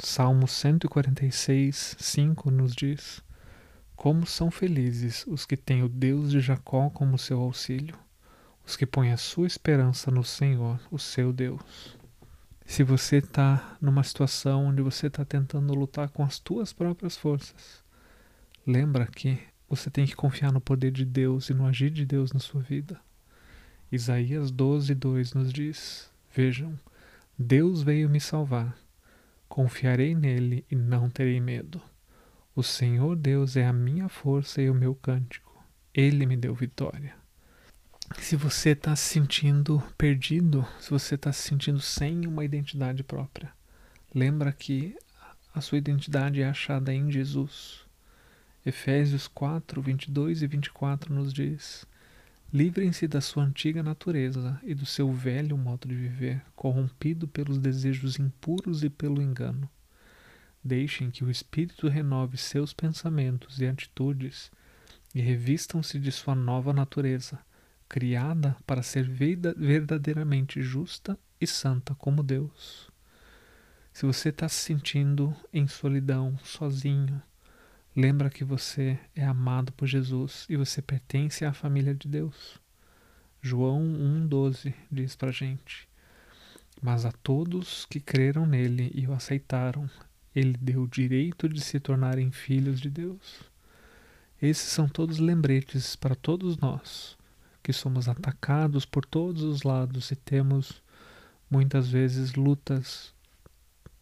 Salmo 0.00 0.46
146, 0.46 1.96
5 1.98 2.52
nos 2.52 2.72
diz: 2.72 3.20
Como 3.96 4.24
são 4.26 4.48
felizes 4.48 5.26
os 5.26 5.44
que 5.44 5.56
têm 5.56 5.82
o 5.82 5.88
Deus 5.88 6.30
de 6.30 6.38
Jacó 6.38 6.88
como 6.88 7.18
seu 7.18 7.40
auxílio, 7.40 7.96
os 8.64 8.76
que 8.76 8.86
põem 8.86 9.10
a 9.10 9.16
sua 9.16 9.48
esperança 9.48 10.08
no 10.08 10.22
Senhor, 10.22 10.80
o 10.88 11.00
seu 11.00 11.32
Deus. 11.32 11.98
Se 12.64 12.84
você 12.84 13.16
está 13.16 13.76
numa 13.80 14.04
situação 14.04 14.66
onde 14.66 14.82
você 14.82 15.08
está 15.08 15.24
tentando 15.24 15.74
lutar 15.74 16.08
com 16.10 16.22
as 16.22 16.38
tuas 16.38 16.72
próprias 16.72 17.16
forças, 17.16 17.82
lembra 18.64 19.04
que 19.04 19.40
você 19.68 19.90
tem 19.90 20.06
que 20.06 20.14
confiar 20.14 20.52
no 20.52 20.60
poder 20.60 20.92
de 20.92 21.04
Deus 21.04 21.50
e 21.50 21.54
no 21.54 21.66
agir 21.66 21.90
de 21.90 22.06
Deus 22.06 22.32
na 22.32 22.38
sua 22.38 22.60
vida. 22.60 23.00
Isaías 23.90 24.52
12, 24.52 24.94
2 24.94 25.34
nos 25.34 25.52
diz: 25.52 26.08
Vejam, 26.32 26.78
Deus 27.36 27.82
veio 27.82 28.08
me 28.08 28.20
salvar. 28.20 28.78
Confiarei 29.48 30.14
nele 30.14 30.64
e 30.70 30.76
não 30.76 31.08
terei 31.08 31.40
medo. 31.40 31.80
O 32.54 32.62
Senhor 32.62 33.16
Deus 33.16 33.56
é 33.56 33.66
a 33.66 33.72
minha 33.72 34.08
força 34.08 34.60
e 34.60 34.68
o 34.68 34.74
meu 34.74 34.94
cântico. 34.94 35.64
Ele 35.94 36.26
me 36.26 36.36
deu 36.36 36.54
vitória. 36.54 37.14
Se 38.20 38.36
você 38.36 38.70
está 38.70 38.96
se 38.96 39.12
sentindo 39.14 39.82
perdido, 39.96 40.66
se 40.80 40.90
você 40.90 41.14
está 41.14 41.32
se 41.32 41.42
sentindo 41.48 41.80
sem 41.80 42.26
uma 42.26 42.44
identidade 42.44 43.02
própria, 43.04 43.52
lembra 44.14 44.52
que 44.52 44.96
a 45.54 45.60
sua 45.60 45.78
identidade 45.78 46.40
é 46.40 46.48
achada 46.48 46.92
em 46.92 47.10
Jesus. 47.10 47.80
Efésios 48.64 49.28
4, 49.28 49.80
22 49.80 50.42
e 50.42 50.46
24 50.46 51.14
nos 51.14 51.32
diz: 51.32 51.86
Livrem-se 52.50 53.06
da 53.06 53.20
sua 53.20 53.44
antiga 53.44 53.82
natureza 53.82 54.58
e 54.62 54.74
do 54.74 54.86
seu 54.86 55.12
velho 55.12 55.56
modo 55.58 55.86
de 55.86 55.94
viver, 55.94 56.42
corrompido 56.56 57.28
pelos 57.28 57.58
desejos 57.58 58.18
impuros 58.18 58.82
e 58.82 58.88
pelo 58.88 59.20
engano. 59.20 59.68
Deixem 60.64 61.10
que 61.10 61.22
o 61.22 61.30
Espírito 61.30 61.88
renove 61.88 62.38
seus 62.38 62.72
pensamentos 62.72 63.60
e 63.60 63.66
atitudes 63.66 64.50
e 65.14 65.20
revistam-se 65.20 65.98
de 65.98 66.10
sua 66.10 66.34
nova 66.34 66.72
natureza, 66.72 67.38
criada 67.86 68.56
para 68.66 68.82
ser 68.82 69.06
verdadeiramente 69.08 70.62
justa 70.62 71.18
e 71.38 71.46
santa 71.46 71.94
como 71.96 72.22
Deus. 72.22 72.90
Se 73.92 74.06
você 74.06 74.30
está 74.30 74.48
se 74.48 74.56
sentindo 74.56 75.36
em 75.52 75.66
solidão, 75.66 76.38
sozinho, 76.42 77.20
Lembra 77.96 78.30
que 78.30 78.44
você 78.44 78.98
é 79.14 79.24
amado 79.24 79.72
por 79.72 79.86
Jesus 79.86 80.46
e 80.48 80.56
você 80.56 80.80
pertence 80.80 81.44
à 81.44 81.52
família 81.52 81.94
de 81.94 82.06
Deus. 82.06 82.60
João 83.40 83.82
1,12 84.28 84.72
diz 84.90 85.16
pra 85.16 85.32
gente: 85.32 85.88
Mas 86.80 87.04
a 87.04 87.10
todos 87.10 87.86
que 87.86 87.98
creram 87.98 88.46
nele 88.46 88.92
e 88.94 89.06
o 89.06 89.12
aceitaram, 89.12 89.90
ele 90.34 90.56
deu 90.60 90.82
o 90.82 90.88
direito 90.88 91.48
de 91.48 91.60
se 91.60 91.80
tornarem 91.80 92.30
filhos 92.30 92.80
de 92.80 92.90
Deus. 92.90 93.42
Esses 94.40 94.70
são 94.70 94.88
todos 94.88 95.18
lembretes 95.18 95.96
para 95.96 96.14
todos 96.14 96.56
nós, 96.58 97.16
que 97.62 97.72
somos 97.72 98.08
atacados 98.08 98.84
por 98.84 99.04
todos 99.04 99.42
os 99.42 99.64
lados 99.64 100.10
e 100.12 100.16
temos 100.16 100.80
muitas 101.50 101.88
vezes 101.88 102.34
lutas 102.34 103.12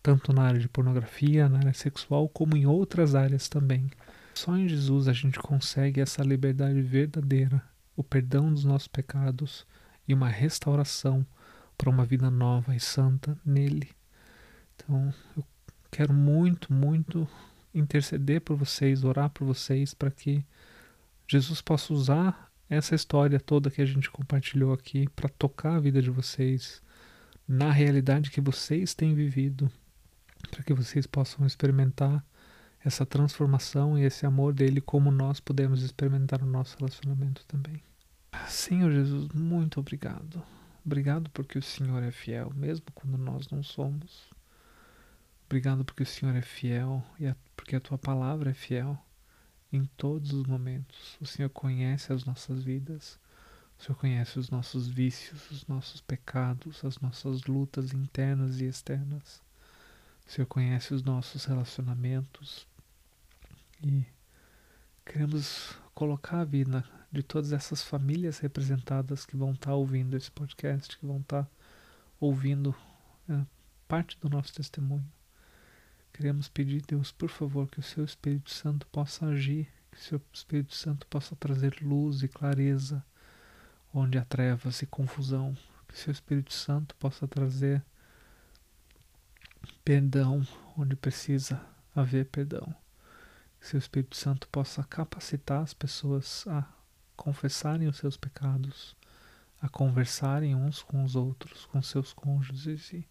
tanto 0.06 0.32
na 0.32 0.42
área 0.42 0.60
de 0.60 0.68
pornografia, 0.68 1.48
na 1.48 1.58
área 1.58 1.72
sexual, 1.72 2.28
como 2.28 2.56
em 2.56 2.64
outras 2.64 3.16
áreas 3.16 3.48
também. 3.48 3.90
Só 4.36 4.56
em 4.56 4.68
Jesus 4.68 5.08
a 5.08 5.12
gente 5.12 5.36
consegue 5.36 6.00
essa 6.00 6.22
liberdade 6.22 6.80
verdadeira, 6.80 7.60
o 7.96 8.04
perdão 8.04 8.54
dos 8.54 8.64
nossos 8.64 8.86
pecados 8.86 9.66
e 10.06 10.14
uma 10.14 10.28
restauração 10.28 11.26
para 11.76 11.90
uma 11.90 12.04
vida 12.04 12.30
nova 12.30 12.72
e 12.76 12.78
santa 12.78 13.36
nele. 13.44 13.90
Então, 14.76 15.12
eu 15.36 15.44
quero 15.90 16.14
muito, 16.14 16.72
muito 16.72 17.26
interceder 17.74 18.42
por 18.42 18.56
vocês, 18.56 19.02
orar 19.02 19.28
por 19.30 19.44
vocês 19.44 19.92
para 19.92 20.12
que 20.12 20.46
Jesus 21.26 21.60
possa 21.60 21.92
usar 21.92 22.48
essa 22.70 22.94
história 22.94 23.40
toda 23.40 23.72
que 23.72 23.82
a 23.82 23.86
gente 23.86 24.08
compartilhou 24.08 24.72
aqui 24.72 25.08
para 25.16 25.28
tocar 25.28 25.74
a 25.74 25.80
vida 25.80 26.00
de 26.00 26.10
vocês 26.10 26.80
na 27.48 27.72
realidade 27.72 28.30
que 28.30 28.40
vocês 28.40 28.94
têm 28.94 29.12
vivido 29.12 29.68
para 30.46 30.62
que 30.62 30.74
vocês 30.74 31.06
possam 31.06 31.46
experimentar 31.46 32.24
essa 32.84 33.04
transformação 33.04 33.98
e 33.98 34.04
esse 34.04 34.24
amor 34.24 34.52
dele 34.52 34.80
como 34.80 35.10
nós 35.10 35.40
podemos 35.40 35.82
experimentar 35.82 36.40
no 36.40 36.50
nosso 36.50 36.76
relacionamento 36.78 37.44
também. 37.46 37.82
Senhor 38.48 38.92
Jesus, 38.92 39.28
muito 39.32 39.80
obrigado. 39.80 40.42
Obrigado 40.84 41.28
porque 41.30 41.58
o 41.58 41.62
Senhor 41.62 42.00
é 42.02 42.12
fiel, 42.12 42.52
mesmo 42.54 42.86
quando 42.94 43.18
nós 43.18 43.48
não 43.50 43.62
somos. 43.62 44.30
Obrigado 45.46 45.84
porque 45.84 46.04
o 46.04 46.06
Senhor 46.06 46.34
é 46.36 46.42
fiel 46.42 47.02
e 47.18 47.32
porque 47.56 47.74
a 47.74 47.80
tua 47.80 47.98
palavra 47.98 48.50
é 48.50 48.54
fiel 48.54 48.96
em 49.72 49.84
todos 49.96 50.32
os 50.32 50.44
momentos. 50.44 51.16
O 51.20 51.26
Senhor 51.26 51.48
conhece 51.50 52.12
as 52.12 52.24
nossas 52.24 52.62
vidas, 52.62 53.18
o 53.78 53.82
Senhor 53.82 53.96
conhece 53.96 54.38
os 54.38 54.48
nossos 54.48 54.86
vícios, 54.86 55.50
os 55.50 55.66
nossos 55.66 56.00
pecados, 56.00 56.84
as 56.84 56.98
nossas 57.00 57.42
lutas 57.44 57.92
internas 57.92 58.60
e 58.60 58.64
externas. 58.64 59.42
O 60.26 60.30
Senhor 60.30 60.46
conhece 60.46 60.92
os 60.92 61.02
nossos 61.02 61.44
relacionamentos 61.44 62.66
e 63.82 64.04
queremos 65.04 65.78
colocar 65.94 66.40
a 66.40 66.44
vida 66.44 66.84
de 67.12 67.22
todas 67.22 67.52
essas 67.52 67.82
famílias 67.82 68.38
representadas 68.38 69.24
que 69.24 69.36
vão 69.36 69.52
estar 69.52 69.74
ouvindo 69.74 70.16
esse 70.16 70.30
podcast, 70.30 70.98
que 70.98 71.06
vão 71.06 71.20
estar 71.20 71.48
ouvindo 72.18 72.74
é, 73.28 73.44
parte 73.86 74.18
do 74.18 74.28
nosso 74.28 74.52
testemunho. 74.52 75.06
Queremos 76.12 76.48
pedir, 76.48 76.82
Deus, 76.82 77.12
por 77.12 77.28
favor, 77.28 77.68
que 77.68 77.78
o 77.78 77.82
Seu 77.82 78.04
Espírito 78.04 78.50
Santo 78.50 78.86
possa 78.88 79.26
agir, 79.26 79.68
que 79.92 79.98
o 79.98 80.00
Seu 80.00 80.20
Espírito 80.32 80.74
Santo 80.74 81.06
possa 81.06 81.36
trazer 81.36 81.76
luz 81.80 82.22
e 82.22 82.28
clareza 82.28 83.04
onde 83.92 84.18
há 84.18 84.24
trevas 84.24 84.82
e 84.82 84.86
confusão, 84.86 85.56
que 85.86 85.94
o 85.94 85.96
Seu 85.96 86.10
Espírito 86.10 86.52
Santo 86.52 86.96
possa 86.96 87.28
trazer 87.28 87.82
perdão 89.84 90.46
onde 90.76 90.96
precisa 90.96 91.60
haver 91.94 92.26
perdão. 92.26 92.74
Que 93.58 93.66
seu 93.66 93.78
Espírito 93.78 94.16
Santo 94.16 94.48
possa 94.48 94.84
capacitar 94.84 95.62
as 95.62 95.72
pessoas 95.72 96.46
a 96.46 96.64
confessarem 97.16 97.88
os 97.88 97.96
seus 97.96 98.16
pecados, 98.16 98.94
a 99.60 99.68
conversarem 99.68 100.54
uns 100.54 100.82
com 100.82 101.02
os 101.02 101.16
outros, 101.16 101.64
com 101.66 101.80
seus 101.80 102.12
cônjuges 102.12 102.92
e 102.92 103.08